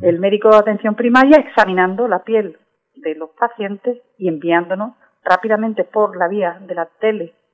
El 0.00 0.20
médico 0.20 0.50
de 0.50 0.58
atención 0.58 0.94
primaria 0.94 1.38
examinando 1.38 2.06
la 2.06 2.22
piel 2.22 2.56
de 2.94 3.16
los 3.16 3.30
pacientes 3.30 3.98
y 4.16 4.28
enviándonos 4.28 4.94
rápidamente 5.24 5.84
por 5.84 6.16
la 6.16 6.28
vía 6.28 6.58
de 6.60 6.74
la 6.74 6.86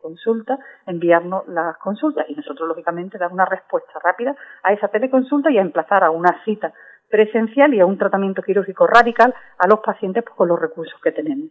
teleconsulta, 0.02 0.58
enviarnos 0.86 1.46
las 1.48 1.76
consultas 1.78 2.26
y 2.28 2.34
nosotros 2.34 2.68
lógicamente 2.68 3.18
dar 3.18 3.32
una 3.32 3.44
respuesta 3.44 3.92
rápida 4.02 4.34
a 4.62 4.72
esa 4.72 4.88
teleconsulta 4.88 5.50
y 5.50 5.58
a 5.58 5.62
emplazar 5.62 6.04
a 6.04 6.10
una 6.10 6.42
cita 6.44 6.72
presencial 7.08 7.74
y 7.74 7.80
a 7.80 7.86
un 7.86 7.98
tratamiento 7.98 8.42
quirúrgico 8.42 8.86
radical 8.86 9.34
a 9.58 9.66
los 9.66 9.80
pacientes 9.80 10.24
pues, 10.24 10.34
con 10.34 10.48
los 10.48 10.60
recursos 10.60 10.98
que 11.02 11.12
tenemos. 11.12 11.50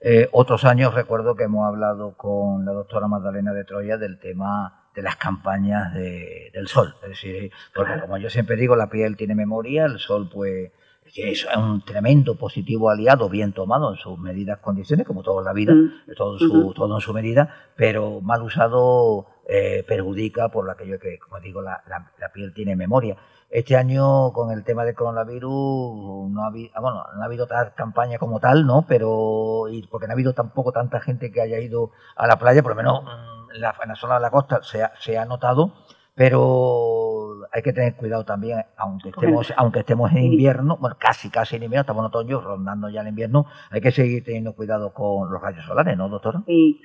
Eh, 0.00 0.28
otros 0.32 0.64
años 0.64 0.94
recuerdo 0.94 1.36
que 1.36 1.44
hemos 1.44 1.66
hablado 1.66 2.16
con 2.16 2.64
la 2.64 2.72
doctora 2.72 3.06
Magdalena 3.06 3.52
de 3.52 3.64
Troya 3.64 3.98
del 3.98 4.18
tema 4.18 4.86
de 4.94 5.02
las 5.02 5.16
campañas 5.16 5.92
de, 5.94 6.50
del 6.54 6.66
sol. 6.68 6.94
Es 7.02 7.10
decir, 7.10 7.52
porque 7.74 8.00
como 8.00 8.16
yo 8.16 8.30
siempre 8.30 8.56
digo, 8.56 8.74
la 8.76 8.88
piel 8.88 9.16
tiene 9.16 9.34
memoria, 9.34 9.84
el 9.84 9.98
sol 9.98 10.30
pues 10.32 10.72
es 11.16 11.46
un 11.56 11.82
tremendo 11.84 12.36
positivo 12.36 12.90
aliado 12.90 13.28
bien 13.28 13.52
tomado 13.52 13.92
en 13.92 13.98
sus 13.98 14.18
medidas 14.18 14.58
condiciones, 14.58 15.06
como 15.06 15.22
todo 15.22 15.40
en 15.40 15.44
la 15.44 15.52
vida, 15.52 15.74
mm. 15.74 16.14
todo, 16.16 16.34
en 16.34 16.38
su, 16.38 16.72
todo 16.74 16.94
en 16.94 17.00
su 17.00 17.12
medida, 17.12 17.54
pero 17.76 18.20
mal 18.20 18.42
usado 18.42 19.26
eh, 19.46 19.84
perjudica 19.86 20.48
por 20.48 20.70
aquello 20.70 20.98
que, 20.98 21.18
como 21.18 21.40
digo, 21.40 21.60
la, 21.60 21.82
la, 21.88 22.32
piel 22.32 22.54
tiene 22.54 22.76
memoria. 22.76 23.16
Este 23.50 23.76
año 23.76 24.32
con 24.32 24.52
el 24.52 24.62
tema 24.62 24.84
del 24.84 24.94
coronavirus 24.94 26.30
no 26.30 26.44
ha 26.44 26.46
habido, 26.46 26.70
ah, 26.74 26.80
bueno, 26.80 27.04
no 27.16 27.22
ha 27.22 27.24
habido 27.24 27.48
tal 27.48 27.74
campaña 27.74 28.16
como 28.18 28.38
tal, 28.38 28.64
¿no? 28.64 28.86
Pero 28.86 29.66
y 29.68 29.84
porque 29.88 30.06
no 30.06 30.12
ha 30.12 30.14
habido 30.14 30.34
tampoco 30.34 30.70
tanta 30.70 31.00
gente 31.00 31.32
que 31.32 31.40
haya 31.40 31.58
ido 31.58 31.90
a 32.14 32.28
la 32.28 32.38
playa, 32.38 32.62
por 32.62 32.72
lo 32.72 32.76
menos 32.76 33.02
mm, 33.02 33.56
en 33.56 33.60
la, 33.60 33.74
en 33.82 33.88
la 33.88 33.96
zona 33.96 34.14
de 34.14 34.20
la 34.20 34.30
costa 34.30 34.62
se 34.62 34.84
ha, 34.84 34.92
se 35.00 35.18
ha 35.18 35.24
notado, 35.24 35.72
pero 36.14 37.09
hay 37.52 37.62
que 37.62 37.72
tener 37.72 37.94
cuidado 37.94 38.24
también, 38.24 38.62
aunque 38.76 39.10
estemos, 39.10 39.52
aunque 39.56 39.80
estemos 39.80 40.10
en 40.12 40.24
invierno, 40.24 40.76
bueno, 40.80 40.96
casi, 40.98 41.30
casi 41.30 41.56
en 41.56 41.64
invierno, 41.64 41.82
estamos 41.82 42.02
en 42.02 42.06
otoño, 42.06 42.40
rondando 42.40 42.88
ya 42.88 43.02
el 43.02 43.08
invierno, 43.08 43.46
hay 43.70 43.80
que 43.80 43.90
seguir 43.90 44.24
teniendo 44.24 44.54
cuidado 44.54 44.92
con 44.92 45.30
los 45.32 45.40
rayos 45.40 45.64
solares, 45.64 45.96
¿no, 45.96 46.08
doctora? 46.08 46.42
Sí, 46.46 46.80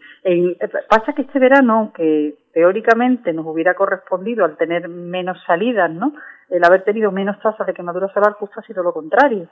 pasa 0.89 1.13
que 1.13 1.23
este 1.23 1.39
verano, 1.39 1.91
que 1.95 2.35
teóricamente 2.53 3.33
nos 3.33 3.45
hubiera 3.45 3.73
correspondido 3.75 4.45
al 4.45 4.57
tener 4.57 4.87
menos 4.87 5.37
salidas, 5.45 5.91
¿no? 5.91 6.13
El 6.49 6.63
haber 6.63 6.83
tenido 6.83 7.11
menos 7.11 7.39
tasas 7.39 7.65
de 7.65 7.73
quemadura 7.73 8.07
solar 8.13 8.33
justo 8.33 8.59
ha 8.59 8.63
sido 8.63 8.83
lo 8.83 8.93
contrario, 8.93 9.47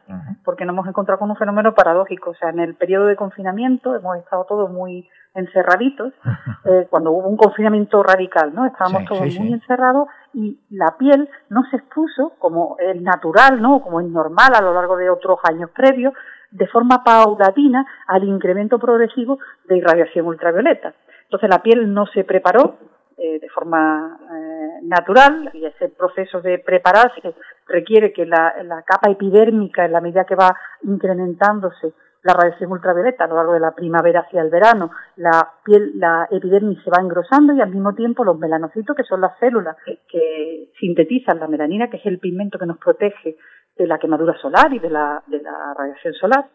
porque 0.45 0.63
nos 0.65 0.73
hemos 0.73 0.87
encontrado 0.87 1.19
con 1.19 1.29
un 1.29 1.35
fenómeno 1.35 1.73
paradójico. 1.73 2.31
O 2.31 2.35
sea, 2.35 2.49
en 2.49 2.59
el 2.59 2.75
periodo 2.75 3.07
de 3.07 3.15
confinamiento 3.15 3.95
hemos 3.95 4.17
estado 4.17 4.45
todos 4.45 4.69
muy 4.69 5.09
encerraditos, 5.33 6.13
eh, 6.65 6.87
cuando 6.89 7.11
hubo 7.11 7.27
un 7.27 7.37
confinamiento 7.37 8.03
radical, 8.03 8.53
¿no? 8.53 8.65
Estábamos 8.65 9.05
todos 9.05 9.33
muy 9.39 9.53
encerrados 9.53 10.07
y 10.33 10.59
la 10.69 10.95
piel 10.97 11.27
no 11.49 11.63
se 11.69 11.77
expuso 11.77 12.33
como 12.37 12.77
es 12.79 13.01
natural, 13.01 13.61
¿no? 13.61 13.81
Como 13.81 13.99
es 13.99 14.07
normal 14.07 14.53
a 14.55 14.61
lo 14.61 14.73
largo 14.73 14.95
de 14.97 15.09
otros 15.09 15.39
años 15.43 15.69
previos, 15.71 16.13
de 16.51 16.67
forma 16.67 17.03
paulatina 17.03 17.85
al 18.07 18.23
incremento 18.23 18.77
progresivo 18.77 19.39
de 19.67 19.77
irradiación 19.77 20.27
ultravioleta. 20.27 20.93
Entonces 21.23 21.49
la 21.49 21.63
piel 21.63 21.91
no 21.91 22.05
se 22.05 22.23
preparó 22.23 22.77
eh, 23.17 23.39
de 23.39 23.49
forma 23.49 24.19
eh, 24.31 24.52
natural 24.83 25.49
y 25.53 25.65
ese 25.65 25.89
proceso 25.89 26.41
de 26.41 26.59
prepararse 26.59 27.33
requiere 27.67 28.13
que 28.13 28.25
la, 28.25 28.53
la 28.63 28.83
capa 28.83 29.09
epidérmica, 29.09 29.85
en 29.85 29.91
la 29.91 30.01
medida 30.01 30.25
que 30.25 30.35
va 30.35 30.55
incrementándose, 30.83 31.93
la 32.23 32.33
radiación 32.33 32.71
ultravioleta 32.71 33.25
a 33.25 33.27
lo 33.27 33.35
largo 33.35 33.53
de 33.53 33.59
la 33.59 33.75
primavera 33.75 34.21
hacia 34.21 34.41
el 34.41 34.49
verano, 34.49 34.91
la 35.17 35.49
piel, 35.63 35.99
la 35.99 36.27
epidermis 36.31 36.81
se 36.83 36.89
va 36.89 37.01
engrosando 37.01 37.53
y 37.53 37.61
al 37.61 37.69
mismo 37.69 37.93
tiempo 37.93 38.23
los 38.23 38.39
melanocitos, 38.39 38.95
que 38.95 39.03
son 39.03 39.21
las 39.21 39.37
células 39.39 39.75
que 40.07 40.69
sintetizan 40.79 41.39
la 41.39 41.47
melanina, 41.47 41.89
que 41.89 41.97
es 41.97 42.05
el 42.05 42.19
pigmento 42.19 42.57
que 42.57 42.65
nos 42.65 42.77
protege 42.77 43.35
de 43.77 43.87
la 43.87 43.99
quemadura 43.99 44.37
solar 44.41 44.73
y 44.73 44.79
de 44.79 44.89
la, 44.89 45.21
de 45.27 45.41
la 45.41 45.73
radiación 45.77 46.13
solar, 46.13 46.45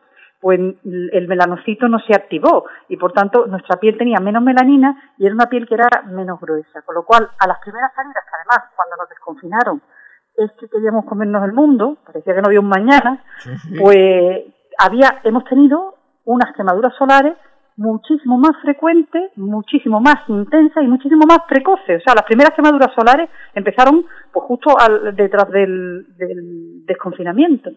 pues 0.40 0.58
el 0.58 1.28
melanocito 1.28 1.88
no 1.88 1.98
se 1.98 2.14
activó 2.14 2.66
y 2.88 2.96
por 2.96 3.12
tanto 3.12 3.46
nuestra 3.46 3.78
piel 3.78 3.98
tenía 3.98 4.20
menos 4.20 4.42
melanina 4.42 5.12
y 5.18 5.26
era 5.26 5.34
una 5.34 5.48
piel 5.48 5.66
que 5.66 5.74
era 5.74 5.88
menos 6.06 6.40
gruesa, 6.40 6.82
con 6.82 6.94
lo 6.94 7.04
cual 7.04 7.28
a 7.38 7.46
las 7.48 7.58
primeras 7.58 7.92
salidas, 7.94 8.24
que 8.24 8.36
además 8.36 8.70
cuando 8.76 8.96
nos 8.96 9.08
desconfinaron 9.08 9.82
es 10.36 10.52
que 10.52 10.68
queríamos 10.68 11.04
comernos 11.04 11.44
el 11.44 11.52
mundo, 11.52 11.98
parecía 12.06 12.34
que 12.34 12.40
no 12.40 12.46
había 12.46 12.60
un 12.60 12.68
mañana, 12.68 13.24
pues 13.80 14.44
había, 14.78 15.20
hemos 15.24 15.44
tenido 15.44 15.96
unas 16.24 16.54
quemaduras 16.54 16.94
solares 16.96 17.34
muchísimo 17.76 18.38
más 18.38 18.52
frecuentes, 18.60 19.30
muchísimo 19.36 20.00
más 20.00 20.16
intensas 20.28 20.82
y 20.82 20.88
muchísimo 20.88 21.24
más 21.26 21.40
precoces. 21.48 22.00
O 22.00 22.04
sea, 22.04 22.14
las 22.14 22.24
primeras 22.24 22.54
quemaduras 22.54 22.92
solares 22.94 23.30
empezaron 23.54 24.04
pues 24.32 24.44
justo 24.46 24.78
al, 24.78 25.14
detrás 25.14 25.48
del, 25.50 26.06
desconfinamiento. 26.86 27.70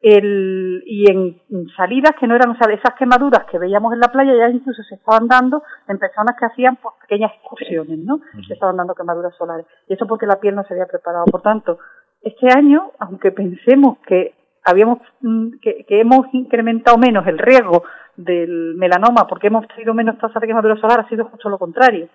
El, 0.00 0.82
y 0.86 1.10
en 1.10 1.40
salidas 1.76 2.12
que 2.20 2.28
no 2.28 2.36
eran, 2.36 2.50
o 2.50 2.56
sea, 2.56 2.72
esas 2.72 2.94
quemaduras 2.96 3.44
que 3.50 3.58
veíamos 3.58 3.92
en 3.92 4.00
la 4.00 4.12
playa 4.12 4.32
ya 4.34 4.48
incluso 4.48 4.82
se 4.84 4.94
estaban 4.94 5.26
dando 5.26 5.62
en 5.88 5.98
personas 5.98 6.36
que 6.38 6.46
hacían 6.46 6.76
pues, 6.76 6.94
pequeñas 7.00 7.32
excursiones, 7.34 7.98
¿no? 7.98 8.20
Se 8.46 8.54
estaban 8.54 8.76
dando 8.76 8.94
quemaduras 8.94 9.34
solares. 9.36 9.66
Y 9.88 9.94
eso 9.94 10.06
porque 10.06 10.26
la 10.26 10.38
piel 10.38 10.54
no 10.54 10.64
se 10.64 10.74
había 10.74 10.86
preparado. 10.86 11.24
Por 11.24 11.42
tanto, 11.42 11.78
este 12.22 12.46
año, 12.52 12.92
aunque 13.00 13.32
pensemos 13.32 13.98
que 14.06 14.34
habíamos 14.64 14.98
mm, 15.20 15.58
que, 15.60 15.84
hemos 15.88 16.26
incrementado 16.32 16.98
menos 16.98 17.26
el 17.26 17.38
riesgo 17.38 17.84
del 18.16 18.74
melanoma 18.76 19.26
porque 19.26 19.46
hemos 19.46 19.66
tenido 19.68 19.94
menos 19.94 20.18
tasas 20.18 20.40
de 20.40 20.46
quemadura 20.48 20.76
solar 20.76 21.00
ha 21.00 21.08
sido 21.08 21.26
justo 21.26 21.48
lo 21.48 21.58
contrario 21.58 22.08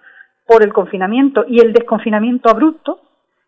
por 0.46 0.62
el 0.62 0.74
confinamiento 0.74 1.46
y 1.48 1.60
el 1.60 1.74
desconfinamiento 1.74 2.50
abrupto 2.50 3.00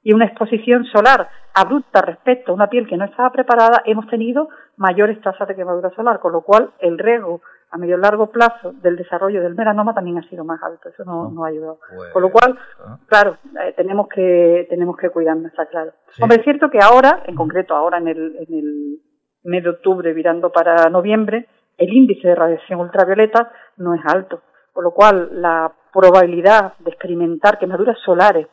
y 0.04 0.14
una 0.14 0.26
exposición 0.26 0.86
solar 0.86 1.30
abrupta 1.56 2.02
respecto 2.02 2.52
a 2.52 2.56
una 2.56 2.70
piel 2.70 2.88
que 2.88 2.98
no 2.98 3.06
estaba 3.06 3.32
preparada, 3.32 3.82
hemos 3.86 4.08
tenido 4.08 4.50
mayores 4.78 5.20
tasas 5.22 5.48
de 5.48 5.56
quemadura 5.56 5.90
solar, 5.96 6.20
con 6.20 6.34
lo 6.34 6.42
cual 6.42 6.72
el 6.80 7.00
riesgo 7.00 7.42
a 7.72 7.78
medio 7.78 7.98
y 7.98 8.02
largo 8.02 8.28
plazo 8.28 8.74
del 8.74 8.96
desarrollo 8.96 9.42
del 9.42 9.56
melanoma 9.56 9.94
también 9.94 10.18
ha 10.18 10.30
sido 10.30 10.44
más 10.46 10.62
alto. 10.62 10.90
Eso 10.90 11.04
no, 11.04 11.32
no 11.32 11.46
ha 11.46 11.48
ayudado. 11.48 11.80
Pues, 11.96 12.12
Con 12.12 12.22
lo 12.22 12.32
cual, 12.32 12.58
ah. 12.80 13.00
claro, 13.08 13.38
eh, 13.64 13.74
tenemos 13.76 14.08
que 14.08 14.68
tenemos 14.70 14.98
que 14.98 15.10
cuidarnos, 15.10 15.48
está 15.48 15.66
claro. 15.66 15.94
Hombre, 16.22 16.38
es 16.38 16.44
cierto 16.44 16.70
que 16.70 16.80
ahora, 16.80 17.24
en 17.26 17.36
concreto 17.36 17.76
ahora 17.76 17.98
en 17.98 18.08
el, 18.08 18.36
en 18.38 18.54
el 18.54 19.00
mes 19.44 19.64
de 19.64 19.70
octubre, 19.70 20.14
virando 20.14 20.52
para 20.52 20.90
noviembre, 20.90 21.48
el 21.78 21.92
índice 21.92 22.28
de 22.28 22.36
radiación 22.36 22.80
ultravioleta 22.80 23.52
no 23.78 23.94
es 23.96 24.02
alto. 24.06 24.42
Por 24.74 24.84
lo 24.84 24.92
cual, 24.92 25.42
la 25.42 25.74
probabilidad 25.94 26.74
de 26.80 26.92
experimentar 26.92 27.58
quemaduras 27.58 27.98
solares 28.04 28.48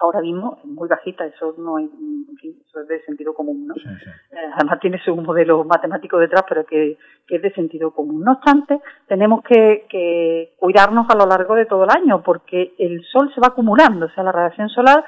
ahora 0.00 0.20
mismo 0.20 0.58
es 0.58 0.66
muy 0.66 0.88
bajita, 0.88 1.26
eso 1.26 1.54
no 1.58 1.76
hay, 1.76 1.90
eso 2.66 2.80
es 2.80 2.88
de 2.88 3.02
sentido 3.02 3.34
común, 3.34 3.66
¿no? 3.66 3.74
Eh, 3.74 4.50
además 4.54 4.80
tiene 4.80 5.00
su 5.04 5.16
modelo 5.16 5.64
matemático 5.64 6.18
detrás, 6.18 6.44
pero 6.48 6.64
que, 6.64 6.98
es 7.28 7.42
de 7.42 7.52
sentido 7.52 7.90
común. 7.92 8.22
No 8.22 8.32
obstante, 8.32 8.80
tenemos 9.08 9.42
que, 9.42 9.86
que, 9.88 10.54
cuidarnos 10.58 11.06
a 11.08 11.16
lo 11.16 11.26
largo 11.26 11.54
de 11.54 11.66
todo 11.66 11.84
el 11.84 11.90
año, 11.90 12.22
porque 12.22 12.74
el 12.78 13.02
sol 13.04 13.30
se 13.34 13.40
va 13.40 13.48
acumulando, 13.48 14.06
o 14.06 14.10
sea, 14.10 14.24
la 14.24 14.32
radiación 14.32 14.68
solar, 14.68 15.04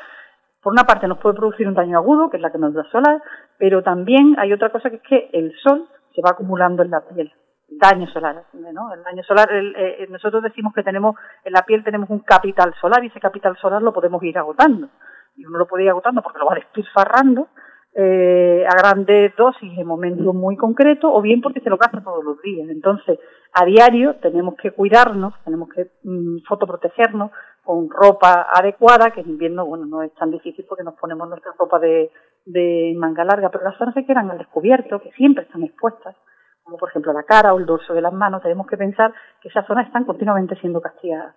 por 0.63 0.73
una 0.73 0.85
parte 0.85 1.07
nos 1.07 1.19
puede 1.19 1.37
producir 1.37 1.69
un 1.69 1.75
daño 1.75 1.99
agudo, 1.99 2.31
que 2.31 2.37
es 2.37 2.43
la 2.43 2.53
quemadura 2.53 2.85
solar, 2.91 3.23
pero 3.59 3.83
también 3.83 4.37
hay 4.39 4.53
otra 4.53 4.71
cosa 4.71 4.91
que 4.91 4.97
es 4.97 5.03
que 5.03 5.31
el 5.33 5.55
sol 5.63 5.89
se 6.15 6.23
va 6.23 6.31
acumulando 6.31 6.83
en 6.83 6.91
la 6.91 7.01
piel 7.01 7.33
daño 7.69 8.07
solar, 8.09 8.45
¿no? 8.73 8.93
El 8.95 9.03
daño 9.03 9.23
solar, 9.23 9.49
eh, 9.53 9.73
eh, 9.77 10.07
nosotros 10.11 10.43
decimos 10.43 10.73
que 10.75 10.83
tenemos, 10.83 11.17
en 11.45 11.53
la 11.53 11.63
piel 11.63 11.85
tenemos 11.85 12.09
un 12.11 12.21
capital 12.21 12.75
solar 12.81 13.05
y 13.05 13.09
ese 13.09 13.21
capital 13.21 13.57
solar 13.59 13.83
lo 13.83 13.93
podemos 13.93 14.23
ir 14.23 14.39
agotando. 14.39 14.89
Y 15.37 15.45
uno 15.45 15.59
lo 15.59 15.67
puede 15.67 15.85
ir 15.85 15.91
agotando 15.91 16.23
porque 16.23 16.39
lo 16.39 16.47
va 16.47 16.55
despilfarrando 16.55 17.49
eh, 17.95 18.65
a 18.67 18.77
grandes 18.77 19.35
dosis 19.37 19.77
en 19.79 19.87
momentos 19.87 20.35
muy 20.35 20.57
concretos 20.57 21.11
o 21.13 21.21
bien 21.21 21.41
porque 21.41 21.61
se 21.61 21.71
lo 21.71 21.77
gasta 21.77 22.03
todos 22.03 22.25
los 22.25 22.41
días. 22.43 22.69
Entonces, 22.69 23.19
a 23.53 23.65
diario 23.65 24.17
tenemos 24.17 24.55
que 24.57 24.73
cuidarnos, 24.73 25.35
tenemos 25.45 25.69
que 25.69 25.91
mm, 26.05 26.39
fotoprotegernos 26.47 27.31
con 27.65 27.91
ropa 27.91 28.47
adecuada, 28.51 29.11
que 29.11 29.21
en 29.21 29.31
invierno, 29.31 29.67
bueno, 29.67 29.85
no 29.85 30.03
es 30.03 30.15
tan 30.15 30.31
difícil 30.31 30.65
porque 30.67 30.85
nos 30.85 30.95
ponemos 30.95 31.29
nuestra 31.29 31.53
ropa 31.59 31.79
de, 31.79 32.11
de 32.47 32.95
manga 32.97 33.25
larga, 33.25 33.51
pero 33.51 33.65
las 33.65 33.77
zonas 33.77 33.95
que 33.95 34.07
quedan 34.07 34.31
al 34.31 34.39
descubierto, 34.39 35.01
que 35.01 35.13
siempre 35.13 35.45
están 35.45 35.63
expuestas, 35.65 36.17
como 36.69 36.77
por 36.77 36.91
ejemplo 36.91 37.15
la 37.15 37.23
cara 37.23 37.55
o 37.55 37.59
el 37.59 37.65
dorso 37.65 37.95
de 37.95 38.03
las 38.03 38.13
manos, 38.13 38.43
tenemos 38.43 38.67
que 38.67 38.77
pensar 38.77 39.15
que 39.41 39.49
esas 39.49 39.67
zonas 39.67 39.87
están 39.87 40.05
continuamente 40.05 40.55
siendo 40.57 40.83
castigadas. 40.83 41.35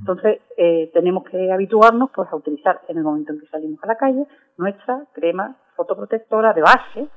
Entonces, 0.00 0.40
eh, 0.56 0.90
tenemos 0.92 1.24
que 1.24 1.52
habituarnos 1.52 2.10
pues 2.12 2.28
a 2.32 2.36
utilizar 2.36 2.80
en 2.88 2.98
el 2.98 3.04
momento 3.04 3.32
en 3.32 3.40
que 3.40 3.46
salimos 3.46 3.82
a 3.82 3.86
la 3.86 3.96
calle 3.96 4.26
nuestra 4.58 5.02
crema 5.12 5.56
fotoprotectora 5.76 6.52
de 6.52 6.62
base 6.62 7.08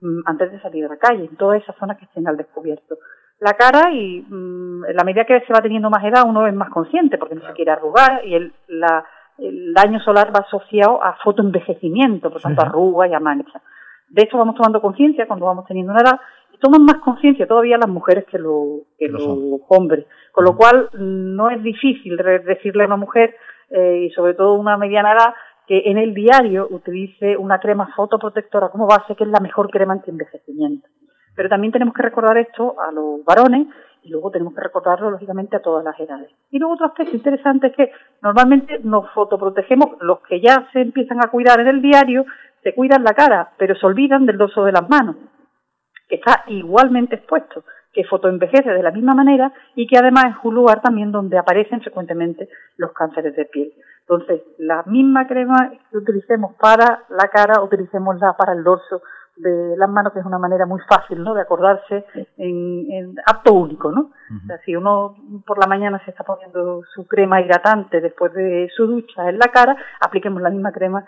mm, 0.00 0.20
antes 0.24 0.52
de 0.52 0.60
salir 0.60 0.84
a 0.84 0.88
la 0.88 0.96
calle, 0.96 1.24
en 1.24 1.36
todas 1.36 1.62
esas 1.62 1.76
zonas 1.76 1.98
que 1.98 2.06
estén 2.06 2.26
al 2.26 2.36
descubierto. 2.36 2.96
La 3.38 3.52
cara 3.54 3.90
y 3.92 4.22
mm, 4.22 4.86
en 4.86 4.96
la 4.96 5.04
medida 5.04 5.24
que 5.24 5.40
se 5.46 5.52
va 5.52 5.60
teniendo 5.60 5.90
más 5.90 6.04
edad 6.04 6.24
uno 6.26 6.46
es 6.46 6.54
más 6.54 6.70
consciente 6.70 7.18
porque 7.18 7.34
no 7.34 7.46
se 7.46 7.52
quiere 7.52 7.70
arrugar 7.70 8.24
y 8.24 8.34
el, 8.34 8.54
la, 8.68 9.04
el 9.38 9.74
daño 9.74 10.00
solar 10.00 10.34
va 10.34 10.40
asociado 10.40 11.02
a 11.02 11.16
fotoenvejecimiento, 11.22 12.30
por 12.30 12.40
tanto 12.40 12.62
arruga 12.62 13.08
y 13.08 13.14
a 13.14 13.20
mancha. 13.20 13.60
De 14.10 14.22
esto 14.22 14.36
vamos 14.36 14.56
tomando 14.56 14.82
conciencia 14.82 15.26
cuando 15.26 15.46
vamos 15.46 15.66
teniendo 15.66 15.92
una 15.92 16.02
edad 16.02 16.20
toman 16.60 16.84
más 16.84 16.96
conciencia 17.02 17.46
todavía 17.46 17.78
las 17.78 17.88
mujeres 17.88 18.24
que, 18.26 18.38
lo, 18.38 18.82
que 18.98 19.08
los 19.08 19.22
hombres. 19.68 20.06
Con 20.32 20.44
lo 20.44 20.56
cual 20.56 20.88
no 20.92 21.50
es 21.50 21.62
difícil 21.62 22.16
decirle 22.44 22.84
a 22.84 22.86
una 22.86 22.96
mujer 22.96 23.34
eh, 23.70 24.06
y 24.06 24.10
sobre 24.10 24.34
todo 24.34 24.54
una 24.54 24.76
mediana 24.76 25.12
edad 25.12 25.34
que 25.66 25.82
en 25.86 25.98
el 25.98 26.14
diario 26.14 26.66
utilice 26.70 27.36
una 27.36 27.60
crema 27.60 27.92
fotoprotectora 27.94 28.70
como 28.70 28.86
base, 28.86 29.14
que 29.14 29.24
es 29.24 29.30
la 29.30 29.40
mejor 29.40 29.70
crema 29.70 29.92
anti-envejecimiento. 29.92 30.88
Pero 31.36 31.48
también 31.48 31.72
tenemos 31.72 31.94
que 31.94 32.02
recordar 32.02 32.36
esto 32.38 32.74
a 32.80 32.90
los 32.90 33.24
varones 33.24 33.68
y 34.02 34.10
luego 34.10 34.30
tenemos 34.30 34.54
que 34.54 34.62
recordarlo 34.62 35.10
lógicamente 35.10 35.56
a 35.56 35.62
todas 35.62 35.84
las 35.84 35.98
edades. 36.00 36.30
Y 36.50 36.58
luego 36.58 36.74
otro 36.74 36.86
aspecto 36.86 37.14
interesante 37.14 37.68
es 37.68 37.76
que 37.76 37.92
normalmente 38.22 38.80
nos 38.82 39.10
fotoprotegemos, 39.12 39.90
los 40.00 40.20
que 40.22 40.40
ya 40.40 40.68
se 40.72 40.80
empiezan 40.80 41.18
a 41.24 41.30
cuidar 41.30 41.60
en 41.60 41.68
el 41.68 41.82
diario, 41.82 42.24
se 42.62 42.74
cuidan 42.74 43.04
la 43.04 43.14
cara, 43.14 43.52
pero 43.56 43.74
se 43.74 43.86
olvidan 43.86 44.26
del 44.26 44.38
dorso 44.38 44.64
de 44.64 44.72
las 44.72 44.88
manos, 44.88 45.16
que 46.10 46.16
está 46.16 46.44
igualmente 46.48 47.14
expuesto, 47.14 47.64
que 47.92 48.04
fotoenvejece 48.04 48.70
de 48.70 48.82
la 48.82 48.90
misma 48.90 49.14
manera 49.14 49.52
y 49.74 49.86
que 49.86 49.96
además 49.96 50.26
es 50.36 50.44
un 50.44 50.54
lugar 50.54 50.82
también 50.82 51.10
donde 51.12 51.38
aparecen 51.38 51.80
frecuentemente 51.80 52.48
los 52.76 52.92
cánceres 52.92 53.34
de 53.36 53.46
piel. 53.46 53.72
Entonces, 54.00 54.42
la 54.58 54.82
misma 54.86 55.26
crema 55.28 55.70
que 55.90 55.96
utilicemos 55.96 56.54
para 56.56 57.04
la 57.08 57.28
cara, 57.28 57.62
utilicémosla 57.62 58.36
para 58.36 58.52
el 58.52 58.64
dorso 58.64 59.02
de 59.36 59.76
las 59.76 59.88
manos, 59.88 60.12
que 60.12 60.18
es 60.18 60.26
una 60.26 60.38
manera 60.38 60.66
muy 60.66 60.80
fácil, 60.88 61.22
¿no? 61.22 61.32
De 61.32 61.40
acordarse 61.40 62.04
en, 62.36 62.90
en 62.90 63.14
acto 63.24 63.54
único, 63.54 63.90
¿no? 63.90 64.10
O 64.30 64.46
sea, 64.46 64.58
si 64.64 64.76
uno 64.76 65.16
por 65.46 65.58
la 65.58 65.66
mañana 65.66 66.00
se 66.04 66.10
está 66.10 66.24
poniendo 66.24 66.82
su 66.94 67.06
crema 67.06 67.40
hidratante 67.40 68.00
después 68.00 68.32
de 68.34 68.68
su 68.76 68.86
ducha 68.86 69.28
en 69.28 69.38
la 69.38 69.48
cara, 69.48 69.76
apliquemos 70.00 70.42
la 70.42 70.50
misma 70.50 70.72
crema 70.72 71.04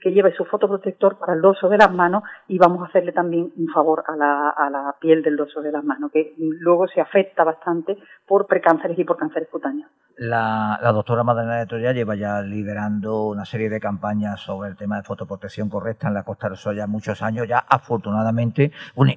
que 0.00 0.12
lleve 0.12 0.34
su 0.34 0.44
fotoprotector 0.44 1.18
para 1.18 1.34
el 1.34 1.40
dorso 1.40 1.68
de 1.68 1.78
las 1.78 1.92
manos 1.92 2.22
y 2.48 2.58
vamos 2.58 2.82
a 2.82 2.86
hacerle 2.86 3.12
también 3.12 3.52
un 3.56 3.68
favor 3.68 4.04
a 4.06 4.16
la, 4.16 4.50
a 4.50 4.70
la 4.70 4.94
piel 5.00 5.22
del 5.22 5.36
dorso 5.36 5.62
de 5.62 5.72
las 5.72 5.84
manos, 5.84 6.10
que 6.12 6.34
luego 6.36 6.86
se 6.88 7.00
afecta 7.00 7.44
bastante 7.44 7.96
por 8.26 8.46
precánceres 8.46 8.98
y 8.98 9.04
por 9.04 9.16
cánceres 9.16 9.48
cutáneos. 9.48 9.90
La, 10.16 10.78
la 10.82 10.92
doctora 10.92 11.24
Madalena 11.24 11.60
de 11.60 11.66
Troya 11.66 11.92
lleva 11.92 12.14
ya 12.14 12.42
liderando 12.42 13.28
una 13.28 13.46
serie 13.46 13.70
de 13.70 13.80
campañas 13.80 14.40
sobre 14.40 14.68
el 14.68 14.76
tema 14.76 14.96
de 14.96 15.02
fotoprotección 15.02 15.70
correcta 15.70 16.08
en 16.08 16.14
la 16.14 16.24
Costa 16.24 16.48
del 16.48 16.58
Sol 16.58 16.76
ya 16.76 16.86
muchos 16.86 17.22
años, 17.22 17.48
ya 17.48 17.64
afortunadamente, 17.66 18.72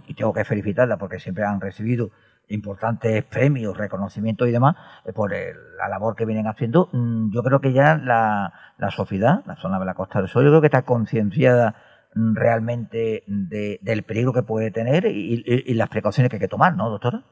y 0.08 0.14
tengo 0.14 0.34
que 0.34 0.46
felicitarla 0.46 0.98
porque 0.98 1.20
siempre 1.20 1.44
han 1.44 1.60
recibido 1.60 2.12
importantes 2.50 3.24
premios, 3.24 3.78
reconocimientos 3.78 4.48
y 4.48 4.52
demás 4.52 4.76
eh, 5.06 5.14
por 5.14 5.32
la 5.32 5.88
labor 5.90 6.16
que 6.16 6.26
vienen 6.26 6.48
haciendo. 6.48 6.90
Mm, 6.92 7.32
yo 7.34 7.44
creo 7.44 7.60
que 7.60 7.74
ya 7.74 7.98
la, 7.98 8.54
la 8.78 8.92
sociedad, 8.92 9.44
la 9.46 9.56
zona 9.56 9.80
de 9.80 9.86
la 9.86 9.94
Costa 9.94 10.20
del 10.20 10.28
Sol, 10.28 10.44
yo 10.44 10.50
creo 10.50 10.62
que 10.62 10.68
está 10.68 10.84
concienciada 10.84 11.76
mm, 12.16 12.36
realmente 12.36 13.24
del 13.28 14.04
peligro 14.04 14.34
que 14.34 14.44
puede 14.44 14.72
tener 14.72 15.06
y, 15.06 15.74
las 15.74 15.90
precauciones 15.90 16.30
que 16.30 16.38
hay 16.38 16.42
que 16.42 16.48
tomar, 16.48 16.76
¿no, 16.76 16.90
doctora? 16.90 17.24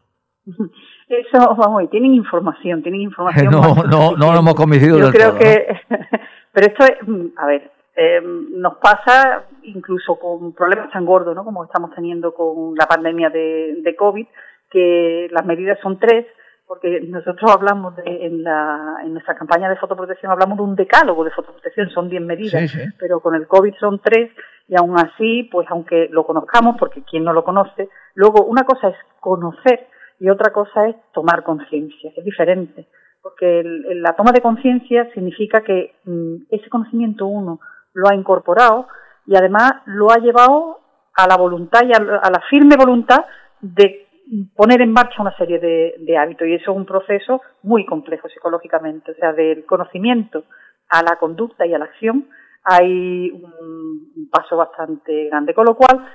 Eso, 1.07 1.55
vamos, 1.55 1.89
tienen 1.89 2.14
información, 2.14 2.82
tienen 2.82 3.01
información. 3.01 3.45
no, 3.51 3.76
no, 3.84 4.16
no 4.16 4.32
lo 4.32 4.39
hemos 4.39 4.55
convencido 4.55 4.97
Yo 4.97 5.12
creo 5.12 5.38
que, 5.38 5.68
pero 6.53 6.68
esto 6.68 6.86
es, 6.86 7.07
mm, 7.07 7.38
a 7.38 7.45
ver, 7.45 7.72
eh, 7.95 8.22
nos 8.22 8.78
pasa 8.78 9.43
incluso 9.64 10.18
con 10.18 10.53
problemas 10.53 10.89
tan 10.91 11.05
gordos, 11.05 11.36
¿no? 11.36 11.43
Como 11.43 11.66
estamos 11.66 11.93
teniendo 11.93 12.34
con 12.34 12.74
la 12.76 12.88
pandemia 12.88 13.30
de, 13.30 13.82
de 13.84 13.95
COVID, 13.95 14.26
que 14.72 15.28
las 15.32 15.46
medidas 15.46 15.78
son 15.82 16.00
tres, 16.00 16.26
porque 16.66 17.02
nosotros 17.02 17.52
hablamos 17.52 17.98
de, 17.98 18.26
en, 18.26 18.44
la, 18.44 19.00
en 19.04 19.12
nuestra 19.12 19.36
campaña 19.36 19.70
de 19.70 19.76
fotoprotección, 19.76 20.32
hablamos 20.32 20.58
de 20.58 20.64
un 20.64 20.76
decálogo 20.76 21.26
de 21.26 21.32
fotoprotección, 21.32 21.90
son 21.90 22.10
diez 22.10 22.22
medidas, 22.22 22.74
pero 22.98 23.20
con 23.20 23.36
el 23.36 23.46
COVID 23.46 23.74
son 23.78 24.00
tres, 24.00 24.32
y 24.70 24.76
aún 24.78 24.98
así, 24.98 25.50
pues 25.52 25.68
aunque 25.70 26.08
lo 26.10 26.26
conozcamos, 26.26 26.78
porque 26.80 27.04
quien 27.04 27.26
no 27.26 27.34
lo 27.34 27.44
conoce, 27.44 27.90
luego 28.16 28.46
una 28.46 28.64
cosa 28.64 28.88
es 28.88 28.96
conocer 29.20 29.90
y 30.18 30.30
otra 30.30 30.54
cosa 30.54 30.88
es 30.88 30.96
tomar 31.14 31.44
conciencia, 31.44 32.14
es 32.16 32.24
diferente, 32.24 32.88
porque 33.22 33.64
la 33.66 34.14
toma 34.14 34.32
de 34.32 34.42
conciencia 34.42 35.12
significa 35.14 35.62
que 35.62 35.96
mm, 36.06 36.44
ese 36.52 36.70
conocimiento 36.70 37.26
uno 37.26 37.60
lo 37.94 38.08
ha 38.08 38.16
incorporado 38.16 38.88
y 39.28 39.36
además 39.36 39.74
lo 39.88 40.10
ha 40.10 40.20
llevado 40.20 40.80
a 41.16 41.28
la 41.28 41.36
voluntad 41.36 41.82
y 41.84 41.92
a 41.92 42.00
la 42.00 42.42
firme 42.50 42.78
voluntad 42.78 43.26
de 43.60 44.08
poner 44.56 44.82
en 44.82 44.92
marcha 44.92 45.22
una 45.22 45.36
serie 45.38 45.60
de, 45.60 46.18
hábitos 46.18 46.48
y 46.48 46.54
eso 46.54 46.72
es 46.72 46.78
un 46.78 46.86
proceso 46.86 47.42
muy 47.64 47.86
complejo 47.86 48.30
psicológicamente, 48.30 49.12
o 49.12 49.16
sea, 49.16 49.34
del 49.34 49.66
conocimiento 49.66 50.44
a 50.90 51.04
la 51.04 51.18
conducta 51.18 51.66
y 51.66 51.74
a 51.74 51.80
la 51.80 51.86
acción 51.86 52.28
hay 52.64 53.32
un, 53.32 54.30
paso 54.32 54.56
bastante 54.56 55.26
grande, 55.26 55.54
con 55.54 55.66
lo 55.66 55.76
cual 55.76 56.08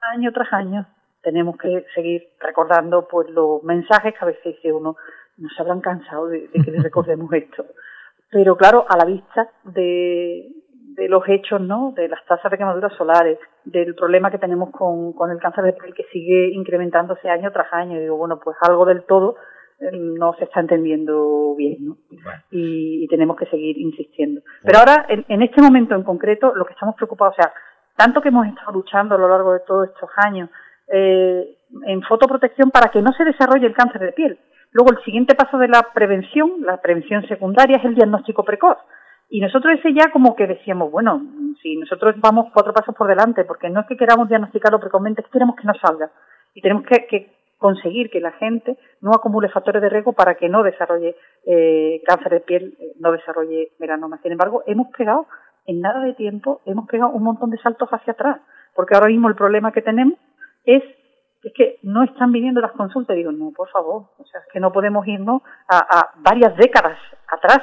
año 0.00 0.32
tras 0.32 0.52
año 0.52 0.86
tenemos 1.22 1.56
que 1.56 1.84
seguir 1.94 2.30
recordando 2.40 3.06
pues 3.06 3.28
los 3.30 3.62
mensajes 3.62 4.14
que 4.14 4.24
a 4.24 4.26
veces 4.26 4.56
dice 4.56 4.72
uno 4.72 4.96
nos 5.36 5.52
habrán 5.60 5.80
cansado 5.80 6.26
de, 6.26 6.48
que 6.50 6.70
les 6.70 6.82
recordemos 6.82 7.32
esto, 7.32 7.66
pero 8.30 8.56
claro, 8.56 8.86
a 8.88 8.96
la 8.96 9.04
vista 9.04 9.50
de, 9.64 10.48
de 11.00 11.08
los 11.08 11.26
hechos, 11.26 11.62
¿no? 11.62 11.94
De 11.96 12.08
las 12.08 12.22
tasas 12.26 12.50
de 12.50 12.58
quemaduras 12.58 12.92
solares, 12.92 13.38
del 13.64 13.94
problema 13.94 14.30
que 14.30 14.36
tenemos 14.36 14.68
con, 14.70 15.14
con 15.14 15.30
el 15.30 15.38
cáncer 15.38 15.64
de 15.64 15.72
piel 15.72 15.94
que 15.94 16.04
sigue 16.12 16.50
incrementándose 16.52 17.30
año 17.30 17.50
tras 17.52 17.72
año. 17.72 17.96
Y 17.96 18.02
digo, 18.02 18.18
bueno, 18.18 18.38
pues 18.38 18.54
algo 18.60 18.84
del 18.84 19.04
todo 19.04 19.36
eh, 19.80 19.88
no 19.92 20.34
se 20.34 20.44
está 20.44 20.60
entendiendo 20.60 21.54
bien, 21.56 21.86
¿no? 21.86 21.96
Y, 22.50 23.08
tenemos 23.08 23.34
que 23.38 23.46
seguir 23.46 23.78
insistiendo. 23.78 24.42
Pero 24.62 24.78
ahora, 24.78 25.06
en, 25.08 25.42
este 25.42 25.62
momento 25.62 25.94
en 25.94 26.02
concreto, 26.02 26.52
lo 26.54 26.66
que 26.66 26.74
estamos 26.74 26.94
preocupados, 26.96 27.34
o 27.38 27.42
sea, 27.42 27.52
tanto 27.96 28.20
que 28.20 28.28
hemos 28.28 28.46
estado 28.46 28.72
luchando 28.72 29.14
a 29.14 29.18
lo 29.18 29.26
largo 29.26 29.54
de 29.54 29.60
todos 29.60 29.88
estos 29.88 30.10
años 30.16 30.50
eh, 30.86 31.56
en 31.86 32.02
fotoprotección 32.02 32.70
para 32.70 32.90
que 32.90 33.00
no 33.00 33.10
se 33.14 33.24
desarrolle 33.24 33.66
el 33.66 33.74
cáncer 33.74 34.02
de 34.02 34.12
piel. 34.12 34.38
Luego, 34.72 34.90
el 34.92 35.02
siguiente 35.02 35.34
paso 35.34 35.56
de 35.56 35.68
la 35.68 35.82
prevención, 35.94 36.60
la 36.60 36.76
prevención 36.76 37.26
secundaria, 37.26 37.78
es 37.78 37.84
el 37.86 37.94
diagnóstico 37.94 38.44
precoz. 38.44 38.76
Y 39.30 39.40
nosotros 39.40 39.78
ese 39.78 39.94
ya 39.94 40.10
como 40.10 40.34
que 40.34 40.48
decíamos, 40.48 40.90
bueno, 40.90 41.22
si 41.62 41.76
nosotros 41.76 42.16
vamos 42.18 42.46
cuatro 42.52 42.74
pasos 42.74 42.94
por 42.96 43.06
delante, 43.06 43.44
porque 43.44 43.70
no 43.70 43.80
es 43.80 43.86
que 43.86 43.96
queramos 43.96 44.28
diagnosticarlo 44.28 44.80
precozmente, 44.80 45.20
es 45.20 45.28
que 45.28 45.32
queremos 45.32 45.54
que 45.54 45.68
no 45.68 45.74
salga. 45.74 46.10
Y 46.52 46.60
tenemos 46.60 46.84
que, 46.84 47.30
conseguir 47.56 48.10
que 48.10 48.20
la 48.20 48.32
gente 48.32 48.78
no 49.02 49.12
acumule 49.12 49.50
factores 49.50 49.82
de 49.82 49.90
riesgo 49.90 50.14
para 50.14 50.34
que 50.34 50.48
no 50.48 50.62
desarrolle 50.62 51.14
eh, 51.44 52.00
cáncer 52.06 52.32
de 52.32 52.40
piel, 52.40 52.74
eh, 52.80 52.94
no 52.98 53.12
desarrolle 53.12 53.72
melanoma. 53.78 54.18
Sin 54.22 54.32
embargo, 54.32 54.64
hemos 54.66 54.88
pegado, 54.96 55.26
en 55.66 55.80
nada 55.82 56.00
de 56.00 56.14
tiempo, 56.14 56.62
hemos 56.64 56.88
pegado 56.88 57.10
un 57.10 57.22
montón 57.22 57.50
de 57.50 57.58
saltos 57.58 57.90
hacia 57.90 58.14
atrás, 58.14 58.40
porque 58.74 58.94
ahora 58.94 59.08
mismo 59.08 59.28
el 59.28 59.34
problema 59.34 59.72
que 59.72 59.82
tenemos 59.82 60.18
es 60.64 60.82
es 61.42 61.52
que 61.54 61.78
no 61.82 62.02
están 62.02 62.32
viniendo 62.32 62.60
las 62.60 62.72
consultas. 62.72 63.16
Digo, 63.16 63.32
no, 63.32 63.50
por 63.52 63.70
favor, 63.70 64.10
o 64.18 64.24
sea, 64.24 64.40
es 64.40 64.46
que 64.52 64.60
no 64.60 64.72
podemos 64.72 65.06
irnos 65.06 65.40
a, 65.68 66.10
varias 66.18 66.54
décadas 66.56 66.98
atrás 67.28 67.60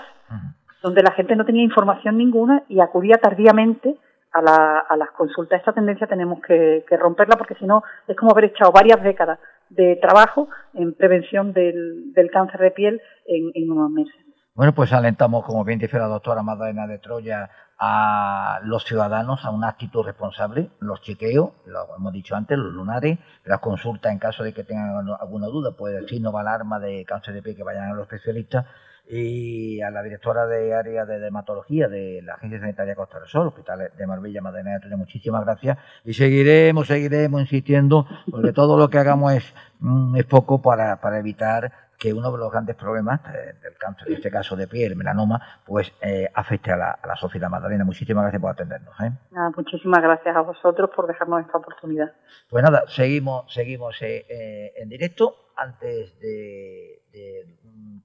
donde 0.87 1.03
la 1.03 1.11
gente 1.11 1.35
no 1.35 1.45
tenía 1.45 1.63
información 1.63 2.17
ninguna 2.17 2.63
y 2.69 2.79
acudía 2.79 3.17
tardíamente 3.17 3.97
a, 4.31 4.41
la, 4.41 4.79
a 4.79 4.95
las 4.95 5.11
consultas. 5.11 5.59
Esta 5.59 5.73
tendencia 5.73 6.07
tenemos 6.07 6.39
que, 6.41 6.85
romperla 6.97 7.35
porque 7.35 7.55
si 7.55 7.65
no 7.65 7.83
es 8.07 8.15
como 8.15 8.31
haber 8.31 8.45
echado 8.45 8.71
varias 8.71 9.03
décadas 9.03 9.37
de 9.69 9.97
trabajo 9.97 10.47
en 10.73 10.93
prevención 10.93 11.51
del, 11.51 12.13
cáncer 12.31 12.61
de 12.61 12.71
piel 12.71 13.01
en, 13.25 13.51
en 13.53 13.69
unos 13.69 13.91
meses. 13.91 14.15
Bueno, 14.53 14.73
pues 14.73 14.93
alentamos, 14.93 15.43
como 15.43 15.65
bien 15.65 15.77
dice 15.77 15.99
la 15.99 16.07
doctora 16.07 16.41
Magdalena 16.41 16.87
de 16.87 16.99
Troya, 16.99 17.49
a 17.79 18.61
los 18.63 18.85
ciudadanos 18.85 19.43
a 19.43 19.51
una 19.51 19.67
actitud 19.67 20.05
responsable, 20.05 20.69
los 20.79 21.01
chequeos, 21.01 21.51
lo 21.65 21.95
hemos 21.97 22.13
dicho 22.13 22.33
antes, 22.33 22.57
los 22.57 22.73
lunares, 22.73 23.19
las 23.43 23.59
consultas 23.59 24.13
en 24.13 24.19
caso 24.19 24.43
de 24.43 24.53
que 24.53 24.63
tengan 24.63 25.05
alguna 25.19 25.47
duda, 25.47 25.75
el 25.99 26.07
signo 26.07 26.31
va 26.31 26.41
alarma 26.41 26.79
de 26.79 27.03
cáncer 27.03 27.33
de 27.33 27.43
pie 27.43 27.55
que 27.55 27.63
vayan 27.63 27.91
a 27.91 27.93
los 27.93 28.03
especialistas 28.03 28.65
y 29.09 29.81
a 29.81 29.89
la 29.89 30.03
directora 30.03 30.45
de 30.47 30.73
área 30.73 31.05
de 31.05 31.19
dermatología 31.19 31.87
de 31.87 32.21
la 32.23 32.33
Agencia 32.33 32.59
Sanitaria 32.59 32.95
Costa 32.95 33.19
del 33.19 33.27
Sol, 33.27 33.47
Hospital 33.47 33.91
de 33.97 34.07
Marbella, 34.07 34.41
Madalena, 34.41 34.79
muchísimas 34.97 35.45
gracias 35.45 35.77
y 36.03 36.13
seguiremos, 36.13 36.87
seguiremos 36.87 37.41
insistiendo 37.41 38.05
porque 38.29 38.51
todo 38.51 38.77
lo 38.77 38.89
que 38.89 38.97
hagamos 38.97 39.33
es, 39.33 39.53
mm, 39.79 40.17
es 40.17 40.25
poco 40.25 40.61
para, 40.61 40.99
para 40.99 41.19
evitar 41.19 41.71
que 41.97 42.13
uno 42.13 42.31
de 42.31 42.37
los 42.37 42.51
grandes 42.51 42.75
problemas 42.75 43.21
eh, 43.33 43.55
del 43.61 43.75
cáncer, 43.77 44.09
en 44.09 44.15
este 44.15 44.29
caso 44.29 44.55
de 44.55 44.67
piel, 44.67 44.95
melanoma, 44.95 45.41
pues 45.65 45.93
eh, 46.01 46.29
afecte 46.33 46.71
a 46.71 46.77
la, 46.77 46.91
a 46.91 47.07
la 47.07 47.15
sociedad 47.15 47.49
Magdalena. 47.49 47.85
Muchísimas 47.85 48.23
gracias 48.23 48.41
por 48.41 48.51
atendernos. 48.51 48.93
¿eh? 49.01 49.11
muchísimas 49.55 50.01
gracias 50.01 50.35
a 50.35 50.41
vosotros 50.41 50.91
por 50.95 51.07
dejarnos 51.07 51.41
esta 51.41 51.57
oportunidad. 51.57 52.11
Pues 52.49 52.63
nada, 52.63 52.83
seguimos, 52.87 53.51
seguimos 53.51 53.97
en 54.01 54.89
directo. 54.89 55.35
Antes 55.55 56.19
de, 56.19 56.96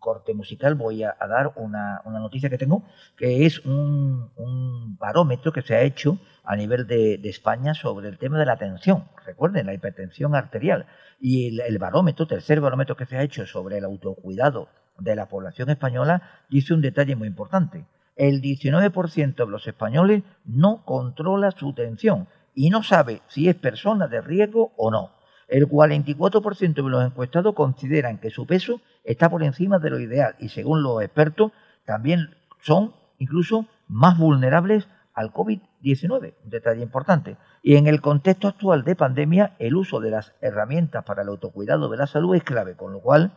corte 0.02 0.34
musical 0.34 0.74
voy 0.74 1.04
a, 1.04 1.16
dar 1.28 1.52
una, 1.56 2.02
una, 2.04 2.18
noticia 2.18 2.50
que 2.50 2.58
tengo, 2.58 2.82
que 3.16 3.46
es 3.46 3.64
un, 3.64 4.30
un, 4.36 4.98
barómetro 4.98 5.52
que 5.52 5.62
se 5.62 5.74
ha 5.74 5.82
hecho 5.82 6.18
a 6.44 6.56
nivel 6.56 6.86
de, 6.86 7.18
de 7.18 7.28
España 7.30 7.72
sobre 7.72 8.08
el 8.08 8.18
tema 8.18 8.38
de 8.38 8.44
la 8.44 8.58
tensión. 8.58 9.04
Recuerden, 9.24 9.64
la 9.66 9.74
hipertensión 9.74 10.34
arterial. 10.34 10.86
Y 11.20 11.60
el, 11.60 11.78
barómetro, 11.78 12.26
tercer 12.26 12.60
barómetro 12.60 12.96
que 12.96 13.06
se 13.06 13.16
ha 13.16 13.22
hecho 13.22 13.46
sobre 13.46 13.78
el 13.78 13.84
autocuidado 13.84 14.68
de 14.98 15.14
la 15.14 15.28
población 15.28 15.70
española, 15.70 16.22
dice 16.50 16.74
un 16.74 16.82
detalle 16.82 17.14
muy 17.14 17.28
importante. 17.28 17.86
El 18.16 18.42
19% 18.42 19.36
de 19.36 19.50
los 19.50 19.66
españoles 19.68 20.24
no 20.44 20.84
controla 20.84 21.52
su 21.52 21.72
tensión 21.74 22.26
y 22.54 22.70
no 22.70 22.82
sabe 22.82 23.22
si 23.28 23.48
es 23.48 23.54
persona 23.54 24.08
de 24.08 24.20
riesgo 24.20 24.72
o 24.76 24.90
no. 24.90 25.12
El 25.46 25.68
44% 25.68 26.74
de 26.74 26.90
los 26.90 27.04
encuestados 27.04 27.54
consideran 27.54 28.18
que 28.18 28.30
su 28.30 28.46
peso 28.46 28.80
está 29.04 29.30
por 29.30 29.42
encima 29.42 29.78
de 29.78 29.90
lo 29.90 29.98
ideal 29.98 30.36
y 30.38 30.48
según 30.48 30.82
los 30.82 31.02
expertos 31.02 31.52
también 31.84 32.36
son 32.60 32.94
incluso 33.18 33.66
más 33.88 34.18
vulnerables 34.18 34.88
al 35.14 35.32
COVID-19, 35.32 36.34
un 36.44 36.50
detalle 36.50 36.82
importante. 36.82 37.36
Y 37.62 37.76
en 37.76 37.86
el 37.86 38.00
contexto 38.00 38.48
actual 38.48 38.84
de 38.84 38.96
pandemia, 38.96 39.56
el 39.58 39.76
uso 39.76 40.00
de 40.00 40.10
las 40.10 40.34
herramientas 40.40 41.04
para 41.04 41.22
el 41.22 41.28
autocuidado 41.28 41.88
de 41.88 41.98
la 41.98 42.06
salud 42.06 42.34
es 42.34 42.42
clave, 42.42 42.76
con 42.76 42.92
lo 42.92 43.00
cual 43.00 43.32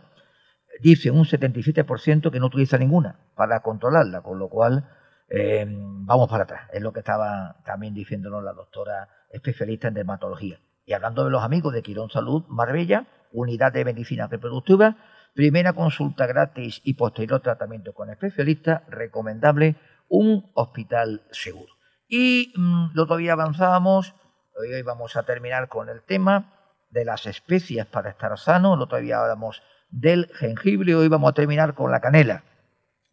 dice 0.82 1.12
un 1.12 1.26
77% 1.26 2.32
que 2.32 2.40
no 2.40 2.48
utiliza 2.48 2.78
ninguna 2.78 3.20
para 3.36 3.62
controlarla, 3.62 4.22
con 4.22 4.40
lo 4.40 4.50
cual 4.50 4.90
eh, 5.30 5.66
vamos 5.68 6.30
para 6.30 6.44
atrás. 6.44 6.70
Es 6.72 6.82
lo 6.82 6.94
que 6.94 7.00
estaba 7.00 7.58
también 7.66 7.94
diciéndonos 7.94 8.44
la 8.44 8.54
doctora 8.54 9.10
especialista 9.30 9.88
en 9.88 9.96
dermatología. 9.96 10.60
Y 10.86 10.94
hablando 10.94 11.26
de 11.26 11.32
los 11.32 11.44
amigos 11.44 11.74
de 11.74 11.82
Quirón 11.82 12.10
Salud 12.10 12.46
Marbella, 12.48 13.08
unidad 13.32 13.74
de 13.74 13.86
medicina 13.86 14.28
reproductiva, 14.28 14.98
primera 15.36 15.74
consulta 15.74 16.26
gratis 16.26 16.82
y 16.84 16.94
posterior 16.94 17.42
tratamiento 17.42 17.94
con 17.94 18.10
especialista, 18.10 18.84
recomendable 18.88 19.76
un 20.08 20.50
hospital 20.54 21.24
seguro. 21.30 21.74
Y 22.08 22.54
mm, 22.56 22.94
lo 22.94 23.06
todavía 23.06 23.34
avanzábamos, 23.34 24.16
hoy 24.58 24.82
vamos 24.82 25.18
a 25.18 25.24
terminar 25.24 25.68
con 25.68 25.90
el 25.90 26.02
tema 26.04 26.54
de 26.90 27.04
las 27.04 27.26
especias 27.26 27.86
para 27.86 28.12
estar 28.12 28.38
sano, 28.40 28.78
lo 28.78 28.88
todavía 28.88 29.20
hablamos 29.20 29.62
del 29.90 30.30
jengibre, 30.36 30.96
hoy 30.96 31.10
vamos 31.10 31.32
a 31.32 31.34
terminar 31.34 31.74
con 31.74 31.92
la 31.92 32.00
canela, 32.00 32.44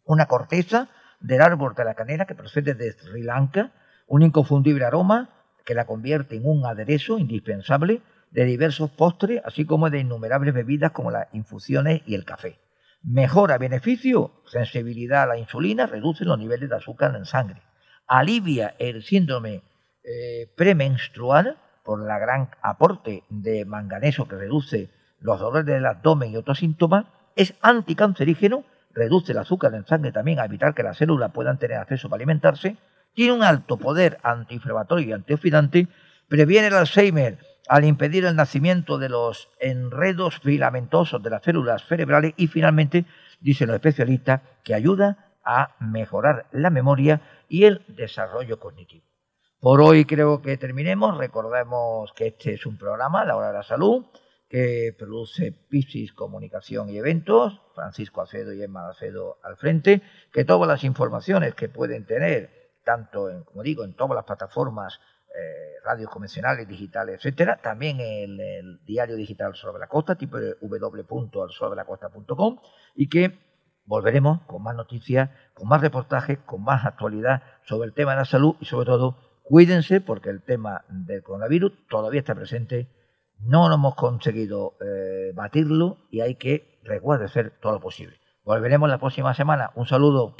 una 0.05 0.27
corteza 0.27 0.87
del 1.19 1.41
árbol 1.41 1.75
de 1.75 1.83
la 1.83 1.93
canela 1.93 2.25
que 2.25 2.35
procede 2.35 2.73
de 2.73 2.93
Sri 2.93 3.23
Lanka, 3.23 3.71
un 4.07 4.21
inconfundible 4.21 4.85
aroma 4.85 5.29
que 5.65 5.75
la 5.75 5.85
convierte 5.85 6.37
en 6.37 6.45
un 6.45 6.65
aderezo 6.65 7.17
indispensable 7.17 8.01
de 8.33 8.45
diversos 8.45 8.89
postres, 8.89 9.41
así 9.45 9.63
como 9.65 9.91
de 9.91 9.99
innumerables 9.99 10.55
bebidas 10.55 10.91
como 10.91 11.11
las 11.11 11.27
infusiones 11.33 12.01
y 12.07 12.15
el 12.15 12.25
café. 12.25 12.59
Mejora 13.03 13.59
beneficio, 13.59 14.41
sensibilidad 14.45 15.23
a 15.23 15.27
la 15.27 15.37
insulina, 15.37 15.85
reduce 15.85 16.25
los 16.25 16.39
niveles 16.39 16.69
de 16.69 16.75
azúcar 16.75 17.15
en 17.15 17.25
sangre. 17.25 17.61
Alivia 18.07 18.75
el 18.79 19.03
síndrome 19.03 19.61
eh, 20.03 20.51
premenstrual 20.57 21.57
por 21.85 22.03
la 22.03 22.17
gran 22.17 22.49
aporte 22.63 23.23
de 23.29 23.65
manganeso 23.65 24.27
que 24.27 24.35
reduce 24.35 24.89
los 25.19 25.39
dolores 25.39 25.67
del 25.67 25.85
abdomen 25.85 26.31
y 26.31 26.37
otros 26.37 26.57
síntomas. 26.57 27.05
Es 27.35 27.53
anticancerígeno, 27.61 28.63
reduce 28.95 29.33
el 29.33 29.37
azúcar 29.37 29.75
en 29.75 29.85
sangre 29.85 30.11
también 30.11 30.39
a 30.39 30.45
evitar 30.45 30.73
que 30.73 30.83
las 30.83 30.97
células 30.97 31.31
puedan 31.31 31.59
tener 31.59 31.77
acceso 31.77 32.09
para 32.09 32.17
alimentarse. 32.17 32.77
Tiene 33.13 33.33
un 33.33 33.43
alto 33.43 33.77
poder 33.77 34.17
antiinflamatorio 34.23 35.07
y 35.07 35.11
antioxidante. 35.11 35.87
Previene 36.27 36.67
el 36.67 36.73
Alzheimer 36.73 37.37
al 37.67 37.85
impedir 37.85 38.25
el 38.25 38.35
nacimiento 38.35 38.97
de 38.97 39.09
los 39.09 39.49
enredos 39.59 40.39
filamentosos 40.39 41.21
de 41.23 41.29
las 41.29 41.43
células 41.43 41.85
cerebrales 41.87 42.33
y 42.37 42.47
finalmente, 42.47 43.05
dicen 43.39 43.67
los 43.67 43.75
especialistas, 43.75 44.41
que 44.63 44.73
ayuda 44.73 45.33
a 45.43 45.75
mejorar 45.79 46.47
la 46.51 46.69
memoria 46.69 47.21
y 47.47 47.65
el 47.65 47.83
desarrollo 47.87 48.59
cognitivo. 48.59 49.05
Por 49.59 49.81
hoy 49.81 50.05
creo 50.05 50.41
que 50.41 50.57
terminemos. 50.57 51.17
Recordemos 51.17 52.11
que 52.13 52.27
este 52.27 52.55
es 52.55 52.65
un 52.65 52.77
programa, 52.77 53.23
La 53.23 53.37
Hora 53.37 53.47
de 53.47 53.53
la 53.53 53.63
Salud, 53.63 54.05
que 54.49 54.93
produce 54.97 55.51
Piscis 55.51 56.13
Comunicación 56.13 56.89
y 56.89 56.97
Eventos, 56.97 57.61
Francisco 57.73 58.21
Acedo 58.21 58.53
y 58.53 58.61
Emma 58.61 58.89
Acedo 58.89 59.37
al 59.41 59.55
frente, 59.57 60.01
que 60.31 60.45
todas 60.45 60.67
las 60.67 60.83
informaciones 60.83 61.55
que 61.55 61.69
pueden 61.69 62.05
tener, 62.05 62.73
tanto 62.83 63.29
en, 63.29 63.43
como 63.45 63.63
digo, 63.63 63.83
en 63.83 63.95
todas 63.95 64.15
las 64.15 64.25
plataformas 64.25 64.99
eh, 65.35 65.79
radios 65.83 66.09
convencionales, 66.09 66.67
digitales, 66.67 67.15
etcétera. 67.15 67.59
También 67.61 67.99
el, 67.99 68.39
el 68.39 68.83
diario 68.85 69.15
digital 69.15 69.55
sobre 69.55 69.79
la 69.79 69.87
costa, 69.87 70.15
tipo 70.15 70.37
www.alsobelacosta.com 70.61 72.59
y 72.95 73.09
que 73.09 73.39
volveremos 73.85 74.41
con 74.43 74.63
más 74.63 74.75
noticias, 74.75 75.29
con 75.53 75.67
más 75.67 75.81
reportajes, 75.81 76.39
con 76.39 76.63
más 76.63 76.85
actualidad 76.85 77.43
sobre 77.63 77.87
el 77.87 77.93
tema 77.93 78.11
de 78.11 78.17
la 78.17 78.25
salud 78.25 78.55
y 78.59 78.65
sobre 78.65 78.85
todo 78.85 79.17
cuídense 79.43 80.01
porque 80.01 80.29
el 80.29 80.41
tema 80.41 80.85
del 80.89 81.21
coronavirus 81.21 81.73
todavía 81.89 82.19
está 82.19 82.33
presente, 82.35 82.89
no 83.39 83.67
lo 83.69 83.75
hemos 83.75 83.95
conseguido 83.95 84.77
eh, 84.81 85.31
batirlo 85.33 85.97
y 86.09 86.21
hay 86.21 86.35
que 86.35 86.79
hacer 87.23 87.51
todo 87.61 87.73
lo 87.73 87.79
posible. 87.79 88.17
Volveremos 88.43 88.89
la 88.89 88.97
próxima 88.97 89.33
semana. 89.33 89.71
Un 89.75 89.85
saludo. 89.85 90.35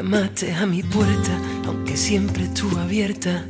Llamaste 0.00 0.54
a 0.54 0.64
mi 0.64 0.82
puerta, 0.82 1.32
aunque 1.66 1.94
siempre 1.94 2.44
estuvo 2.44 2.78
abierta, 2.80 3.44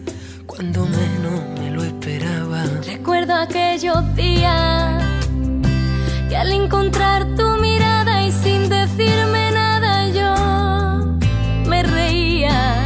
cuando 0.46 0.84
menos 0.84 1.40
me 1.60 1.70
lo 1.70 1.84
esperaba. 1.84 2.64
Recuerdo 2.84 3.36
aquellos 3.36 4.16
días 4.16 5.00
que 6.28 6.36
al 6.36 6.50
encontrar 6.50 7.24
tu 7.36 7.46
mirada 7.60 8.26
y 8.26 8.32
sin 8.32 8.68
decirme 8.68 9.52
nada 9.52 10.08
yo 10.08 11.18
me 11.68 11.84
reía. 11.84 12.82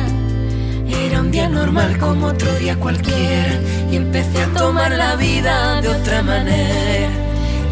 Era 0.86 1.22
un 1.22 1.30
día 1.30 1.48
normal 1.48 1.96
como 1.96 2.26
otro 2.26 2.52
día 2.56 2.78
cualquiera 2.78 3.58
y 3.90 3.96
empecé 3.96 4.42
a 4.42 4.48
tomar 4.58 4.92
la 4.92 5.16
vida 5.16 5.80
de 5.80 5.88
otra 5.88 6.22
manera. 6.22 7.08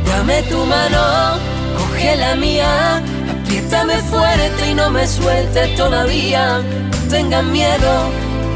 Dame 0.07 0.43
tu 0.45 0.57
mano 0.65 1.53
coge 1.77 2.17
la 2.17 2.35
mía, 2.35 3.03
apriétame 3.53 3.99
fuerte 3.99 4.71
y 4.71 4.75
no 4.75 4.89
me 4.91 5.07
sueltes 5.07 5.77
todavía. 5.77 6.59
No 6.59 7.09
tengas 7.11 7.45
miedo, 7.45 8.11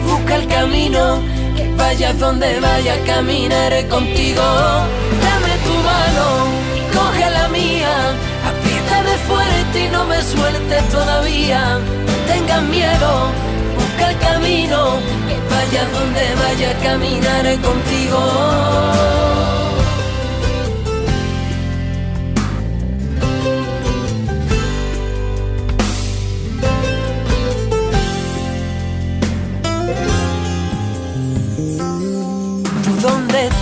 busca 0.06 0.36
el 0.36 0.48
camino, 0.48 1.20
que 1.54 1.70
vayas 1.76 2.18
donde 2.18 2.58
vaya, 2.60 2.96
caminaré 3.04 3.86
contigo. 3.88 4.42
Dame 5.22 5.54
tu 5.64 5.74
mano 5.84 6.46
coge 6.94 7.30
la 7.30 7.48
mía, 7.48 8.14
apriétame 8.48 9.18
fuerte 9.28 9.84
y 9.84 9.88
no 9.88 10.06
me 10.06 10.22
sueltes 10.22 10.88
todavía. 10.88 11.78
No 11.78 12.14
tengas 12.32 12.62
miedo, 12.62 13.30
busca 13.76 14.12
el 14.12 14.18
camino, 14.18 14.98
que 15.28 15.36
vayas 15.54 15.92
donde 15.92 16.34
vaya, 16.42 16.72
caminaré 16.82 17.58
contigo. 17.58 18.20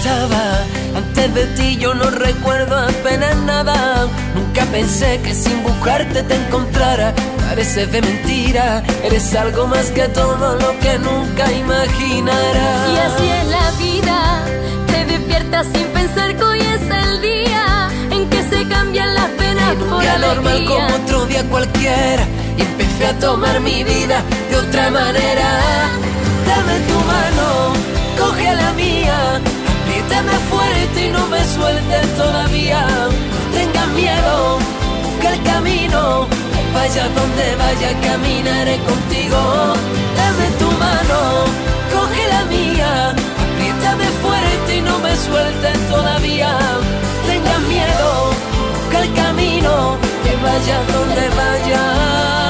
Antes 0.07 1.35
de 1.35 1.47
ti 1.57 1.79
yo 1.79 1.95
no 1.95 2.11
recuerdo 2.11 2.77
apenas 2.77 3.37
nada. 3.37 4.07
Nunca 4.35 4.67
pensé 4.67 5.19
que 5.23 5.33
sin 5.33 5.63
buscarte 5.63 6.23
te 6.23 6.35
encontrara. 6.35 7.15
Pareces 7.49 7.91
de 7.91 8.03
mentira, 8.03 8.83
eres 9.03 9.35
algo 9.35 9.67
más 9.67 9.87
que 9.93 10.07
todo 10.09 10.57
lo 10.57 10.79
que 10.81 10.99
nunca 10.99 11.51
imaginara. 11.51 12.89
Y 12.93 12.97
así 12.99 13.29
es 13.29 13.47
la 13.47 13.71
vida, 13.79 14.45
te 14.89 15.05
despiertas 15.07 15.67
sin 15.73 15.87
pensar 15.87 16.37
que 16.37 16.43
hoy 16.43 16.61
es 16.61 16.83
el 16.83 17.21
día 17.23 17.89
en 18.11 18.29
que 18.29 18.43
se 18.43 18.69
cambian 18.69 19.15
las 19.15 19.31
penas 19.31 19.75
por 19.89 20.03
día 20.03 20.19
normal 20.19 20.65
como 20.67 20.87
otro 20.97 21.27
día 21.27 21.45
cualquiera 21.45 22.27
y 22.59 22.63
empecé 22.63 23.07
a 23.07 23.19
tomar 23.21 23.59
mi 23.61 23.85
vida 23.85 24.23
de 24.51 24.57
otra 24.57 24.91
manera. 24.91 25.49
Dame 26.47 26.79
tu 26.89 26.99
mano, 27.13 27.73
coge 28.19 28.55
la 28.55 28.73
mía, 28.73 29.41
apriétame 30.05 30.39
fuerte 30.51 31.07
y 31.07 31.11
no 31.11 31.27
me 31.29 31.45
sueltes 31.45 32.17
todavía. 32.17 32.87
Tengas 33.53 33.89
miedo, 33.89 34.59
busca 35.03 35.33
el 35.33 35.43
camino, 35.43 36.27
vaya 36.75 37.09
donde 37.09 37.57
vaya, 37.57 38.01
caminaré 38.01 38.77
contigo. 38.79 39.75
Dame 40.17 40.47
tu 40.59 40.71
mano, 40.73 41.45
coge 41.93 42.29
la 42.29 42.45
mía, 42.45 43.11
apriétame 43.11 44.07
fuerte 44.23 44.77
y 44.77 44.81
no 44.83 44.99
me 44.99 45.17
sueltes 45.17 45.89
todavía. 45.89 46.59
Tengas 47.27 47.61
miedo, 47.61 48.31
busca 48.75 49.03
el 49.03 49.15
camino, 49.15 49.97
que 50.23 50.37
vaya 50.37 50.79
donde 50.93 51.29
vaya, 51.31 52.44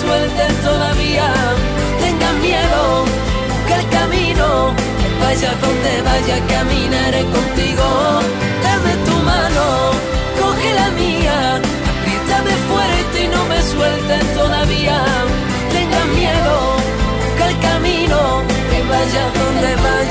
sueltes 0.00 0.52
todavía. 0.62 1.28
Tengas 2.00 2.34
miedo, 2.48 2.80
busca 3.50 3.74
el 3.80 3.88
camino, 3.98 4.46
vaya 5.20 5.52
donde 5.64 5.92
vaya, 6.08 6.36
caminaré 6.54 7.22
contigo. 7.36 7.86
Dame 8.66 8.92
tu 9.06 9.16
mano, 9.32 9.64
coge 10.40 10.68
la 10.80 10.88
mía, 11.02 11.36
apriétame 11.92 12.54
fuerte 12.68 13.16
y 13.24 13.28
no 13.34 13.42
me 13.52 13.60
sueltes 13.62 14.24
todavía. 14.34 14.98
Tengas 15.72 16.06
miedo, 16.20 16.54
busca 17.22 17.44
el 17.52 17.58
camino, 17.68 18.18
que 18.70 18.78
vaya 18.92 19.24
donde 19.40 19.70
vaya, 19.86 20.05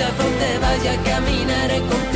vaya 0.00 0.10
donde 0.16 0.58
vaya, 0.60 0.96
caminaré 1.02 1.78
contigo. 1.80 2.09